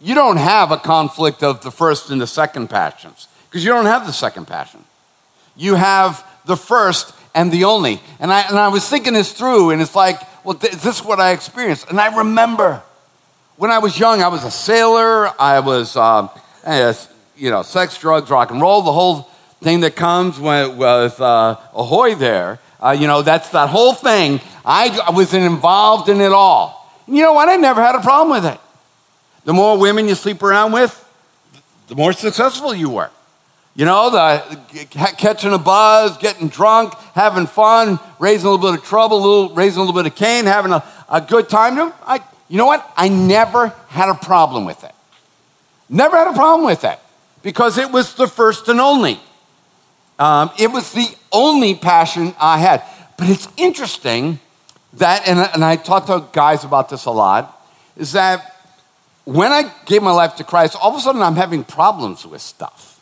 You 0.00 0.14
don't 0.14 0.36
have 0.36 0.70
a 0.70 0.76
conflict 0.76 1.42
of 1.42 1.62
the 1.62 1.70
first 1.70 2.10
and 2.10 2.20
the 2.20 2.26
second 2.26 2.68
passions 2.68 3.28
because 3.48 3.64
you 3.64 3.70
don't 3.70 3.86
have 3.86 4.06
the 4.06 4.12
second 4.12 4.46
passion. 4.46 4.84
You 5.56 5.74
have 5.74 6.24
the 6.46 6.56
first 6.56 7.14
and 7.34 7.52
the 7.52 7.64
only. 7.64 8.00
And 8.20 8.32
I, 8.32 8.42
and 8.42 8.58
I 8.58 8.68
was 8.68 8.88
thinking 8.88 9.14
this 9.14 9.32
through, 9.32 9.70
and 9.70 9.82
it's 9.82 9.94
like, 9.94 10.20
well, 10.44 10.54
th- 10.54 10.74
is 10.74 10.82
this 10.82 11.04
what 11.04 11.20
I 11.20 11.32
experienced? 11.32 11.88
And 11.90 12.00
I 12.00 12.16
remember 12.16 12.82
when 13.58 13.72
I 13.72 13.78
was 13.78 13.98
young, 13.98 14.22
I 14.22 14.28
was 14.28 14.44
a 14.44 14.52
sailor, 14.52 15.32
I 15.40 15.58
was, 15.58 15.96
um, 15.96 16.30
eh, 16.62 16.94
you 17.36 17.50
know, 17.50 17.62
sex, 17.62 17.98
drugs, 17.98 18.30
rock 18.30 18.52
and 18.52 18.60
roll, 18.60 18.82
the 18.82 18.92
whole 18.92 19.28
thing 19.60 19.80
that 19.80 19.96
comes 19.96 20.38
with, 20.38 21.20
uh, 21.20 21.56
Ahoy 21.74 22.14
there. 22.14 22.60
Uh, 22.80 22.90
you 22.90 23.08
know, 23.08 23.22
that's 23.22 23.48
that 23.50 23.68
whole 23.68 23.92
thing. 23.92 24.40
I, 24.64 24.96
I 25.04 25.10
was 25.10 25.34
involved 25.34 26.08
in 26.08 26.20
it 26.20 26.30
all. 26.30 26.88
You 27.08 27.22
know 27.22 27.32
what? 27.32 27.48
I 27.48 27.56
never 27.56 27.82
had 27.82 27.96
a 27.96 28.00
problem 28.00 28.30
with 28.30 28.52
it. 28.52 28.60
The 29.44 29.52
more 29.52 29.76
women 29.76 30.06
you 30.06 30.14
sleep 30.14 30.40
around 30.44 30.70
with, 30.70 31.04
the 31.88 31.96
more 31.96 32.12
successful 32.12 32.72
you 32.72 32.90
were. 32.90 33.10
You 33.74 33.86
know, 33.86 34.10
the 34.10 34.86
catching 34.90 35.52
a 35.52 35.58
buzz, 35.58 36.16
getting 36.18 36.48
drunk, 36.48 36.94
having 37.14 37.48
fun, 37.48 37.98
raising 38.20 38.46
a 38.46 38.50
little 38.52 38.70
bit 38.70 38.78
of 38.80 38.86
trouble, 38.86 39.20
little, 39.20 39.54
raising 39.56 39.80
a 39.80 39.84
little 39.84 40.00
bit 40.00 40.06
of 40.10 40.16
Cain, 40.16 40.44
having 40.44 40.70
a, 40.70 40.84
a 41.08 41.20
good 41.20 41.48
time. 41.48 41.92
I, 42.06 42.20
you 42.48 42.56
know 42.56 42.66
what? 42.66 42.90
I 42.96 43.08
never 43.08 43.68
had 43.88 44.08
a 44.08 44.14
problem 44.14 44.64
with 44.64 44.82
it. 44.84 44.92
Never 45.88 46.16
had 46.16 46.28
a 46.28 46.32
problem 46.32 46.66
with 46.66 46.84
it 46.84 46.98
because 47.42 47.78
it 47.78 47.90
was 47.90 48.14
the 48.14 48.26
first 48.26 48.68
and 48.68 48.80
only. 48.80 49.20
Um, 50.18 50.50
it 50.58 50.70
was 50.70 50.92
the 50.92 51.06
only 51.32 51.74
passion 51.74 52.34
I 52.40 52.58
had. 52.58 52.82
But 53.16 53.28
it's 53.28 53.48
interesting 53.56 54.40
that, 54.94 55.26
and, 55.28 55.38
and 55.54 55.64
I 55.64 55.76
talk 55.76 56.06
to 56.06 56.24
guys 56.32 56.64
about 56.64 56.88
this 56.88 57.04
a 57.04 57.10
lot, 57.10 57.54
is 57.96 58.12
that 58.12 58.56
when 59.24 59.52
I 59.52 59.70
gave 59.86 60.02
my 60.02 60.10
life 60.10 60.36
to 60.36 60.44
Christ, 60.44 60.76
all 60.80 60.90
of 60.90 60.96
a 60.96 61.00
sudden 61.00 61.22
I'm 61.22 61.36
having 61.36 61.64
problems 61.64 62.26
with 62.26 62.40
stuff. 62.40 63.00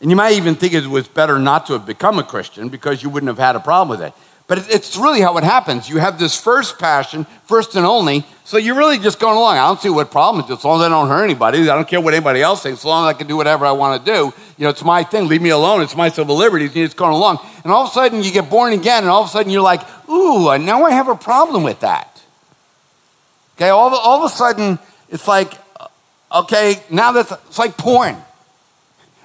And 0.00 0.10
you 0.10 0.16
might 0.16 0.32
even 0.32 0.54
think 0.54 0.72
it 0.72 0.86
was 0.86 1.06
better 1.06 1.38
not 1.38 1.66
to 1.66 1.74
have 1.74 1.86
become 1.86 2.18
a 2.18 2.24
Christian 2.24 2.68
because 2.68 3.02
you 3.02 3.10
wouldn't 3.10 3.28
have 3.28 3.38
had 3.38 3.54
a 3.54 3.60
problem 3.60 3.88
with 3.88 4.06
it. 4.06 4.14
But 4.50 4.68
it's 4.68 4.96
really 4.96 5.20
how 5.20 5.38
it 5.38 5.44
happens. 5.44 5.88
You 5.88 5.98
have 5.98 6.18
this 6.18 6.36
first 6.36 6.76
passion, 6.76 7.24
first 7.44 7.76
and 7.76 7.86
only, 7.86 8.24
so 8.42 8.56
you're 8.56 8.74
really 8.74 8.98
just 8.98 9.20
going 9.20 9.36
along. 9.36 9.58
I 9.58 9.68
don't 9.68 9.80
see 9.80 9.90
what 9.90 10.10
problem 10.10 10.44
it 10.44 10.50
is, 10.50 10.58
as 10.58 10.64
long 10.64 10.80
as 10.80 10.86
I 10.86 10.88
don't 10.88 11.06
hurt 11.06 11.22
anybody. 11.22 11.60
I 11.60 11.76
don't 11.76 11.86
care 11.86 12.00
what 12.00 12.14
anybody 12.14 12.42
else 12.42 12.64
thinks, 12.64 12.80
as 12.80 12.84
long 12.84 13.08
as 13.08 13.14
I 13.14 13.16
can 13.16 13.28
do 13.28 13.36
whatever 13.36 13.64
I 13.64 13.70
want 13.70 14.04
to 14.04 14.12
do. 14.12 14.34
You 14.58 14.64
know, 14.64 14.70
it's 14.70 14.82
my 14.82 15.04
thing. 15.04 15.28
Leave 15.28 15.40
me 15.40 15.50
alone. 15.50 15.82
It's 15.82 15.94
my 15.94 16.08
civil 16.08 16.34
liberties. 16.34 16.74
And 16.74 16.82
it's 16.82 16.94
going 16.94 17.12
along. 17.12 17.38
And 17.62 17.72
all 17.72 17.84
of 17.84 17.90
a 17.90 17.92
sudden, 17.92 18.24
you 18.24 18.32
get 18.32 18.50
born 18.50 18.72
again, 18.72 19.04
and 19.04 19.08
all 19.08 19.22
of 19.22 19.28
a 19.28 19.30
sudden, 19.30 19.52
you're 19.52 19.62
like, 19.62 19.82
ooh, 20.08 20.58
now 20.58 20.82
I 20.82 20.90
have 20.90 21.06
a 21.06 21.14
problem 21.14 21.62
with 21.62 21.78
that. 21.82 22.20
Okay, 23.54 23.68
all, 23.68 23.94
all 23.94 24.24
of 24.24 24.32
a 24.32 24.34
sudden, 24.34 24.80
it's 25.10 25.28
like, 25.28 25.52
okay, 26.34 26.82
now 26.90 27.12
that's, 27.12 27.30
it's 27.30 27.58
like 27.60 27.76
porn. 27.76 28.16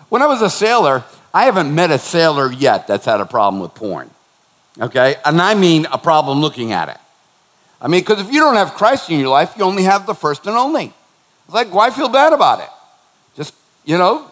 When 0.10 0.22
I 0.22 0.28
was 0.28 0.44
a 0.44 0.52
sailor, 0.52 1.04
I 1.34 1.46
haven't 1.46 1.74
met 1.74 1.90
a 1.90 1.98
sailor 1.98 2.52
yet 2.52 2.86
that's 2.86 3.06
had 3.06 3.22
a 3.22 3.26
problem 3.26 3.60
with 3.60 3.74
porn. 3.74 4.12
Okay? 4.80 5.16
And 5.24 5.42
I 5.42 5.54
mean 5.54 5.86
a 5.92 5.98
problem 5.98 6.42
looking 6.42 6.72
at 6.72 6.90
it. 6.90 6.98
I 7.82 7.88
mean, 7.88 8.02
because 8.02 8.20
if 8.20 8.32
you 8.32 8.40
don't 8.40 8.56
have 8.56 8.74
Christ 8.74 9.10
in 9.10 9.20
your 9.20 9.30
life, 9.30 9.54
you 9.58 9.64
only 9.64 9.84
have 9.84 10.06
the 10.06 10.16
first 10.16 10.48
and 10.48 10.56
only. 10.56 10.94
It's 11.46 11.54
like, 11.54 11.74
why 11.74 11.90
feel 11.92 12.10
bad 12.10 12.34
about 12.34 12.60
it? 12.60 12.70
Just, 13.36 13.54
you 13.84 13.98
know? 13.98 14.32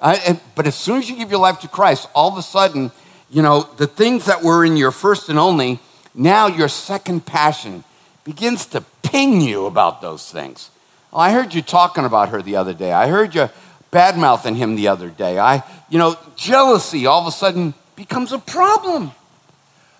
I, 0.00 0.16
and, 0.16 0.40
but 0.54 0.66
as 0.66 0.74
soon 0.74 0.98
as 0.98 1.08
you 1.08 1.16
give 1.16 1.30
your 1.30 1.40
life 1.40 1.60
to 1.60 1.68
Christ, 1.68 2.08
all 2.14 2.30
of 2.30 2.38
a 2.38 2.42
sudden, 2.42 2.90
you 3.30 3.42
know, 3.42 3.62
the 3.76 3.86
things 3.86 4.26
that 4.26 4.42
were 4.42 4.64
in 4.64 4.76
your 4.76 4.90
first 4.90 5.28
and 5.28 5.38
only, 5.38 5.78
now 6.14 6.46
your 6.46 6.68
second 6.68 7.26
passion 7.26 7.84
begins 8.24 8.66
to 8.66 8.84
ping 9.02 9.40
you 9.40 9.66
about 9.66 10.00
those 10.00 10.30
things. 10.30 10.70
Well, 11.10 11.20
I 11.20 11.32
heard 11.32 11.54
you 11.54 11.62
talking 11.62 12.04
about 12.04 12.30
her 12.30 12.42
the 12.42 12.56
other 12.56 12.74
day. 12.74 12.92
I 12.92 13.08
heard 13.08 13.34
you 13.34 13.48
bad 13.90 14.16
mouthing 14.16 14.54
him 14.54 14.76
the 14.76 14.88
other 14.88 15.08
day. 15.08 15.38
I, 15.38 15.62
you 15.88 15.98
know, 15.98 16.16
jealousy 16.36 17.06
all 17.06 17.20
of 17.20 17.26
a 17.26 17.32
sudden 17.32 17.74
becomes 17.96 18.32
a 18.32 18.38
problem. 18.38 19.12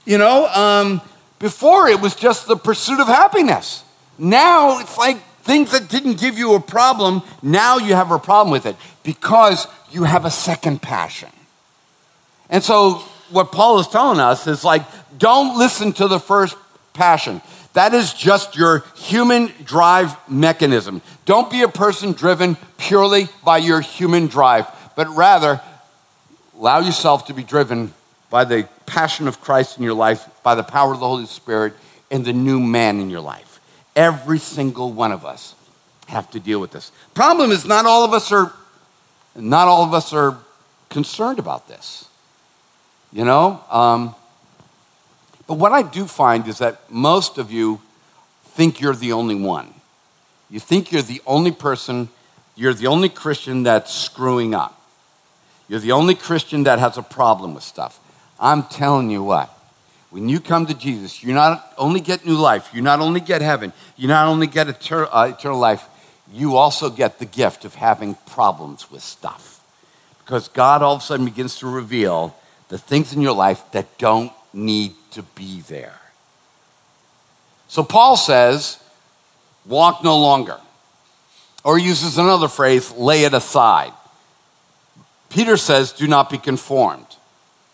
You 0.05 0.19
know, 0.19 0.47
um, 0.47 1.01
before 1.39 1.89
it 1.89 2.01
was 2.01 2.15
just 2.15 2.47
the 2.47 2.57
pursuit 2.57 3.01
of 3.01 3.07
happiness. 3.07 3.85
Now 4.19 4.81
it's 4.81 4.97
like 4.99 5.19
things 5.43 5.73
that 5.73 5.89
didn't 5.89 6.21
give 6.21 6.39
you 6.39 6.55
a 6.55 6.61
problem, 6.61 7.23
now 7.43 7.79
you 7.79 7.95
have 7.95 8.11
a 8.11 8.19
problem 8.19 8.53
with 8.53 8.67
it 8.67 8.77
because 9.03 9.67
you 9.91 10.05
have 10.05 10.25
a 10.25 10.31
second 10.31 10.83
passion. 10.83 11.31
And 12.49 12.63
so, 12.63 13.03
what 13.31 13.53
Paul 13.53 13.79
is 13.79 13.87
telling 13.87 14.19
us 14.21 14.47
is 14.47 14.65
like, 14.65 14.83
don't 15.17 15.57
listen 15.57 15.93
to 15.95 16.09
the 16.09 16.19
first 16.19 16.57
passion. 16.93 17.41
That 17.75 17.95
is 17.95 18.13
just 18.13 18.57
your 18.57 18.85
human 18.97 19.53
drive 19.65 20.17
mechanism. 20.29 21.01
Don't 21.25 21.51
be 21.51 21.63
a 21.63 21.69
person 21.69 22.13
driven 22.13 22.57
purely 22.77 23.29
by 23.45 23.59
your 23.59 23.81
human 23.81 24.27
drive, 24.27 24.67
but 24.97 25.09
rather 25.15 25.61
allow 26.59 26.81
yourself 26.81 27.27
to 27.27 27.35
be 27.35 27.45
driven 27.45 27.95
by 28.29 28.45
the 28.45 28.69
passion 28.91 29.29
of 29.29 29.41
Christ 29.41 29.79
in 29.79 29.85
your 29.85 29.95
life, 29.95 30.29
by 30.43 30.57
the 30.57 30.65
power 30.65 30.93
of 30.93 30.99
the 30.99 31.07
Holy 31.07 31.27
Spirit, 31.27 31.75
and 32.11 32.25
the 32.25 32.33
new 32.33 32.59
man 32.59 32.99
in 32.99 33.09
your 33.09 33.21
life. 33.21 33.61
Every 33.95 34.41
single 34.41 34.93
one 34.93 35.13
of 35.13 35.25
us 35.25 35.55
have 36.09 36.29
to 36.33 36.41
deal 36.41 36.61
with 36.61 36.73
this. 36.73 36.91
Problem 37.15 37.53
is 37.53 37.65
not 37.65 37.87
all 37.87 38.05
of 38.05 38.13
us 38.13 38.33
are 38.33 38.53
not 39.37 39.69
all 39.69 39.85
of 39.85 39.95
us 39.95 40.13
are 40.13 40.39
concerned 40.89 41.39
about 41.39 41.69
this. 41.69 42.09
You 43.13 43.25
know, 43.25 43.63
um, 43.71 44.15
but 45.47 45.55
what 45.55 45.73
I 45.73 45.83
do 45.83 46.07
find 46.07 46.47
is 46.49 46.59
that 46.59 46.91
most 46.91 47.39
of 47.39 47.51
you 47.53 47.81
think 48.45 48.81
you're 48.81 48.95
the 48.95 49.13
only 49.13 49.37
one. 49.37 49.73
You 50.51 50.59
think 50.59 50.91
you're 50.91 51.03
the 51.03 51.23
only 51.27 51.53
person, 51.53 52.09
you're 52.57 52.75
the 52.75 52.89
only 52.89 53.09
Christian 53.09 53.63
that's 53.63 53.93
screwing 53.95 54.55
up. 54.55 54.81
You're 55.69 55.81
the 55.81 55.93
only 55.93 56.17
Christian 56.17 56.65
that 56.65 56.81
has 56.81 56.99
a 56.99 57.03
problem 57.03 57.55
with 57.55 57.63
stuff. 57.63 58.01
I'm 58.41 58.63
telling 58.65 59.11
you 59.11 59.23
what, 59.23 59.55
when 60.09 60.29
you 60.29 60.41
come 60.41 60.67
to 60.67 60.75
Jesus, 60.75 61.23
you 61.23 61.33
not 61.35 61.73
only 61.77 62.01
get 62.01 62.25
new 62.25 62.37
life, 62.37 62.71
you 62.73 62.81
not 62.81 63.01
only 63.01 63.21
get 63.21 63.43
heaven, 63.43 63.73
you 63.97 64.09
not 64.09 64.27
only 64.27 64.47
get 64.47 64.69
eternal, 64.69 65.09
uh, 65.13 65.33
eternal 65.37 65.59
life, 65.59 65.85
you 66.33 66.57
also 66.57 66.91
get 66.91 67.19
the 67.19 67.27
gift 67.27 67.65
of 67.65 67.75
having 67.75 68.15
problems 68.27 68.91
with 68.91 69.03
stuff. 69.03 69.65
Because 70.25 70.49
God 70.49 70.83
all 70.83 70.95
of 70.95 71.03
a 71.03 71.05
sudden 71.05 71.27
begins 71.27 71.59
to 71.59 71.67
reveal 71.67 72.35
the 72.69 72.79
things 72.79 73.13
in 73.13 73.21
your 73.21 73.35
life 73.35 73.63
that 73.73 73.99
don't 73.99 74.33
need 74.53 74.95
to 75.11 75.23
be 75.23 75.61
there. 75.63 76.01
So 77.69 77.85
Paul 77.85 78.17
says, 78.17 78.83
walk 79.67 80.03
no 80.03 80.19
longer. 80.19 80.59
Or 81.63 81.79
uses 81.79 82.17
another 82.17 82.49
phrase, 82.49 82.91
lay 82.93 83.25
it 83.25 83.35
aside. 83.35 83.93
Peter 85.29 85.57
says, 85.57 85.93
do 85.93 86.09
not 86.09 86.31
be 86.31 86.39
conformed. 86.39 87.07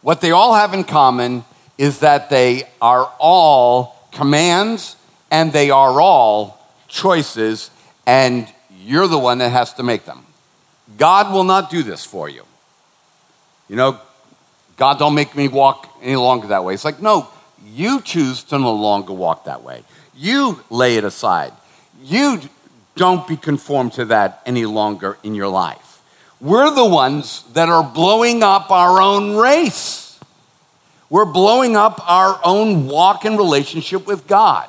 What 0.06 0.20
they 0.20 0.30
all 0.30 0.54
have 0.54 0.72
in 0.72 0.84
common 0.84 1.44
is 1.78 1.98
that 1.98 2.30
they 2.30 2.68
are 2.80 3.12
all 3.18 3.96
commands 4.12 4.94
and 5.32 5.52
they 5.52 5.70
are 5.70 6.00
all 6.00 6.64
choices, 6.86 7.72
and 8.06 8.46
you're 8.78 9.08
the 9.08 9.18
one 9.18 9.38
that 9.38 9.48
has 9.48 9.72
to 9.74 9.82
make 9.82 10.04
them. 10.04 10.24
God 10.96 11.32
will 11.32 11.42
not 11.42 11.70
do 11.70 11.82
this 11.82 12.04
for 12.04 12.28
you. 12.28 12.44
You 13.68 13.74
know, 13.74 14.00
God, 14.76 15.00
don't 15.00 15.16
make 15.16 15.34
me 15.34 15.48
walk 15.48 15.92
any 16.00 16.14
longer 16.14 16.46
that 16.46 16.62
way. 16.62 16.74
It's 16.74 16.84
like, 16.84 17.02
no, 17.02 17.26
you 17.74 18.00
choose 18.00 18.44
to 18.44 18.60
no 18.60 18.74
longer 18.74 19.12
walk 19.12 19.46
that 19.46 19.64
way. 19.64 19.82
You 20.14 20.62
lay 20.70 20.98
it 20.98 21.02
aside. 21.02 21.52
You 22.00 22.42
don't 22.94 23.26
be 23.26 23.36
conformed 23.36 23.94
to 23.94 24.04
that 24.04 24.40
any 24.46 24.66
longer 24.66 25.18
in 25.24 25.34
your 25.34 25.48
life. 25.48 25.85
We're 26.40 26.70
the 26.74 26.84
ones 26.84 27.44
that 27.54 27.70
are 27.70 27.82
blowing 27.82 28.42
up 28.42 28.70
our 28.70 29.00
own 29.00 29.36
race. 29.36 30.20
We're 31.08 31.24
blowing 31.24 31.76
up 31.76 32.06
our 32.06 32.38
own 32.44 32.88
walk 32.88 33.24
and 33.24 33.38
relationship 33.38 34.06
with 34.06 34.26
God. 34.26 34.68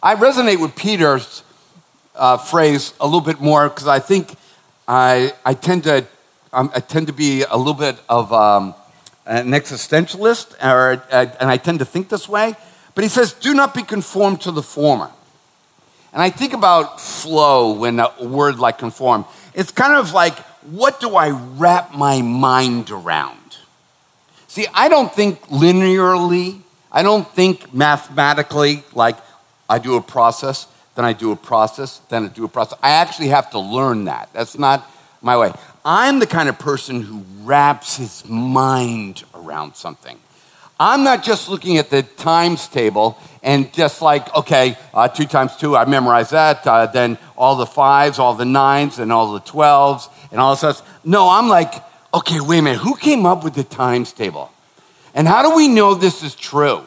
I 0.00 0.14
resonate 0.14 0.60
with 0.60 0.76
Peter's 0.76 1.42
uh, 2.14 2.36
phrase 2.36 2.92
a 3.00 3.04
little 3.04 3.20
bit 3.20 3.40
more 3.40 3.68
because 3.68 3.88
I 3.88 3.98
think 3.98 4.36
I, 4.86 5.32
I, 5.44 5.54
tend 5.54 5.84
to, 5.84 6.06
um, 6.52 6.70
I 6.72 6.78
tend 6.78 7.08
to 7.08 7.12
be 7.12 7.42
a 7.42 7.56
little 7.56 7.74
bit 7.74 7.96
of 8.08 8.32
um, 8.32 8.76
an 9.26 9.50
existentialist, 9.50 10.52
or, 10.62 11.02
uh, 11.10 11.26
and 11.40 11.50
I 11.50 11.56
tend 11.56 11.80
to 11.80 11.84
think 11.84 12.10
this 12.10 12.28
way. 12.28 12.54
But 12.94 13.02
he 13.02 13.10
says, 13.10 13.32
do 13.32 13.54
not 13.54 13.74
be 13.74 13.82
conformed 13.82 14.42
to 14.42 14.52
the 14.52 14.62
former. 14.62 15.10
And 16.12 16.22
I 16.22 16.30
think 16.30 16.52
about 16.52 17.00
flow 17.00 17.72
when 17.72 17.98
a 17.98 18.12
word 18.20 18.60
like 18.60 18.78
conform. 18.78 19.24
It's 19.52 19.72
kind 19.72 19.94
of 19.94 20.12
like, 20.12 20.38
what 20.70 21.00
do 21.00 21.16
I 21.16 21.30
wrap 21.30 21.94
my 21.94 22.22
mind 22.22 22.90
around? 22.90 23.56
See, 24.46 24.66
I 24.74 24.88
don't 24.88 25.12
think 25.12 25.40
linearly, 25.48 26.60
I 26.90 27.02
don't 27.02 27.28
think 27.28 27.72
mathematically, 27.72 28.82
like 28.94 29.16
I 29.68 29.78
do 29.78 29.96
a 29.96 30.02
process, 30.02 30.66
then 30.94 31.04
I 31.04 31.12
do 31.12 31.32
a 31.32 31.36
process, 31.36 32.00
then 32.08 32.24
I 32.24 32.28
do 32.28 32.44
a 32.44 32.48
process. 32.48 32.78
I 32.82 32.90
actually 32.90 33.28
have 33.28 33.50
to 33.50 33.58
learn 33.58 34.06
that. 34.06 34.30
That's 34.32 34.58
not 34.58 34.90
my 35.22 35.36
way. 35.36 35.52
I'm 35.84 36.18
the 36.18 36.26
kind 36.26 36.48
of 36.48 36.58
person 36.58 37.02
who 37.02 37.24
wraps 37.42 37.96
his 37.96 38.28
mind 38.28 39.24
around 39.34 39.74
something. 39.74 40.18
I'm 40.80 41.02
not 41.02 41.24
just 41.24 41.48
looking 41.48 41.76
at 41.78 41.90
the 41.90 42.02
times 42.02 42.68
table 42.68 43.18
and 43.42 43.72
just 43.72 44.00
like, 44.00 44.34
okay, 44.36 44.76
uh, 44.94 45.08
two 45.08 45.26
times 45.26 45.56
two, 45.56 45.76
I 45.76 45.84
memorize 45.84 46.30
that. 46.30 46.64
Uh, 46.66 46.86
then 46.86 47.18
all 47.36 47.56
the 47.56 47.66
fives, 47.66 48.18
all 48.18 48.34
the 48.34 48.44
nines, 48.44 48.98
and 48.98 49.12
all 49.12 49.32
the 49.32 49.40
twelves, 49.40 50.08
and 50.30 50.40
all 50.40 50.52
this 50.52 50.60
stuff. 50.60 51.04
No, 51.04 51.28
I'm 51.28 51.48
like, 51.48 51.74
okay, 52.12 52.40
wait 52.40 52.58
a 52.58 52.62
minute, 52.62 52.78
who 52.78 52.96
came 52.96 53.26
up 53.26 53.44
with 53.44 53.54
the 53.54 53.64
times 53.64 54.12
table? 54.12 54.50
And 55.14 55.26
how 55.26 55.42
do 55.42 55.56
we 55.56 55.68
know 55.68 55.94
this 55.94 56.22
is 56.22 56.34
true? 56.34 56.82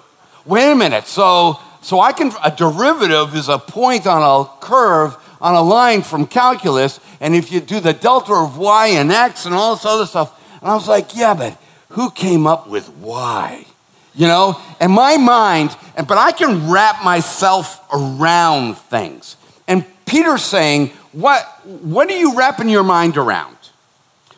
Wait 0.46 0.72
a 0.72 0.76
minute, 0.76 1.08
so 1.08 1.60
so 1.82 2.00
I 2.00 2.12
can 2.12 2.32
a 2.44 2.52
derivative 2.52 3.36
is 3.36 3.50
a 3.50 3.58
point 3.58 4.06
on 4.08 4.22
a 4.22 4.50
curve 4.60 5.18
on 5.40 5.56
a 5.56 5.62
line 5.62 6.04
from 6.04 6.28
calculus, 6.28 7.00
and 7.20 7.36
if 7.36 7.52
you 7.52 7.60
do 7.60 7.80
the 7.80 7.94
delta 7.94 8.34
of 8.34 8.58
y 8.58 8.88
and 8.88 9.12
x 9.12 9.46
and 9.46 9.56
all 9.56 9.76
this 9.76 9.86
other 9.86 10.06
stuff, 10.06 10.40
and 10.62 10.70
I 10.70 10.76
was 10.76 10.88
like, 10.88 11.16
yeah, 11.16 11.34
but 11.34 11.58
who 11.90 12.12
came 12.12 12.48
up 12.48 12.68
with 12.68 12.90
y? 12.98 13.66
you 14.14 14.28
know? 14.28 14.60
And 14.80 14.92
my 14.92 15.18
mind, 15.18 15.76
and 15.96 16.08
but 16.08 16.18
I 16.18 16.32
can 16.32 16.70
wrap 16.70 17.04
myself 17.04 17.82
around 17.94 18.78
things. 18.78 19.36
And 19.68 19.86
Peter's 20.06 20.44
saying, 20.44 20.92
what, 21.12 21.44
what 21.66 22.10
are 22.10 22.18
you 22.18 22.38
wrapping 22.38 22.70
your 22.70 22.84
mind 22.84 23.18
around? 23.18 23.58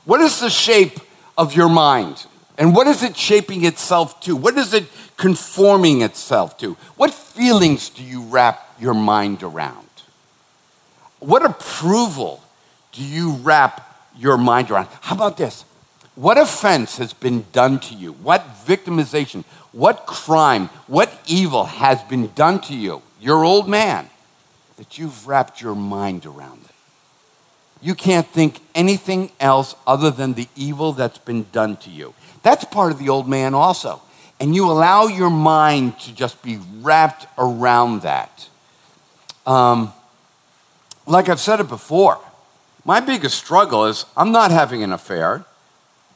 What 0.05 0.21
is 0.21 0.39
the 0.39 0.49
shape 0.49 0.99
of 1.37 1.55
your 1.55 1.69
mind? 1.69 2.25
And 2.57 2.75
what 2.75 2.87
is 2.87 3.03
it 3.03 3.17
shaping 3.17 3.65
itself 3.65 4.19
to? 4.21 4.35
What 4.35 4.57
is 4.57 4.73
it 4.73 4.85
conforming 5.17 6.01
itself 6.01 6.57
to? 6.59 6.73
What 6.95 7.13
feelings 7.13 7.89
do 7.89 8.03
you 8.03 8.23
wrap 8.23 8.75
your 8.79 8.93
mind 8.93 9.43
around? 9.43 9.87
What 11.19 11.45
approval 11.45 12.43
do 12.91 13.03
you 13.03 13.33
wrap 13.33 14.09
your 14.17 14.37
mind 14.37 14.69
around? 14.69 14.87
How 15.01 15.15
about 15.15 15.37
this? 15.37 15.65
What 16.15 16.37
offense 16.37 16.97
has 16.97 17.13
been 17.13 17.45
done 17.51 17.79
to 17.79 17.95
you? 17.95 18.13
What 18.13 18.45
victimization? 18.65 19.43
What 19.71 20.05
crime, 20.05 20.67
what 20.85 21.11
evil 21.25 21.65
has 21.65 22.03
been 22.03 22.31
done 22.33 22.61
to 22.61 22.75
you, 22.75 23.01
your 23.19 23.43
old 23.43 23.67
man, 23.67 24.09
that 24.77 24.99
you've 24.99 25.27
wrapped 25.27 25.61
your 25.61 25.73
mind 25.73 26.25
around? 26.25 26.62
You 27.83 27.95
can't 27.95 28.25
think 28.25 28.61
anything 28.73 29.31
else 29.41 29.75
other 29.85 30.09
than 30.09 30.33
the 30.33 30.47
evil 30.55 30.93
that's 30.93 31.17
been 31.17 31.45
done 31.51 31.75
to 31.77 31.89
you. 31.89 32.13
That's 32.41 32.63
part 32.63 32.93
of 32.93 32.97
the 32.97 33.09
old 33.09 33.27
man 33.27 33.53
also. 33.53 34.01
And 34.39 34.55
you 34.55 34.71
allow 34.71 35.07
your 35.07 35.29
mind 35.29 35.99
to 35.99 36.15
just 36.15 36.41
be 36.41 36.59
wrapped 36.79 37.27
around 37.37 38.01
that. 38.03 38.47
Um, 39.45 39.91
like 41.05 41.27
I've 41.27 41.41
said 41.41 41.59
it 41.59 41.67
before, 41.67 42.19
my 42.85 43.01
biggest 43.01 43.37
struggle 43.37 43.85
is 43.85 44.05
I'm 44.15 44.31
not 44.31 44.51
having 44.51 44.81
an 44.81 44.93
affair. 44.93 45.45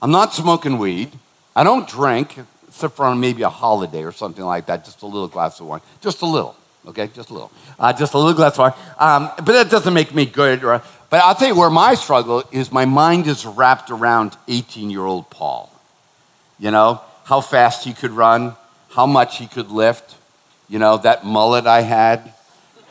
I'm 0.02 0.12
not 0.12 0.34
smoking 0.34 0.78
weed. 0.78 1.12
I 1.54 1.64
don't 1.64 1.88
drink 1.88 2.38
except 2.68 2.96
for 2.96 3.14
maybe 3.16 3.42
a 3.42 3.50
holiday 3.50 4.04
or 4.04 4.12
something 4.12 4.46
like 4.46 4.68
that, 4.68 4.86
just 4.86 5.02
a 5.02 5.06
little 5.06 5.28
glass 5.28 5.60
of 5.60 5.66
wine. 5.66 5.82
Just 6.00 6.22
a 6.22 6.26
little, 6.26 6.56
okay? 6.86 7.08
Just 7.08 7.30
a 7.32 7.34
little. 7.34 7.52
Uh, 7.80 7.92
just 7.92 8.14
a 8.14 8.18
little 8.18 8.34
glass 8.34 8.54
of 8.54 8.60
wine. 8.60 8.74
Um, 9.00 9.32
but 9.38 9.48
that 9.48 9.70
doesn't 9.70 9.94
make 9.94 10.14
me 10.14 10.26
good. 10.26 10.64
Or, 10.64 10.82
but 11.10 11.24
I'll 11.24 11.36
tell 11.36 11.48
you 11.48 11.56
where 11.56 11.70
my 11.70 11.94
struggle 11.94 12.44
is 12.52 12.72
my 12.72 12.86
mind 12.86 13.28
is 13.28 13.46
wrapped 13.46 13.90
around 13.90 14.38
18 14.48 14.90
year 14.90 15.06
old 15.06 15.30
Paul. 15.30 15.72
You 16.60 16.72
know, 16.72 17.02
how 17.24 17.42
fast 17.42 17.84
he 17.84 17.94
could 17.94 18.12
run, 18.12 18.56
how 18.90 19.06
much 19.06 19.38
he 19.38 19.48
could 19.48 19.70
lift, 19.70 20.16
you 20.68 20.80
know, 20.80 20.98
that 20.98 21.26
mullet 21.26 21.68
I 21.68 21.82
had. 21.82 22.34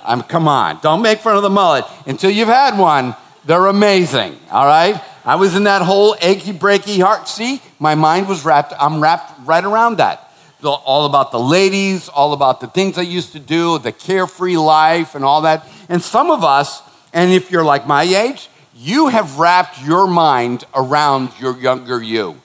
I'm, 0.05 0.23
come 0.23 0.47
on, 0.47 0.79
don't 0.83 1.03
make 1.03 1.19
fun 1.19 1.37
of 1.37 1.43
the 1.43 1.51
mullet. 1.51 1.85
Until 2.07 2.31
you've 2.31 2.49
had 2.49 2.79
one, 2.79 3.17
they're 3.45 3.67
amazing, 3.67 4.39
all 4.51 4.67
right? 4.67 5.01
I 5.25 5.35
was 5.35 5.57
in 5.57 5.65
that 5.65 5.83
whole 5.83 6.17
achy 6.21 6.53
breaky 6.53 7.03
heart. 7.03 7.29
See, 7.29 7.61
my 7.79 7.97
mind 7.97 8.29
was 8.29 8.45
wrapped, 8.45 8.73
I'm 8.79 9.03
wrapped 9.03 9.47
right 9.47 9.65
around 9.65 9.99
that. 9.99 10.23
All 10.63 11.07
about 11.07 11.33
the 11.33 11.41
ladies, 11.41 12.09
all 12.09 12.33
about 12.33 12.61
the 12.61 12.67
things 12.67 12.99
I 12.99 13.03
used 13.03 13.33
to 13.33 13.41
do, 13.41 13.79
the 13.79 13.93
carefree 13.93 14.57
life, 14.57 15.15
and 15.15 15.25
all 15.25 15.43
that. 15.43 15.67
And 15.89 16.03
some 16.03 16.31
of 16.31 16.45
us, 16.45 16.81
and 17.17 17.33
if 17.33 17.51
you're 17.51 17.65
like 17.65 17.87
my 17.87 18.03
age, 18.03 18.51
you 18.77 19.09
have 19.09 19.39
wrapped 19.39 19.83
your 19.83 20.07
mind 20.07 20.65
around 20.75 21.31
your 21.41 21.57
younger 21.57 22.03
you. 22.03 22.37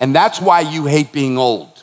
And 0.00 0.14
that's 0.14 0.38
why 0.38 0.60
you 0.60 0.84
hate 0.84 1.12
being 1.12 1.38
old. 1.38 1.82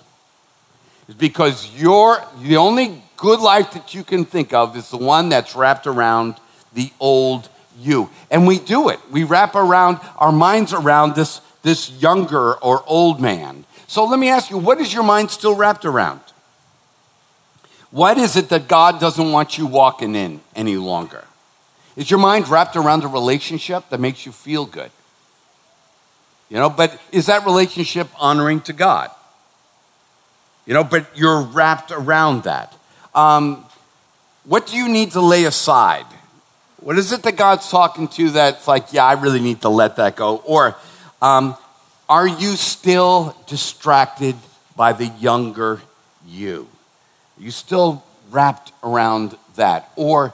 It's 1.08 1.18
because 1.18 1.68
you're 1.76 2.24
the 2.44 2.58
only 2.58 3.02
good 3.18 3.40
life 3.40 3.74
that 3.74 3.96
you 3.96 4.04
can 4.04 4.26
think 4.26 4.54
of 4.54 4.78
is 4.78 4.92
the 4.92 4.98
one 4.98 5.30
that's 5.30 5.56
wrapped 5.56 5.88
around 5.88 6.36
the 6.72 6.92
old 7.00 7.50
you. 7.80 8.12
And 8.30 8.46
we 8.46 8.60
do 8.60 8.90
it. 8.90 9.00
We 9.10 9.24
wrap 9.24 9.56
around 9.56 10.00
our 10.18 10.32
minds 10.32 10.72
around 10.72 11.16
this, 11.16 11.42
this 11.64 11.90
younger 12.00 12.54
or 12.54 12.84
old 12.86 13.20
man. 13.20 13.66
So 13.88 14.06
let 14.06 14.20
me 14.20 14.30
ask 14.30 14.52
you, 14.52 14.60
what 14.60 14.80
is 14.80 14.94
your 14.94 15.04
mind 15.04 15.32
still 15.32 15.56
wrapped 15.56 15.84
around? 15.84 16.22
What 17.90 18.20
is 18.20 18.36
it 18.36 18.50
that 18.50 18.68
God 18.68 19.00
doesn't 19.00 19.32
want 19.32 19.58
you 19.58 19.66
walking 19.66 20.14
in 20.14 20.42
any 20.56 20.76
longer? 20.78 21.24
Is 21.96 22.12
your 22.12 22.20
mind 22.20 22.48
wrapped 22.50 22.76
around 22.76 23.04
a 23.04 23.08
relationship 23.08 23.90
that 23.90 24.00
makes 24.00 24.26
you 24.26 24.32
feel 24.32 24.66
good? 24.66 24.92
You 26.50 26.58
know, 26.58 26.70
but 26.70 27.00
is 27.12 27.26
that 27.28 27.46
relationship 27.46 28.08
honoring 28.20 28.62
to 28.62 28.74
God? 28.74 29.10
You 30.66 30.74
know, 30.74 30.84
but 30.84 31.08
you're 31.18 31.42
wrapped 31.42 31.92
around 31.92 32.44
that. 32.44 32.76
Um, 33.14 33.66
what 34.44 34.68
do 34.68 34.76
you 34.76 34.90
need 34.90 35.12
to 35.12 35.22
lay 35.22 35.46
aside? 35.46 36.06
What 36.82 36.98
is 36.98 37.12
it 37.12 37.24
that 37.24 37.36
God's 37.36 37.70
talking 37.70 38.08
to 38.10 38.30
that's 38.32 38.68
like, 38.68 38.94
yeah, 38.94 39.06
I 39.06 39.14
really 39.14 39.40
need 39.40 39.62
to 39.62 39.70
let 39.70 39.96
that 39.96 40.16
go? 40.16 40.38
Or 40.46 40.76
um, 41.22 41.56
are 42.08 42.28
you 42.28 42.56
still 42.56 43.36
distracted 43.48 44.36
by 44.76 44.94
the 44.94 45.08
younger 45.08 45.82
you? 46.28 46.68
Are 47.40 47.44
you 47.44 47.52
still 47.52 48.04
wrapped 48.30 48.72
around 48.84 49.36
that? 49.56 49.92
Or 49.96 50.34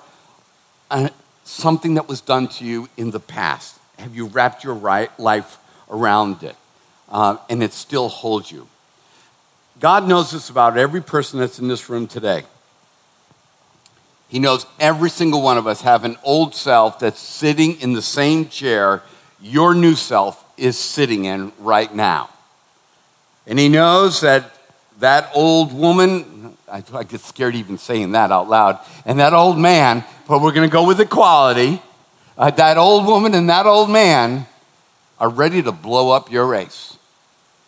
uh, 0.89 1.10
something 1.51 1.95
that 1.95 2.07
was 2.07 2.21
done 2.21 2.47
to 2.47 2.65
you 2.65 2.89
in 2.97 3.11
the 3.11 3.19
past? 3.19 3.77
Have 3.99 4.15
you 4.15 4.27
wrapped 4.27 4.63
your 4.63 4.73
right 4.73 5.17
life 5.19 5.57
around 5.89 6.43
it? 6.43 6.55
Uh, 7.09 7.37
and 7.49 7.61
it 7.61 7.73
still 7.73 8.09
holds 8.09 8.51
you. 8.51 8.67
God 9.79 10.07
knows 10.07 10.31
this 10.31 10.49
about 10.49 10.77
every 10.77 11.01
person 11.01 11.39
that's 11.39 11.59
in 11.59 11.67
this 11.67 11.89
room 11.89 12.07
today. 12.07 12.43
He 14.29 14.39
knows 14.39 14.65
every 14.79 15.09
single 15.09 15.41
one 15.41 15.57
of 15.57 15.67
us 15.67 15.81
have 15.81 16.05
an 16.05 16.17
old 16.23 16.55
self 16.55 16.99
that's 16.99 17.19
sitting 17.19 17.81
in 17.81 17.93
the 17.93 18.01
same 18.01 18.47
chair 18.47 19.03
your 19.41 19.73
new 19.73 19.95
self 19.95 20.45
is 20.55 20.77
sitting 20.77 21.25
in 21.25 21.51
right 21.59 21.93
now. 21.93 22.29
And 23.47 23.57
he 23.57 23.67
knows 23.67 24.21
that 24.21 24.55
that 24.99 25.31
old 25.33 25.73
woman, 25.73 26.55
I, 26.71 26.84
I 26.93 27.03
get 27.03 27.21
scared 27.21 27.55
even 27.55 27.77
saying 27.77 28.13
that 28.13 28.31
out 28.31 28.49
loud, 28.49 28.79
and 29.05 29.19
that 29.19 29.34
old 29.34 29.57
man, 29.57 30.03
but 30.27 30.41
we're 30.41 30.53
going 30.53 30.69
to 30.69 30.73
go 30.73 30.88
with 30.88 30.99
equality, 30.99 31.81
uh, 32.38 32.49
that 32.51 32.77
old 32.77 33.05
woman 33.05 33.36
and 33.36 33.49
that 33.49 33.65
old 33.65 33.89
man 33.89 34.47
are 35.19 35.29
ready 35.29 35.62
to 35.62 35.71
blow 35.71 36.10
up 36.12 36.31
your 36.31 36.45
race 36.45 36.97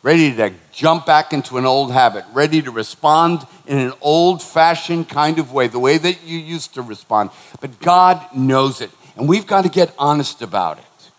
ready 0.03 0.35
to 0.35 0.53
jump 0.73 1.05
back 1.05 1.33
into 1.33 1.57
an 1.57 1.65
old 1.65 1.91
habit, 1.91 2.25
ready 2.33 2.61
to 2.61 2.69
respond 2.69 3.47
in 3.65 3.79
an 3.79 3.93
old 4.01 4.43
fashioned 4.43 5.09
kind 5.09 5.39
of 5.39 5.51
way, 5.53 5.67
the 5.67 5.79
way 5.79 5.97
that 5.97 6.23
you 6.23 6.37
used 6.37 6.73
to 6.75 6.81
respond. 6.81 7.31
But 7.61 7.79
God 7.79 8.21
knows 8.35 8.81
it, 8.81 8.91
and 9.15 9.27
we've 9.27 9.47
got 9.47 9.63
to 9.63 9.69
get 9.69 9.95
honest 9.97 10.41
about 10.41 10.77
it. 10.77 11.09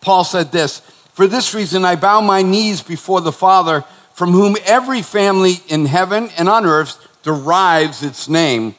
Paul 0.00 0.24
said 0.24 0.50
this 0.50 0.80
For 1.12 1.26
this 1.26 1.54
reason, 1.54 1.84
I 1.84 1.94
bow 1.94 2.22
my 2.22 2.40
knees 2.42 2.82
before 2.82 3.20
the 3.20 3.32
Father, 3.32 3.84
from 4.20 4.32
whom 4.32 4.54
every 4.66 5.00
family 5.00 5.54
in 5.68 5.86
heaven 5.86 6.28
and 6.36 6.46
on 6.46 6.66
earth 6.66 7.08
derives 7.22 8.02
its 8.02 8.28
name, 8.28 8.74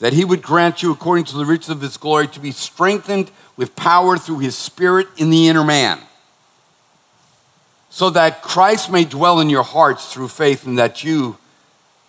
that 0.00 0.12
he 0.12 0.22
would 0.22 0.42
grant 0.42 0.82
you, 0.82 0.92
according 0.92 1.24
to 1.24 1.34
the 1.34 1.46
riches 1.46 1.70
of 1.70 1.80
his 1.80 1.96
glory, 1.96 2.28
to 2.28 2.38
be 2.38 2.50
strengthened 2.50 3.30
with 3.56 3.74
power 3.74 4.18
through 4.18 4.40
his 4.40 4.54
Spirit 4.54 5.06
in 5.16 5.30
the 5.30 5.48
inner 5.48 5.64
man 5.64 5.98
so 7.88 8.10
that 8.10 8.42
Christ 8.42 8.92
may 8.92 9.06
dwell 9.06 9.40
in 9.40 9.48
your 9.48 9.62
hearts 9.62 10.12
through 10.12 10.28
faith, 10.28 10.66
and 10.66 10.78
that 10.78 11.02
you, 11.02 11.38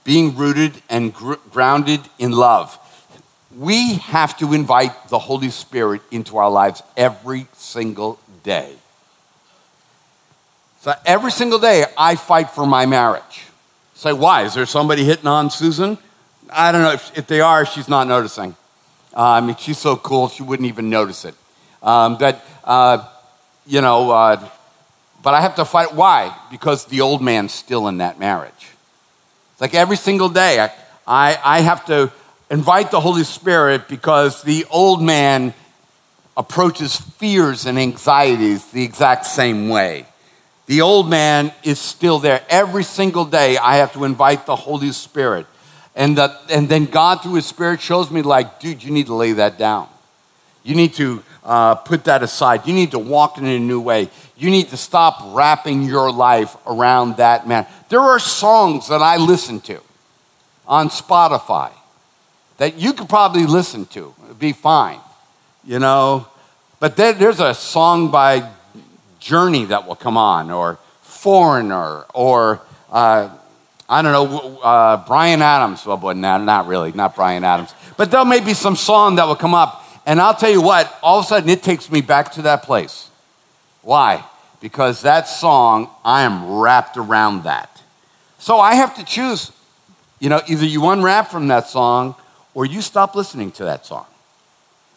being 0.03 0.35
rooted 0.35 0.81
and 0.89 1.13
gr- 1.13 1.35
grounded 1.51 2.01
in 2.19 2.33
love. 2.33 2.77
we 3.55 3.93
have 3.93 4.37
to 4.39 4.51
invite 4.51 5.07
the 5.07 5.19
Holy 5.19 5.51
Spirit 5.51 6.01
into 6.11 6.35
our 6.35 6.51
lives 6.51 6.83
every 6.97 7.47
single 7.53 8.19
day. 8.43 8.75
So 10.83 10.93
every 11.05 11.31
single 11.31 11.59
day, 11.59 11.85
I 11.97 12.15
fight 12.15 12.49
for 12.49 12.67
my 12.67 12.85
marriage. 12.85 13.45
Say, 13.93 14.11
why? 14.11 14.43
Is 14.43 14.53
there 14.53 14.65
somebody 14.65 15.05
hitting 15.05 15.27
on 15.27 15.49
Susan? 15.49 15.97
I 16.49 16.73
don't 16.73 16.81
know. 16.81 16.91
If, 16.91 17.17
if 17.17 17.25
they 17.25 17.39
are, 17.39 17.65
she's 17.65 17.87
not 17.87 18.05
noticing. 18.05 18.53
Uh, 19.15 19.21
I 19.21 19.39
mean, 19.39 19.55
she's 19.55 19.77
so 19.77 19.95
cool, 19.95 20.27
she 20.27 20.43
wouldn't 20.43 20.67
even 20.67 20.89
notice 20.89 21.23
it. 21.23 21.35
Um, 21.81 22.17
but, 22.17 22.45
uh, 22.65 23.07
you 23.65 23.79
know, 23.79 24.11
uh, 24.11 24.49
but 25.21 25.33
I 25.33 25.39
have 25.39 25.55
to 25.55 25.63
fight. 25.63 25.95
Why? 25.95 26.37
Because 26.51 26.83
the 26.83 26.99
old 26.99 27.21
man's 27.21 27.53
still 27.53 27.87
in 27.87 27.99
that 27.99 28.19
marriage. 28.19 28.51
It's 29.53 29.61
like 29.61 29.73
every 29.73 29.95
single 29.95 30.27
day, 30.27 30.59
I, 30.59 30.71
I, 31.07 31.39
I 31.45 31.59
have 31.61 31.85
to 31.85 32.11
invite 32.51 32.91
the 32.91 32.99
Holy 32.99 33.23
Spirit 33.23 33.87
because 33.87 34.43
the 34.43 34.65
old 34.69 35.01
man 35.01 35.53
approaches 36.35 36.97
fears 36.97 37.67
and 37.67 37.79
anxieties 37.79 38.65
the 38.71 38.83
exact 38.83 39.27
same 39.27 39.69
way. 39.69 40.07
The 40.65 40.81
old 40.81 41.09
man 41.09 41.51
is 41.63 41.79
still 41.79 42.19
there. 42.19 42.43
Every 42.49 42.83
single 42.83 43.25
day, 43.25 43.57
I 43.57 43.77
have 43.77 43.93
to 43.93 44.05
invite 44.05 44.45
the 44.45 44.55
Holy 44.55 44.91
Spirit. 44.91 45.45
And, 45.95 46.17
the, 46.17 46.35
and 46.49 46.69
then 46.69 46.85
God, 46.85 47.21
through 47.21 47.35
His 47.35 47.45
Spirit, 47.45 47.81
shows 47.81 48.09
me, 48.09 48.21
like, 48.21 48.59
dude, 48.59 48.83
you 48.83 48.91
need 48.91 49.07
to 49.07 49.13
lay 49.13 49.33
that 49.33 49.57
down. 49.57 49.89
You 50.63 50.75
need 50.75 50.93
to 50.93 51.21
uh, 51.43 51.75
put 51.75 52.05
that 52.05 52.23
aside. 52.23 52.65
You 52.65 52.73
need 52.73 52.91
to 52.91 52.99
walk 52.99 53.37
in 53.37 53.45
a 53.45 53.59
new 53.59 53.81
way. 53.81 54.09
You 54.37 54.49
need 54.49 54.69
to 54.69 54.77
stop 54.77 55.19
wrapping 55.35 55.83
your 55.83 56.11
life 56.11 56.55
around 56.65 57.17
that 57.17 57.47
man. 57.47 57.67
There 57.89 57.99
are 57.99 58.19
songs 58.19 58.87
that 58.87 59.01
I 59.01 59.17
listen 59.17 59.59
to 59.61 59.81
on 60.65 60.89
Spotify 60.89 61.71
that 62.57 62.75
you 62.75 62.93
could 62.93 63.09
probably 63.09 63.45
listen 63.45 63.85
to. 63.87 64.13
It'd 64.25 64.39
be 64.39 64.53
fine, 64.53 64.99
you 65.65 65.79
know. 65.79 66.27
But 66.79 66.95
then 66.95 67.19
there's 67.19 67.39
a 67.39 67.53
song 67.53 68.09
by 68.09 68.49
Journey 69.23 69.65
that 69.65 69.87
will 69.87 69.95
come 69.95 70.17
on, 70.17 70.51
or 70.51 70.77
Foreigner, 71.01 72.03
or 72.13 72.61
uh, 72.91 73.29
I 73.87 74.01
don't 74.01 74.11
know, 74.11 74.59
uh, 74.59 74.97
Bryan 75.07 75.41
Adams. 75.41 75.85
Well, 75.85 75.95
boy, 75.95 76.13
not, 76.13 76.43
not 76.43 76.67
really, 76.67 76.91
not 76.91 77.15
Bryan 77.15 77.45
Adams. 77.45 77.73
But 77.95 78.11
there 78.11 78.25
may 78.25 78.41
be 78.41 78.53
some 78.53 78.75
song 78.75 79.15
that 79.15 79.25
will 79.25 79.37
come 79.37 79.53
up, 79.53 79.87
and 80.05 80.19
I'll 80.19 80.35
tell 80.35 80.51
you 80.51 80.61
what, 80.61 80.93
all 81.01 81.19
of 81.19 81.25
a 81.25 81.27
sudden 81.29 81.49
it 81.49 81.63
takes 81.63 81.89
me 81.89 82.01
back 82.01 82.33
to 82.33 82.41
that 82.41 82.63
place. 82.63 83.09
Why? 83.81 84.25
Because 84.59 85.01
that 85.03 85.29
song, 85.29 85.89
I 86.03 86.23
am 86.23 86.59
wrapped 86.59 86.97
around 86.97 87.43
that. 87.43 87.81
So 88.39 88.59
I 88.59 88.75
have 88.75 88.95
to 88.95 89.05
choose. 89.05 89.53
You 90.19 90.29
know, 90.29 90.41
either 90.47 90.65
you 90.65 90.85
unwrap 90.89 91.31
from 91.31 91.47
that 91.47 91.67
song 91.67 92.15
or 92.53 92.65
you 92.65 92.81
stop 92.81 93.15
listening 93.15 93.51
to 93.53 93.63
that 93.63 93.85
song. 93.85 94.05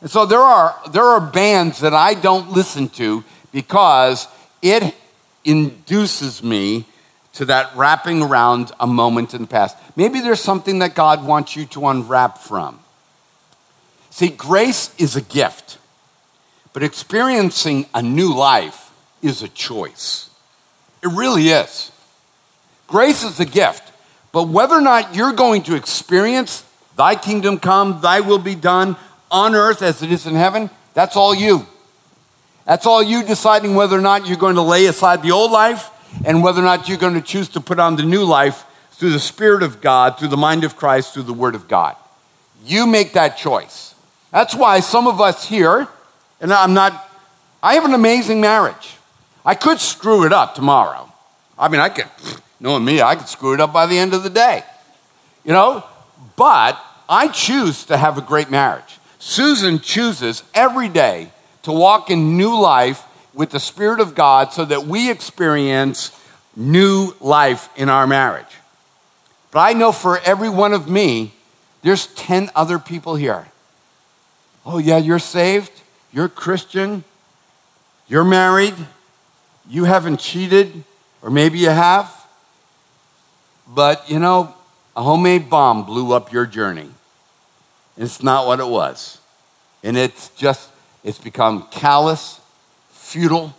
And 0.01 0.11
so 0.11 0.27
there 0.27 0.41
are, 0.41 0.75
there 0.91 1.05
are 1.05 1.21
bands 1.21 1.81
that 1.81 1.95
I 1.95 2.15
don't 2.15 2.51
listen 2.51 2.89
to 2.91 3.25
because 3.53 4.29
it 4.63 4.95
induces 5.45 6.43
me 6.43 6.85
to 7.35 7.45
that 7.45 7.71
wrapping 7.77 8.23
around 8.23 8.73
a 8.81 8.87
moment 8.87 9.35
in 9.35 9.43
the 9.43 9.47
past. 9.47 9.77
Maybe 9.95 10.21
there's 10.21 10.41
something 10.41 10.79
that 10.79 10.95
God 10.95 11.25
wants 11.25 11.55
you 11.55 11.67
to 11.67 11.87
unwrap 11.87 12.39
from. 12.39 12.81
See, 14.11 14.29
grace 14.29 14.95
is 14.99 15.17
a 15.17 15.21
gift, 15.21 15.79
but 16.73 16.83
experiencing 16.83 17.87
a 17.95 18.01
new 18.01 18.35
life 18.35 18.91
is 19.23 19.43
a 19.43 19.49
choice. 19.49 20.31
It 21.03 21.09
really 21.09 21.49
is. 21.49 21.93
Grace 22.87 23.23
is 23.23 23.39
a 23.39 23.45
gift, 23.45 23.93
but 24.33 24.49
whether 24.49 24.77
or 24.77 24.81
not 24.81 25.15
you're 25.15 25.33
going 25.33 25.63
to 25.65 25.75
experience 25.75 26.65
thy 26.97 27.15
kingdom 27.15 27.59
come, 27.59 28.01
thy 28.01 28.21
will 28.21 28.39
be 28.39 28.55
done 28.55 28.97
on 29.31 29.55
earth 29.55 29.83
as 29.83 30.03
it 30.03 30.11
is 30.11 30.27
in 30.27 30.35
heaven, 30.35 30.71
that's 30.95 31.17
all 31.17 31.35
you. 31.35 31.67
That's 32.67 32.85
all 32.85 33.03
you 33.03 33.23
deciding 33.23 33.75
whether 33.77 33.97
or 33.97 34.03
not 34.03 34.27
you're 34.27 34.37
going 34.37 34.57
to 34.57 34.63
lay 34.63 34.87
aside 34.87 35.23
the 35.23 35.31
old 35.31 35.53
life 35.53 35.89
and 36.25 36.43
whether 36.43 36.61
or 36.61 36.65
not 36.65 36.89
you're 36.89 36.99
going 36.99 37.15
to 37.15 37.23
choose 37.23 37.49
to 37.51 37.61
put 37.61 37.79
on 37.79 37.97
the 37.97 38.03
new 38.03 38.25
life 38.25 38.65
through 38.93 39.11
the 39.11 39.21
Spirit 39.21 39.63
of 39.63 39.81
God, 39.81 40.19
through 40.19 40.29
the 40.29 40.37
mind 40.37 40.65
of 40.65 40.77
Christ, 40.77 41.15
through 41.15 41.25
the 41.25 41.33
Word 41.33 41.55
of 41.55 41.69
God. 41.69 41.95
You 42.65 42.87
make 42.87 43.13
that 43.13 43.37
choice. 43.37 43.95
That's 44.33 44.55
why 44.55 44.81
some 44.81 45.07
of 45.07 45.21
us 45.21 45.49
here, 45.49 45.87
and 46.41 46.53
I'm 46.53 46.75
not, 46.75 47.09
I 47.63 47.75
have 47.75 47.85
an 47.85 47.95
amazing 47.95 48.41
marriage. 48.41 48.97
I 49.45 49.55
could 49.55 49.79
screw 49.79 50.25
it 50.25 50.33
up 50.33 50.55
tomorrow. 50.55 51.13
I 51.57 51.69
mean, 51.69 51.81
I 51.81 51.89
could, 51.89 52.09
knowing 52.59 52.85
me, 52.85 53.01
I 53.01 53.15
could 53.15 53.29
screw 53.29 53.55
it 53.55 53.61
up 53.61 53.73
by 53.73 53.87
the 53.87 53.97
end 53.97 54.13
of 54.13 54.25
the 54.25 54.31
day. 54.31 54.65
You 55.45 55.53
know? 55.53 55.85
But 56.35 56.83
I 57.09 57.29
choose 57.29 57.85
to 57.85 57.97
have 57.97 58.19
a 58.19 58.23
great 58.23 58.51
marriage. 58.51 58.99
Susan 59.21 59.79
chooses 59.79 60.43
every 60.53 60.89
day 60.89 61.31
to 61.67 61.73
walk 61.73 62.11
in 62.11 62.37
new 62.37 62.57
life 62.57 63.03
with 63.35 63.51
the 63.51 63.59
Spirit 63.59 63.99
of 63.99 64.15
God 64.15 64.53
so 64.53 64.65
that 64.65 64.87
we 64.87 65.11
experience 65.11 66.13
new 66.55 67.13
life 67.21 67.69
in 67.75 67.89
our 67.89 68.07
marriage. 68.07 68.47
But 69.51 69.59
I 69.59 69.73
know 69.73 69.91
for 69.91 70.21
every 70.21 70.49
one 70.49 70.73
of 70.73 70.89
me, 70.89 71.33
there's 71.83 72.07
10 72.15 72.51
other 72.55 72.79
people 72.79 73.17
here. 73.17 73.49
Oh, 74.65 74.79
yeah, 74.79 74.99
you're 74.99 75.19
saved, 75.19 75.73
you're 76.13 76.29
Christian, 76.29 77.03
you're 78.07 78.23
married, 78.23 78.77
you 79.69 79.85
haven't 79.87 80.21
cheated, 80.21 80.85
or 81.21 81.31
maybe 81.31 81.59
you 81.59 81.71
have. 81.71 82.09
But 83.67 84.09
you 84.09 84.21
know, 84.21 84.55
a 84.95 85.03
homemade 85.03 85.51
bomb 85.51 85.85
blew 85.85 86.13
up 86.13 86.33
your 86.33 86.47
journey. 86.47 86.91
It's 87.97 88.23
not 88.23 88.47
what 88.47 88.61
it 88.61 88.69
was. 88.69 89.19
And 89.83 89.97
it's 89.97 90.29
just 90.29 90.71
it's 91.07 91.19
become 91.19 91.63
callous, 91.71 92.41
futile, 92.91 93.55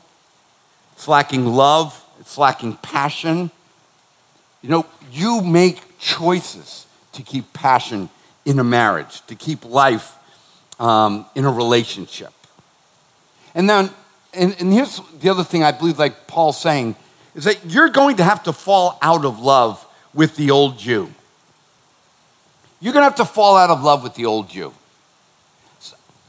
it's 0.92 1.08
lacking 1.08 1.46
love, 1.46 2.04
it's 2.20 2.38
lacking 2.38 2.76
passion. 2.76 3.50
You 4.62 4.70
know, 4.70 4.86
you 5.14 5.42
make 5.42 5.98
choices 5.98 6.88
to 7.14 7.24
keep 7.24 7.54
passion 7.54 8.10
in 8.44 8.60
a 8.60 8.66
marriage, 8.66 9.26
to 9.28 9.36
keep 9.36 9.64
life 9.64 10.16
um, 10.78 11.26
in 11.36 11.46
a 11.46 11.52
relationship. 11.52 12.34
And 13.56 13.70
then, 13.70 13.92
and, 14.34 14.54
and 14.60 14.74
here's 14.74 15.00
the 15.22 15.30
other 15.30 15.46
thing 15.46 15.64
I 15.64 15.72
believe, 15.72 15.98
like 15.98 16.28
Paul's 16.28 16.60
saying, 16.60 16.98
is 17.34 17.46
that 17.46 17.66
you're 17.66 17.90
going 17.90 18.18
to 18.18 18.26
have 18.26 18.44
to 18.44 18.52
fall 18.52 19.00
out 19.02 19.24
of 19.24 19.40
love 19.40 19.86
with 20.14 20.36
the 20.36 20.52
old 20.52 20.78
Jew. 20.78 21.10
You're 22.82 22.94
going 22.94 23.04
to 23.04 23.10
have 23.10 23.26
to 23.26 23.34
fall 23.34 23.56
out 23.56 23.70
of 23.70 23.84
love 23.84 24.04
with 24.04 24.16
the 24.16 24.26
old 24.26 24.50
Jew 24.50 24.74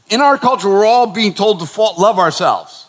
in 0.09 0.21
our 0.21 0.37
culture, 0.37 0.67
we're 0.67 0.85
all 0.85 1.07
being 1.07 1.33
told 1.33 1.59
to 1.59 1.81
love 1.81 2.19
ourselves. 2.19 2.87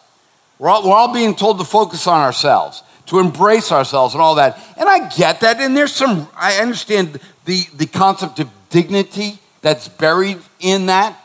We're 0.59 0.69
all, 0.69 0.89
we're 0.89 0.95
all 0.95 1.13
being 1.13 1.35
told 1.35 1.59
to 1.59 1.65
focus 1.65 2.07
on 2.07 2.21
ourselves, 2.21 2.83
to 3.07 3.19
embrace 3.19 3.73
ourselves 3.73 4.15
and 4.15 4.23
all 4.23 4.35
that. 4.37 4.59
And 4.77 4.89
I 4.89 5.09
get 5.09 5.41
that. 5.41 5.59
And 5.61 5.77
there's 5.77 5.93
some, 5.93 6.29
I 6.37 6.57
understand 6.57 7.21
the, 7.45 7.65
the 7.75 7.87
concept 7.87 8.41
of 8.41 8.51
dignity 8.71 9.39
that's 9.63 9.89
buried 9.89 10.39
in 10.61 10.87
that. 10.87 11.17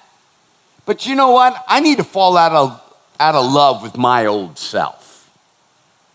But 0.85 1.05
you 1.05 1.15
know 1.15 1.31
what? 1.31 1.63
I 1.67 1.79
need 1.79 1.97
to 1.97 2.03
fall 2.03 2.37
out 2.37 2.51
of, 2.51 2.81
out 3.19 3.35
of 3.35 3.51
love 3.51 3.81
with 3.81 3.97
my 3.97 4.25
old 4.25 4.57
self. 4.57 5.29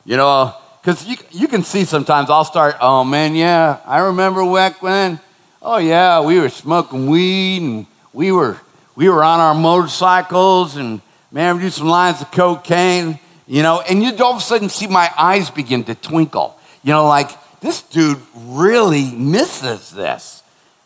You 0.05 0.17
know, 0.17 0.55
because 0.81 1.07
you, 1.07 1.17
you 1.31 1.49
can 1.49 1.63
see 1.63 1.85
sometimes 1.85 2.31
I'll 2.31 2.45
start, 2.45 2.77
oh 2.81 3.05
man, 3.05 3.35
yeah, 3.35 3.81
I 3.85 3.99
remember 3.99 4.51
back 4.53 4.81
when, 4.83 5.21
oh 5.61 5.77
yeah, 5.77 6.23
we 6.23 6.39
were 6.39 6.49
smoking 6.49 7.07
weed 7.07 7.63
and 7.63 7.87
we 8.13 8.33
were 8.33 8.61
we 8.97 9.09
were 9.09 9.25
on 9.25 9.41
our 9.41 9.55
motorcycles 9.55 10.77
and 10.77 11.01
man, 11.31 11.57
we 11.57 11.63
do 11.63 11.71
some 11.71 11.87
lines 11.87 12.21
of 12.21 12.31
cocaine, 12.31 13.19
you 13.47 13.63
know, 13.63 13.81
and 13.81 14.03
you'd 14.03 14.21
all 14.21 14.33
of 14.33 14.39
a 14.39 14.43
sudden 14.43 14.69
see 14.69 14.87
my 14.87 15.11
eyes 15.17 15.51
begin 15.51 15.85
to 15.85 15.95
twinkle. 15.95 16.59
You 16.83 16.93
know, 16.93 17.07
like, 17.07 17.31
this 17.61 17.83
dude 17.83 18.21
really 18.35 19.11
misses 19.13 19.91
this. 19.91 20.43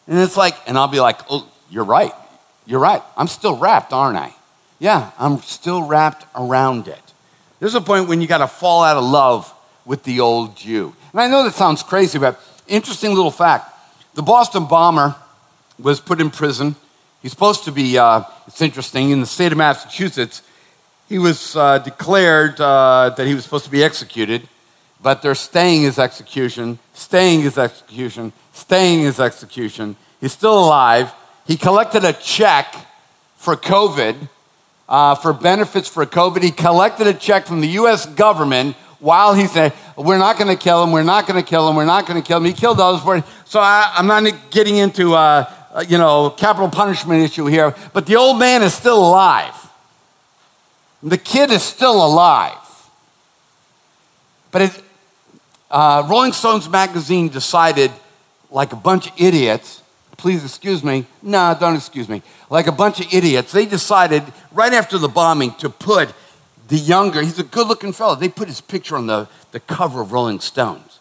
And 0.06 0.18
it's 0.18 0.36
like, 0.36 0.56
and 0.66 0.76
I'll 0.76 0.88
be 0.88 1.00
like, 1.00 1.20
oh, 1.30 1.48
you're 1.70 1.84
right. 1.84 2.12
You're 2.66 2.80
right. 2.80 3.02
I'm 3.16 3.28
still 3.28 3.56
wrapped, 3.56 3.92
aren't 3.92 4.18
I? 4.18 4.34
Yeah, 4.78 5.12
I'm 5.18 5.38
still 5.38 5.82
wrapped 5.82 6.26
around 6.34 6.88
it. 6.88 7.00
There's 7.60 7.74
a 7.74 7.80
point 7.80 8.08
when 8.08 8.20
you 8.20 8.26
got 8.26 8.38
to 8.38 8.48
fall 8.48 8.82
out 8.82 8.96
of 8.96 9.04
love 9.04 9.52
with 9.84 10.02
the 10.02 10.20
old 10.20 10.56
Jew. 10.56 10.94
And 11.12 11.20
I 11.20 11.28
know 11.28 11.44
that 11.44 11.54
sounds 11.54 11.82
crazy, 11.82 12.18
but 12.18 12.40
interesting 12.66 13.14
little 13.14 13.30
fact. 13.30 13.70
The 14.14 14.22
Boston 14.22 14.66
bomber 14.66 15.14
was 15.78 16.00
put 16.00 16.20
in 16.20 16.30
prison 16.30 16.76
He's 17.24 17.32
supposed 17.32 17.64
to 17.64 17.72
be, 17.72 17.96
uh, 17.96 18.24
it's 18.46 18.60
interesting, 18.60 19.08
in 19.08 19.20
the 19.20 19.26
state 19.26 19.50
of 19.50 19.56
Massachusetts, 19.56 20.42
he 21.08 21.18
was 21.18 21.56
uh, 21.56 21.78
declared 21.78 22.60
uh, 22.60 23.14
that 23.16 23.26
he 23.26 23.34
was 23.34 23.44
supposed 23.44 23.64
to 23.64 23.70
be 23.70 23.82
executed, 23.82 24.46
but 25.02 25.22
they're 25.22 25.34
staying 25.34 25.80
his 25.80 25.98
execution, 25.98 26.78
staying 26.92 27.40
his 27.40 27.56
execution, 27.56 28.34
staying 28.52 29.00
his 29.00 29.20
execution. 29.20 29.96
He's 30.20 30.32
still 30.32 30.58
alive. 30.66 31.14
He 31.46 31.56
collected 31.56 32.04
a 32.04 32.12
check 32.12 32.74
for 33.36 33.56
COVID, 33.56 34.28
uh, 34.86 35.14
for 35.14 35.32
benefits 35.32 35.88
for 35.88 36.04
COVID. 36.04 36.42
He 36.42 36.50
collected 36.50 37.06
a 37.06 37.14
check 37.14 37.46
from 37.46 37.62
the 37.62 37.68
U.S. 37.68 38.04
government 38.04 38.76
while 39.00 39.32
he 39.32 39.46
said, 39.46 39.72
We're 39.96 40.18
not 40.18 40.36
going 40.36 40.54
to 40.54 40.62
kill 40.62 40.82
him, 40.84 40.92
we're 40.92 41.02
not 41.04 41.26
going 41.26 41.42
to 41.42 41.48
kill 41.48 41.70
him, 41.70 41.76
we're 41.76 41.86
not 41.86 42.06
going 42.06 42.20
to 42.20 42.26
kill 42.26 42.36
him. 42.36 42.44
He 42.44 42.52
killed 42.52 42.80
others. 42.80 43.02
For 43.02 43.24
so 43.46 43.60
I, 43.60 43.94
am 43.96 44.06
not 44.06 44.50
getting 44.50 44.76
into 44.76 45.14
uh, 45.14 45.50
uh, 45.74 45.84
you 45.88 45.98
know, 45.98 46.30
capital 46.30 46.70
punishment 46.70 47.20
issue 47.22 47.46
here, 47.46 47.74
but 47.92 48.06
the 48.06 48.16
old 48.16 48.38
man 48.38 48.62
is 48.62 48.72
still 48.72 48.98
alive. 48.98 49.54
The 51.02 51.18
kid 51.18 51.50
is 51.50 51.62
still 51.62 52.04
alive. 52.06 52.56
But 54.52 54.62
it, 54.62 54.82
uh, 55.70 56.06
Rolling 56.08 56.32
Stones 56.32 56.68
magazine 56.68 57.28
decided, 57.28 57.90
like 58.50 58.72
a 58.72 58.76
bunch 58.76 59.08
of 59.08 59.12
idiots, 59.18 59.82
please 60.16 60.44
excuse 60.44 60.84
me, 60.84 61.06
no, 61.22 61.56
don't 61.58 61.74
excuse 61.74 62.08
me, 62.08 62.22
like 62.48 62.68
a 62.68 62.72
bunch 62.72 63.00
of 63.00 63.12
idiots, 63.12 63.50
they 63.50 63.66
decided 63.66 64.22
right 64.52 64.72
after 64.72 64.96
the 64.96 65.08
bombing 65.08 65.54
to 65.56 65.68
put 65.68 66.14
the 66.68 66.76
younger, 66.76 67.20
he's 67.20 67.38
a 67.38 67.44
good 67.44 67.66
looking 67.66 67.92
fellow, 67.92 68.14
they 68.14 68.28
put 68.28 68.46
his 68.46 68.60
picture 68.60 68.96
on 68.96 69.06
the, 69.08 69.28
the 69.50 69.60
cover 69.60 70.00
of 70.00 70.12
Rolling 70.12 70.40
Stones. 70.40 70.93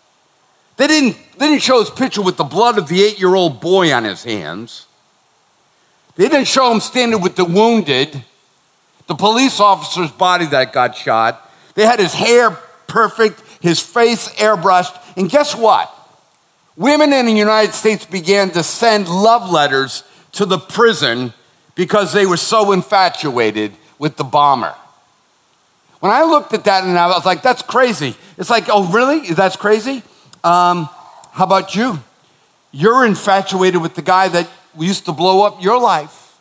They 0.84 0.88
didn't, 0.88 1.17
they 1.38 1.47
didn't 1.47 1.61
show 1.61 1.79
his 1.79 1.89
picture 1.89 2.21
with 2.21 2.36
the 2.36 2.43
blood 2.43 2.77
of 2.77 2.89
the 2.89 3.01
eight 3.01 3.17
year 3.17 3.36
old 3.36 3.61
boy 3.61 3.93
on 3.93 4.03
his 4.03 4.25
hands. 4.25 4.86
They 6.17 6.27
didn't 6.27 6.49
show 6.49 6.73
him 6.73 6.81
standing 6.81 7.21
with 7.21 7.38
the 7.38 7.45
wounded, 7.45 8.21
the 9.07 9.15
police 9.15 9.61
officer's 9.61 10.11
body 10.11 10.45
that 10.47 10.73
got 10.73 10.97
shot. 10.97 11.49
They 11.75 11.86
had 11.86 12.01
his 12.01 12.13
hair 12.13 12.51
perfect, 12.88 13.41
his 13.61 13.79
face 13.79 14.27
airbrushed. 14.34 14.99
And 15.15 15.29
guess 15.29 15.55
what? 15.55 15.89
Women 16.75 17.13
in 17.13 17.27
the 17.27 17.31
United 17.31 17.73
States 17.73 18.05
began 18.05 18.49
to 18.49 18.61
send 18.61 19.07
love 19.07 19.49
letters 19.49 20.03
to 20.34 20.45
the 20.45 20.59
prison 20.59 21.31
because 21.75 22.11
they 22.11 22.25
were 22.25 22.36
so 22.36 22.73
infatuated 22.73 23.71
with 23.99 24.17
the 24.17 24.25
bomber. 24.25 24.75
When 26.01 26.11
I 26.11 26.23
looked 26.23 26.53
at 26.53 26.65
that 26.65 26.84
and 26.84 26.97
I 26.97 27.07
was 27.07 27.25
like, 27.25 27.41
that's 27.41 27.61
crazy. 27.61 28.17
It's 28.38 28.49
like, 28.49 28.65
oh, 28.67 28.91
really? 28.91 29.31
That's 29.34 29.55
crazy? 29.55 30.03
Um, 30.44 30.89
how 31.32 31.46
about 31.46 31.76
you? 31.76 32.00
You're 32.72 33.06
infatuated 33.06 33.82
with 33.82 33.96
the 33.96 34.02
guy 34.02 34.28
that 34.30 34.50
used 34.78 35.06
to 35.06 35.14
blow 35.14 35.46
up 35.46 35.64
your 35.64 35.80
life. 35.80 36.38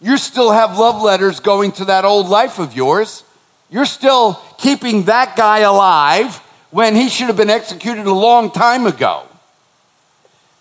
You 0.00 0.16
still 0.16 0.52
have 0.52 0.78
love 0.78 1.02
letters 1.02 1.40
going 1.40 1.72
to 1.72 1.84
that 1.86 2.04
old 2.04 2.28
life 2.28 2.58
of 2.58 2.74
yours. 2.74 3.24
You're 3.70 3.86
still 3.86 4.40
keeping 4.56 5.04
that 5.04 5.36
guy 5.36 5.60
alive 5.60 6.36
when 6.70 6.94
he 6.94 7.08
should 7.08 7.26
have 7.26 7.36
been 7.36 7.50
executed 7.50 8.06
a 8.06 8.12
long 8.12 8.50
time 8.50 8.86
ago. 8.86 9.24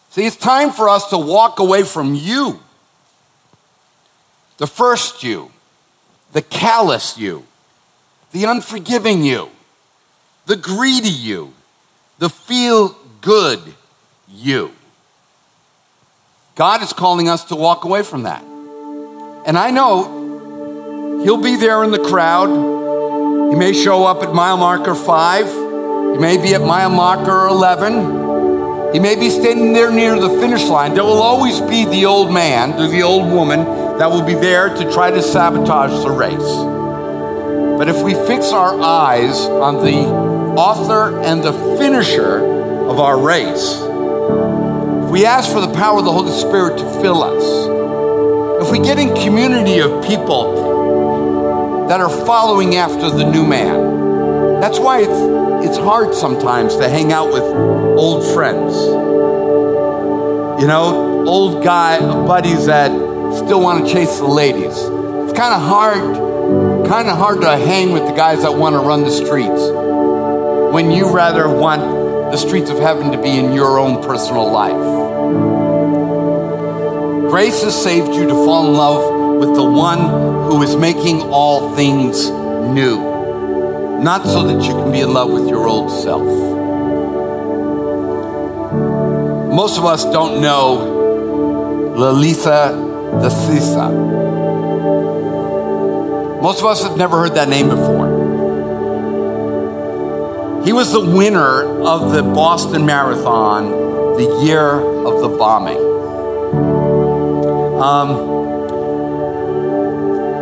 See, 0.10 0.26
it's 0.26 0.36
time 0.36 0.72
for 0.72 0.90
us 0.90 1.10
to 1.10 1.18
walk 1.18 1.60
away 1.60 1.84
from 1.84 2.16
you, 2.16 2.62
the 4.58 4.68
first 4.68 5.24
you, 5.24 5.52
the 6.34 6.42
callous 6.42 7.18
you, 7.18 7.46
the 8.32 8.46
unforgiving 8.46 9.24
you, 9.24 9.50
the 10.46 10.56
greedy 10.56 11.10
you, 11.10 11.54
the 12.20 12.30
feel 12.30 12.98
good 13.22 13.60
you. 14.28 14.72
God 16.56 16.82
is 16.82 16.94
calling 16.94 17.30
us 17.30 17.46
to 17.46 17.56
walk 17.56 17.86
away 17.86 18.04
from 18.04 18.24
that. 18.24 18.44
And 19.46 19.58
I 19.58 19.72
know 19.72 21.22
He'll 21.24 21.42
be 21.42 21.56
there 21.56 21.84
in 21.84 21.92
the 21.92 22.04
crowd. 22.04 22.50
He 23.52 23.56
may 23.56 23.74
show 23.74 24.06
up 24.06 24.24
at 24.24 24.34
mile 24.34 24.58
marker 24.58 24.96
five, 24.96 25.48
He 25.48 26.20
may 26.20 26.38
be 26.38 26.54
at 26.54 26.62
mile 26.62 26.90
marker 26.90 27.48
11. 27.48 28.94
He 28.94 29.00
may 29.00 29.16
be 29.16 29.30
standing 29.30 29.74
there 29.74 29.92
near 29.92 30.18
the 30.20 30.30
finish 30.40 30.64
line. 30.64 30.94
There 30.94 31.04
will 31.04 31.22
always 31.22 31.60
be 31.62 31.86
the 31.86 32.06
old 32.06 32.32
man, 32.32 32.72
the 32.90 33.02
old 33.02 33.32
woman 33.32 33.66
that 33.98 34.10
will 34.10 34.24
be 34.24 34.34
there 34.34 34.70
to 34.70 34.92
try 34.92 35.12
to 35.12 35.22
sabotage 35.22 36.04
the 36.04 36.12
race. 36.12 36.38
But 37.78 37.90
if 37.90 38.02
we 38.02 38.14
fix 38.14 38.52
our 38.52 38.80
eyes 38.80 39.42
on 39.42 39.84
the 39.84 40.27
author 40.58 41.22
and 41.22 41.44
the 41.44 41.54
finisher 41.78 42.40
of 42.88 43.00
our 43.00 43.20
race. 43.20 43.76
If 45.06 45.12
we 45.12 45.24
ask 45.24 45.52
for 45.52 45.62
the 45.62 45.72
power 45.74 46.00
of 46.00 46.06
the 46.06 46.12
Holy 46.12 46.32
Spirit 46.32 46.80
to 46.80 47.02
fill 47.02 47.22
us, 47.22 48.66
if 48.66 48.72
we 48.72 48.80
get 48.80 48.98
in 48.98 49.14
community 49.16 49.80
of 49.80 50.04
people 50.04 51.86
that 51.88 52.02
are 52.02 52.10
following 52.26 52.76
after 52.76 53.12
the 53.12 53.30
new 53.30 53.46
man, 53.46 54.60
that's 54.60 54.80
why 54.80 55.02
it's, 55.02 55.68
it's 55.68 55.78
hard 55.78 56.16
sometimes 56.16 56.76
to 56.78 56.90
hang 56.90 57.14
out 57.14 57.32
with 57.32 57.44
old 57.44 58.26
friends. 58.34 58.76
You 60.60 60.68
know, 60.68 61.24
old 61.28 61.64
guy 61.64 62.00
buddies 62.00 62.66
that 62.66 62.90
still 62.90 63.62
want 63.62 63.86
to 63.86 63.94
chase 63.94 64.18
the 64.18 64.26
ladies. 64.26 64.76
It's 64.76 65.38
kind 65.38 65.54
of 65.54 65.62
hard, 65.62 66.88
kind 66.88 67.08
of 67.10 67.18
hard 67.18 67.42
to 67.42 67.58
hang 67.58 67.92
with 67.92 68.08
the 68.08 68.14
guys 68.14 68.42
that 68.42 68.54
want 68.54 68.74
to 68.74 68.80
run 68.80 69.04
the 69.04 69.12
streets 69.12 69.87
when 70.72 70.92
you 70.92 71.10
rather 71.14 71.48
want 71.50 71.82
the 72.32 72.38
streets 72.38 72.70
of 72.70 72.78
heaven 72.80 73.12
to 73.12 73.22
be 73.22 73.38
in 73.38 73.54
your 73.54 73.80
own 73.80 74.04
personal 74.04 74.52
life. 74.52 74.76
Grace 77.30 77.64
has 77.64 77.82
saved 77.82 78.14
you 78.14 78.28
to 78.28 78.34
fall 78.34 78.68
in 78.68 78.74
love 78.74 79.40
with 79.40 79.56
the 79.56 79.64
one 79.64 80.50
who 80.50 80.62
is 80.64 80.76
making 80.76 81.22
all 81.22 81.76
things 81.76 82.30
new, 82.30 82.98
not 84.02 84.26
so 84.26 84.44
that 84.48 84.64
you 84.66 84.74
can 84.74 84.92
be 84.92 85.02
in 85.02 85.14
love 85.14 85.32
with 85.32 85.48
your 85.48 85.68
old 85.68 85.92
self. 85.92 86.26
Most 89.54 89.78
of 89.78 89.86
us 89.86 90.04
don't 90.06 90.42
know 90.42 91.94
Lelisa 91.98 93.22
Desisa. 93.22 93.90
Most 96.42 96.60
of 96.60 96.66
us 96.66 96.84
have 96.84 96.98
never 96.98 97.18
heard 97.18 97.34
that 97.36 97.50
name 97.50 97.70
before. 97.70 98.17
He 100.68 100.74
was 100.74 100.92
the 100.92 101.00
winner 101.00 101.64
of 101.82 102.12
the 102.12 102.22
Boston 102.22 102.86
Marathon 102.86 103.70
the 104.18 104.44
year 104.44 104.70
of 104.70 105.22
the 105.22 105.30
bombing. 105.30 105.78
Um, 107.82 108.10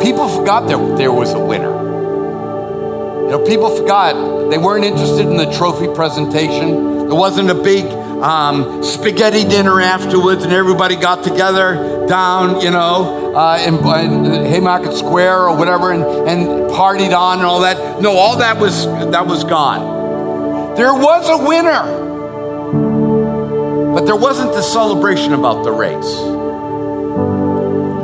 people 0.01 0.27
forgot 0.27 0.67
that 0.67 0.97
there 0.97 1.11
was 1.11 1.31
a 1.33 1.39
winner. 1.39 1.69
You 3.25 3.29
know, 3.29 3.43
people 3.45 3.69
forgot 3.77 4.49
they 4.49 4.57
weren't 4.57 4.83
interested 4.83 5.27
in 5.27 5.37
the 5.37 5.51
trophy 5.51 5.93
presentation. 5.93 7.07
There 7.07 7.13
wasn't 7.13 7.51
a 7.51 7.53
big 7.53 7.85
um, 8.23 8.83
spaghetti 8.83 9.47
dinner 9.47 9.79
afterwards, 9.79 10.43
and 10.43 10.51
everybody 10.51 10.95
got 10.95 11.23
together 11.23 12.07
down, 12.07 12.61
you 12.61 12.71
know, 12.71 13.35
uh, 13.35 13.59
in, 13.59 13.75
in, 13.75 14.45
Haymarket 14.47 14.93
Square 14.93 15.49
or 15.49 15.55
whatever, 15.55 15.91
and, 15.91 16.03
and 16.27 16.47
partied 16.71 17.15
on 17.15 17.37
and 17.37 17.45
all 17.45 17.59
that. 17.59 18.01
No, 18.01 18.13
all 18.13 18.37
that 18.37 18.57
was 18.57 18.87
that 18.87 19.27
was 19.27 19.43
gone. 19.43 19.94
There 20.75 20.93
was 20.93 21.29
a 21.29 21.37
winner, 21.37 21.83
but 23.93 24.05
there 24.05 24.17
wasn't 24.17 24.51
the 24.51 24.61
celebration 24.61 25.31
about 25.31 25.63
the 25.63 25.71
race. 25.71 26.19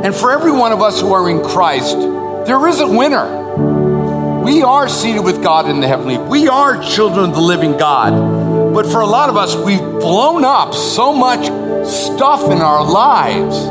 And 0.06 0.14
for 0.14 0.32
every 0.32 0.52
one 0.52 0.72
of 0.72 0.80
us 0.80 0.98
who 0.98 1.12
are 1.12 1.28
in 1.28 1.42
Christ, 1.42 1.98
there 2.46 2.66
is 2.68 2.80
a 2.80 2.88
winner. 2.88 4.40
We 4.42 4.62
are 4.62 4.88
seated 4.88 5.20
with 5.20 5.42
God 5.42 5.68
in 5.68 5.80
the 5.80 5.86
heavenly. 5.86 6.16
We 6.16 6.48
are 6.48 6.82
children 6.82 7.28
of 7.28 7.34
the 7.34 7.42
living 7.42 7.76
God. 7.76 8.72
But 8.72 8.86
for 8.86 9.02
a 9.02 9.06
lot 9.06 9.28
of 9.28 9.36
us, 9.36 9.54
we've 9.54 9.78
blown 9.78 10.42
up 10.42 10.72
so 10.72 11.12
much 11.12 11.44
stuff 11.86 12.50
in 12.50 12.62
our 12.62 12.82
lives. 12.82 13.66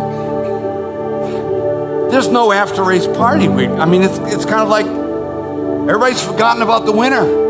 There's 2.14 2.28
no 2.28 2.52
after 2.52 2.84
race 2.84 3.08
party. 3.08 3.47
We, 3.47 3.66
I 3.66 3.86
mean, 3.86 4.04
it's, 4.04 4.20
it's 4.20 4.45
kind 4.45 4.62
of 4.62 4.70
like 4.70 4.86
everybody's 4.86 6.24
forgotten 6.24 6.62
about 6.62 6.86
the 6.86 6.91
winner. 6.91 7.41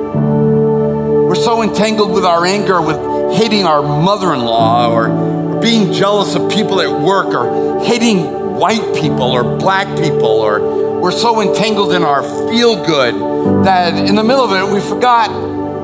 We're 1.32 1.36
so 1.36 1.64
entangled 1.64 2.12
with 2.12 2.26
our 2.26 2.46
anger, 2.46 2.82
with 2.82 3.38
hating 3.38 3.64
our 3.64 3.82
mother 3.82 4.34
in 4.34 4.42
law, 4.42 4.92
or 4.92 5.62
being 5.62 5.94
jealous 5.94 6.36
of 6.36 6.52
people 6.52 6.82
at 6.82 6.92
work, 6.92 7.28
or 7.28 7.82
hating 7.86 8.58
white 8.58 8.82
people 9.00 9.32
or 9.32 9.42
black 9.58 9.88
people, 9.98 10.26
or 10.26 11.00
we're 11.00 11.14
so 11.14 11.42
entangled 11.42 11.94
in 11.94 12.04
our 12.04 12.22
feel 12.50 12.86
good 12.86 13.16
that 13.64 13.94
in 14.10 14.16
the 14.16 14.24
middle 14.26 14.44
of 14.44 14.52
it, 14.52 14.74
we 14.74 14.82
forgot, 14.82 15.30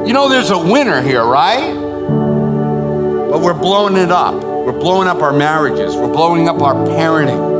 you 0.05 0.11
know, 0.11 0.27
there's 0.27 0.49
a 0.49 0.57
winner 0.57 1.01
here, 1.01 1.23
right? 1.23 1.73
But 3.31 3.39
we're 3.39 3.53
blowing 3.53 3.95
it 3.95 4.11
up. 4.11 4.35
We're 4.43 4.77
blowing 4.77 5.07
up 5.07 5.21
our 5.21 5.31
marriages, 5.31 5.95
we're 5.95 6.11
blowing 6.11 6.49
up 6.49 6.61
our 6.61 6.75
parenting. 6.75 7.55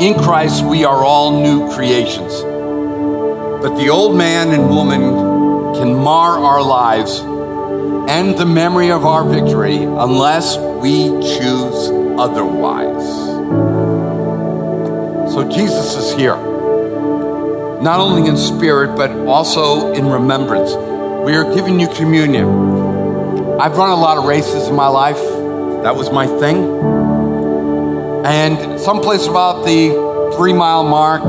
In 0.00 0.14
Christ, 0.14 0.64
we 0.64 0.86
are 0.86 1.04
all 1.04 1.42
new 1.42 1.70
creations. 1.74 2.53
But 3.64 3.78
the 3.78 3.88
old 3.88 4.14
man 4.14 4.52
and 4.52 4.68
woman 4.68 5.00
can 5.74 5.94
mar 5.94 6.38
our 6.38 6.62
lives 6.62 7.20
and 8.10 8.36
the 8.36 8.44
memory 8.44 8.90
of 8.90 9.06
our 9.06 9.24
victory 9.24 9.84
unless 9.84 10.58
we 10.58 11.04
choose 11.22 11.88
otherwise. 12.20 13.06
So 15.32 15.48
Jesus 15.50 15.96
is 15.96 16.14
here, 16.14 16.36
not 16.36 18.00
only 18.00 18.28
in 18.28 18.36
spirit, 18.36 18.98
but 18.98 19.10
also 19.26 19.94
in 19.94 20.10
remembrance. 20.10 20.74
We 21.24 21.34
are 21.34 21.54
giving 21.54 21.80
you 21.80 21.88
communion. 21.88 22.46
I've 23.58 23.78
run 23.78 23.92
a 23.92 23.96
lot 23.96 24.18
of 24.18 24.24
races 24.24 24.68
in 24.68 24.74
my 24.74 24.88
life, 24.88 25.16
that 25.84 25.96
was 25.96 26.10
my 26.10 26.26
thing. 26.26 26.66
And 28.26 28.78
someplace 28.78 29.26
about 29.26 29.64
the 29.64 30.34
three 30.36 30.52
mile 30.52 30.84
mark, 30.84 31.22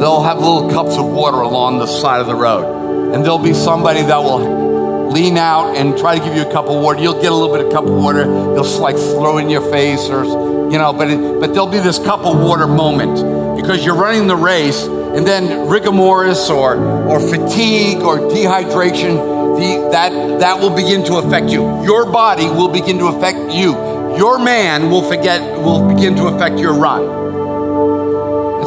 they'll 0.00 0.22
have 0.22 0.38
little 0.38 0.70
cups 0.70 0.96
of 0.96 1.06
water 1.06 1.38
along 1.38 1.78
the 1.78 1.86
side 1.86 2.20
of 2.20 2.26
the 2.26 2.34
road. 2.34 3.12
And 3.14 3.24
there'll 3.24 3.38
be 3.38 3.54
somebody 3.54 4.02
that 4.02 4.18
will 4.18 5.10
lean 5.10 5.38
out 5.38 5.76
and 5.76 5.96
try 5.96 6.18
to 6.18 6.24
give 6.24 6.34
you 6.34 6.42
a 6.42 6.52
cup 6.52 6.66
of 6.66 6.80
water. 6.80 7.00
You'll 7.00 7.20
get 7.20 7.32
a 7.32 7.34
little 7.34 7.54
bit 7.54 7.66
of 7.66 7.72
cup 7.72 7.84
of 7.84 7.90
water. 7.90 8.24
They'll 8.24 8.80
like 8.80 8.96
throw 8.96 9.38
in 9.38 9.48
your 9.48 9.68
face 9.70 10.08
or, 10.08 10.24
you 10.24 10.78
know, 10.78 10.92
but, 10.92 11.10
it, 11.10 11.40
but 11.40 11.52
there'll 11.52 11.66
be 11.66 11.78
this 11.78 11.98
cup 11.98 12.20
of 12.20 12.38
water 12.40 12.66
moment 12.66 13.16
because 13.56 13.84
you're 13.84 13.96
running 13.96 14.26
the 14.26 14.36
race 14.36 14.84
and 14.84 15.26
then 15.26 15.68
rigor 15.68 15.90
mortis 15.90 16.50
or, 16.50 16.76
or 16.76 17.18
fatigue 17.18 18.02
or 18.02 18.18
dehydration, 18.18 19.58
the, 19.58 19.88
that, 19.90 20.40
that 20.40 20.60
will 20.60 20.74
begin 20.74 21.04
to 21.06 21.16
affect 21.16 21.48
you. 21.48 21.82
Your 21.82 22.04
body 22.04 22.46
will 22.46 22.68
begin 22.68 22.98
to 22.98 23.06
affect 23.06 23.52
you. 23.52 23.72
Your 24.16 24.38
man 24.38 24.90
will 24.90 25.08
forget, 25.08 25.40
will 25.58 25.88
begin 25.88 26.14
to 26.16 26.26
affect 26.26 26.58
your 26.58 26.74
run. 26.74 27.27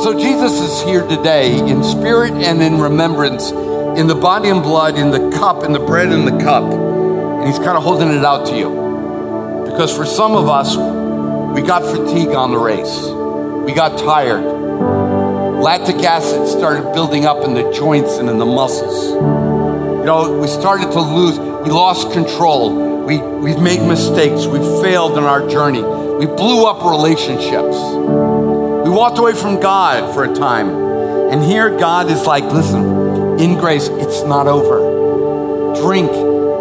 So 0.01 0.17
Jesus 0.17 0.53
is 0.53 0.81
here 0.81 1.07
today 1.07 1.59
in 1.59 1.83
spirit 1.83 2.33
and 2.33 2.59
in 2.59 2.79
remembrance 2.79 3.51
in 3.51 4.07
the 4.07 4.15
body 4.15 4.49
and 4.49 4.63
blood, 4.63 4.97
in 4.97 5.11
the 5.11 5.29
cup, 5.37 5.63
in 5.63 5.73
the 5.73 5.79
bread 5.79 6.11
and 6.11 6.27
the 6.27 6.43
cup. 6.43 6.63
And 6.63 7.45
he's 7.45 7.59
kind 7.59 7.77
of 7.77 7.83
holding 7.83 8.09
it 8.09 8.25
out 8.25 8.47
to 8.47 8.57
you. 8.57 9.63
Because 9.69 9.95
for 9.95 10.03
some 10.05 10.33
of 10.33 10.49
us, 10.49 10.75
we 11.55 11.61
got 11.61 11.83
fatigue 11.83 12.29
on 12.29 12.49
the 12.49 12.57
race. 12.57 12.99
We 13.63 13.73
got 13.73 13.99
tired. 13.99 14.41
Lactic 15.61 15.97
acid 15.97 16.47
started 16.47 16.93
building 16.93 17.25
up 17.25 17.45
in 17.45 17.53
the 17.53 17.71
joints 17.71 18.17
and 18.17 18.27
in 18.27 18.39
the 18.39 18.45
muscles. 18.45 19.11
You 19.11 20.05
know, 20.05 20.35
we 20.41 20.47
started 20.47 20.91
to 20.93 20.99
lose, 20.99 21.37
we 21.37 21.69
lost 21.69 22.11
control. 22.11 23.05
We, 23.05 23.19
we've 23.19 23.61
made 23.61 23.87
mistakes. 23.87 24.47
We've 24.47 24.81
failed 24.81 25.15
in 25.19 25.25
our 25.25 25.47
journey. 25.47 25.83
We 25.83 26.25
blew 26.25 26.65
up 26.65 26.83
relationships. 26.89 27.77
We 28.91 28.97
walked 28.97 29.19
away 29.19 29.35
from 29.35 29.61
God 29.61 30.13
for 30.13 30.25
a 30.25 30.33
time. 30.35 30.69
And 31.31 31.41
here 31.41 31.69
God 31.77 32.11
is 32.11 32.25
like, 32.25 32.43
listen, 32.43 33.39
in 33.39 33.57
grace, 33.57 33.87
it's 33.87 34.23
not 34.23 34.47
over. 34.47 35.79
Drink, 35.81 36.11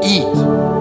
eat 0.04 0.22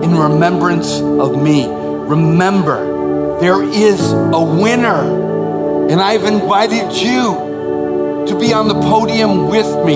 in 0.06 0.16
remembrance 0.16 1.00
of 1.00 1.41
me. 1.41 1.66
Remember, 1.68 3.39
there 3.39 3.64
is 3.64 4.12
a 4.12 4.43
winner, 4.43 5.89
and 5.89 6.00
I've 6.00 6.26
invited 6.26 6.93
you 6.93 8.26
to 8.28 8.38
be 8.39 8.54
on 8.54 8.68
the 8.68 8.76
podium 8.76 9.47
with 9.47 9.66
me. 9.84 9.95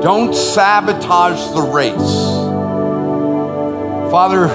Don't 0.00 0.34
sabotage 0.34 1.52
the 1.52 1.70
race. 1.70 1.92
Father, 4.10 4.48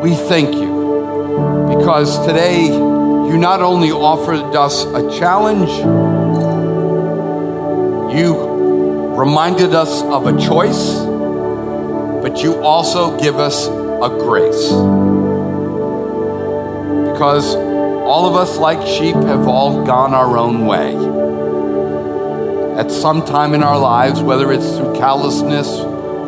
we 0.00 0.14
thank 0.14 0.54
you 0.54 1.76
because 1.76 2.24
today 2.26 2.91
you 3.32 3.38
not 3.38 3.62
only 3.62 3.90
offered 3.90 4.54
us 4.54 4.84
a 4.84 5.18
challenge, 5.18 5.70
you 8.14 8.36
reminded 9.16 9.74
us 9.74 10.02
of 10.02 10.26
a 10.26 10.38
choice, 10.38 10.96
but 12.22 12.42
you 12.42 12.62
also 12.62 13.18
give 13.18 13.38
us 13.38 13.68
a 13.68 14.08
grace. 14.20 14.68
Because 17.10 17.54
all 17.54 18.28
of 18.28 18.36
us, 18.36 18.58
like 18.58 18.86
sheep, 18.86 19.14
have 19.14 19.48
all 19.48 19.82
gone 19.86 20.12
our 20.12 20.36
own 20.36 20.66
way. 20.66 20.94
At 22.78 22.90
some 22.90 23.24
time 23.24 23.54
in 23.54 23.62
our 23.62 23.78
lives, 23.78 24.20
whether 24.20 24.52
it's 24.52 24.76
through 24.76 24.92
callousness, 24.96 25.78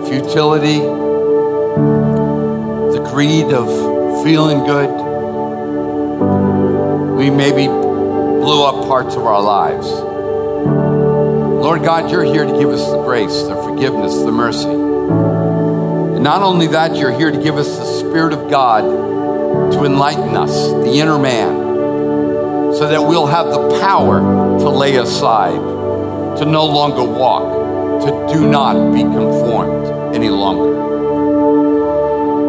futility, 0.08 0.78
the 2.96 3.06
greed 3.10 3.52
of 3.52 3.68
feeling 4.24 4.64
good, 4.64 4.93
we 7.24 7.30
maybe 7.30 7.66
blew 7.66 8.62
up 8.62 8.86
parts 8.86 9.14
of 9.16 9.24
our 9.24 9.40
lives. 9.40 9.88
Lord 9.88 11.82
God, 11.82 12.10
you're 12.10 12.22
here 12.22 12.44
to 12.44 12.52
give 12.58 12.68
us 12.68 12.84
the 12.90 13.02
grace, 13.02 13.44
the 13.44 13.54
forgiveness, 13.62 14.14
the 14.18 14.30
mercy. 14.30 14.68
And 14.68 16.22
not 16.22 16.42
only 16.42 16.66
that, 16.66 16.94
you're 16.94 17.16
here 17.16 17.30
to 17.30 17.42
give 17.42 17.56
us 17.56 17.78
the 17.78 17.86
Spirit 17.86 18.34
of 18.34 18.50
God 18.50 18.82
to 19.72 19.84
enlighten 19.84 20.36
us, 20.36 20.68
the 20.68 20.98
inner 20.98 21.18
man, 21.18 22.74
so 22.74 22.88
that 22.90 23.00
we'll 23.00 23.24
have 23.24 23.46
the 23.46 23.80
power 23.80 24.20
to 24.58 24.68
lay 24.68 24.96
aside, 24.96 25.56
to 26.36 26.44
no 26.44 26.66
longer 26.66 27.04
walk, 27.04 28.02
to 28.04 28.34
do 28.34 28.46
not 28.46 28.92
be 28.92 29.00
conformed 29.00 30.14
any 30.14 30.28
longer. 30.28 30.74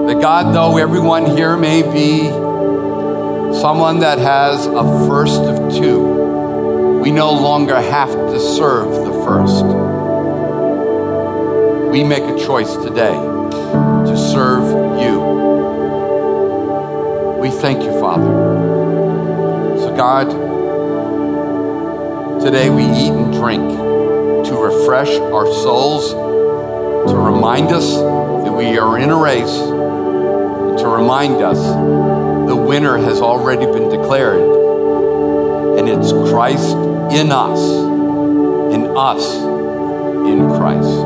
That 0.07 0.19
God, 0.19 0.53
though 0.53 0.75
everyone 0.75 1.37
here 1.37 1.55
may 1.55 1.81
be 1.81 2.44
someone 3.61 3.99
that 3.99 4.19
has 4.19 4.65
a 4.65 4.83
first 5.07 5.39
of 5.41 5.73
two, 5.73 6.99
we 7.01 7.09
no 7.09 7.31
longer 7.31 7.79
have 7.79 8.11
to 8.11 8.39
serve 8.39 8.89
the 8.89 9.13
first. 9.23 9.63
We 11.91 12.03
make 12.03 12.23
a 12.23 12.37
choice 12.37 12.75
today 12.75 13.13
to 13.13 14.17
serve 14.17 14.99
you. 14.99 15.19
We 17.39 17.49
thank 17.49 17.83
you, 17.83 17.91
Father. 17.99 18.25
So, 19.79 19.95
God, 19.95 20.29
today 22.41 22.69
we 22.69 22.83
eat 22.83 23.11
and 23.11 23.33
drink 23.33 23.69
to 24.47 24.53
refresh 24.53 25.15
our 25.17 25.45
souls, 25.45 26.11
to 26.11 27.15
remind 27.15 27.69
us 27.69 27.93
that 27.93 28.51
we 28.51 28.77
are 28.77 28.99
in 28.99 29.09
a 29.09 29.15
race, 29.15 29.57
to 30.81 30.87
remind 30.87 31.41
us 31.41 32.04
winner 32.65 32.97
has 32.97 33.21
already 33.21 33.65
been 33.65 33.89
declared, 33.89 34.41
and 35.77 35.87
it's 35.87 36.11
Christ 36.11 36.75
in 37.13 37.31
us, 37.31 37.59
in 38.73 38.85
us, 38.97 39.35
in 40.27 40.49
Christ. 40.57 41.04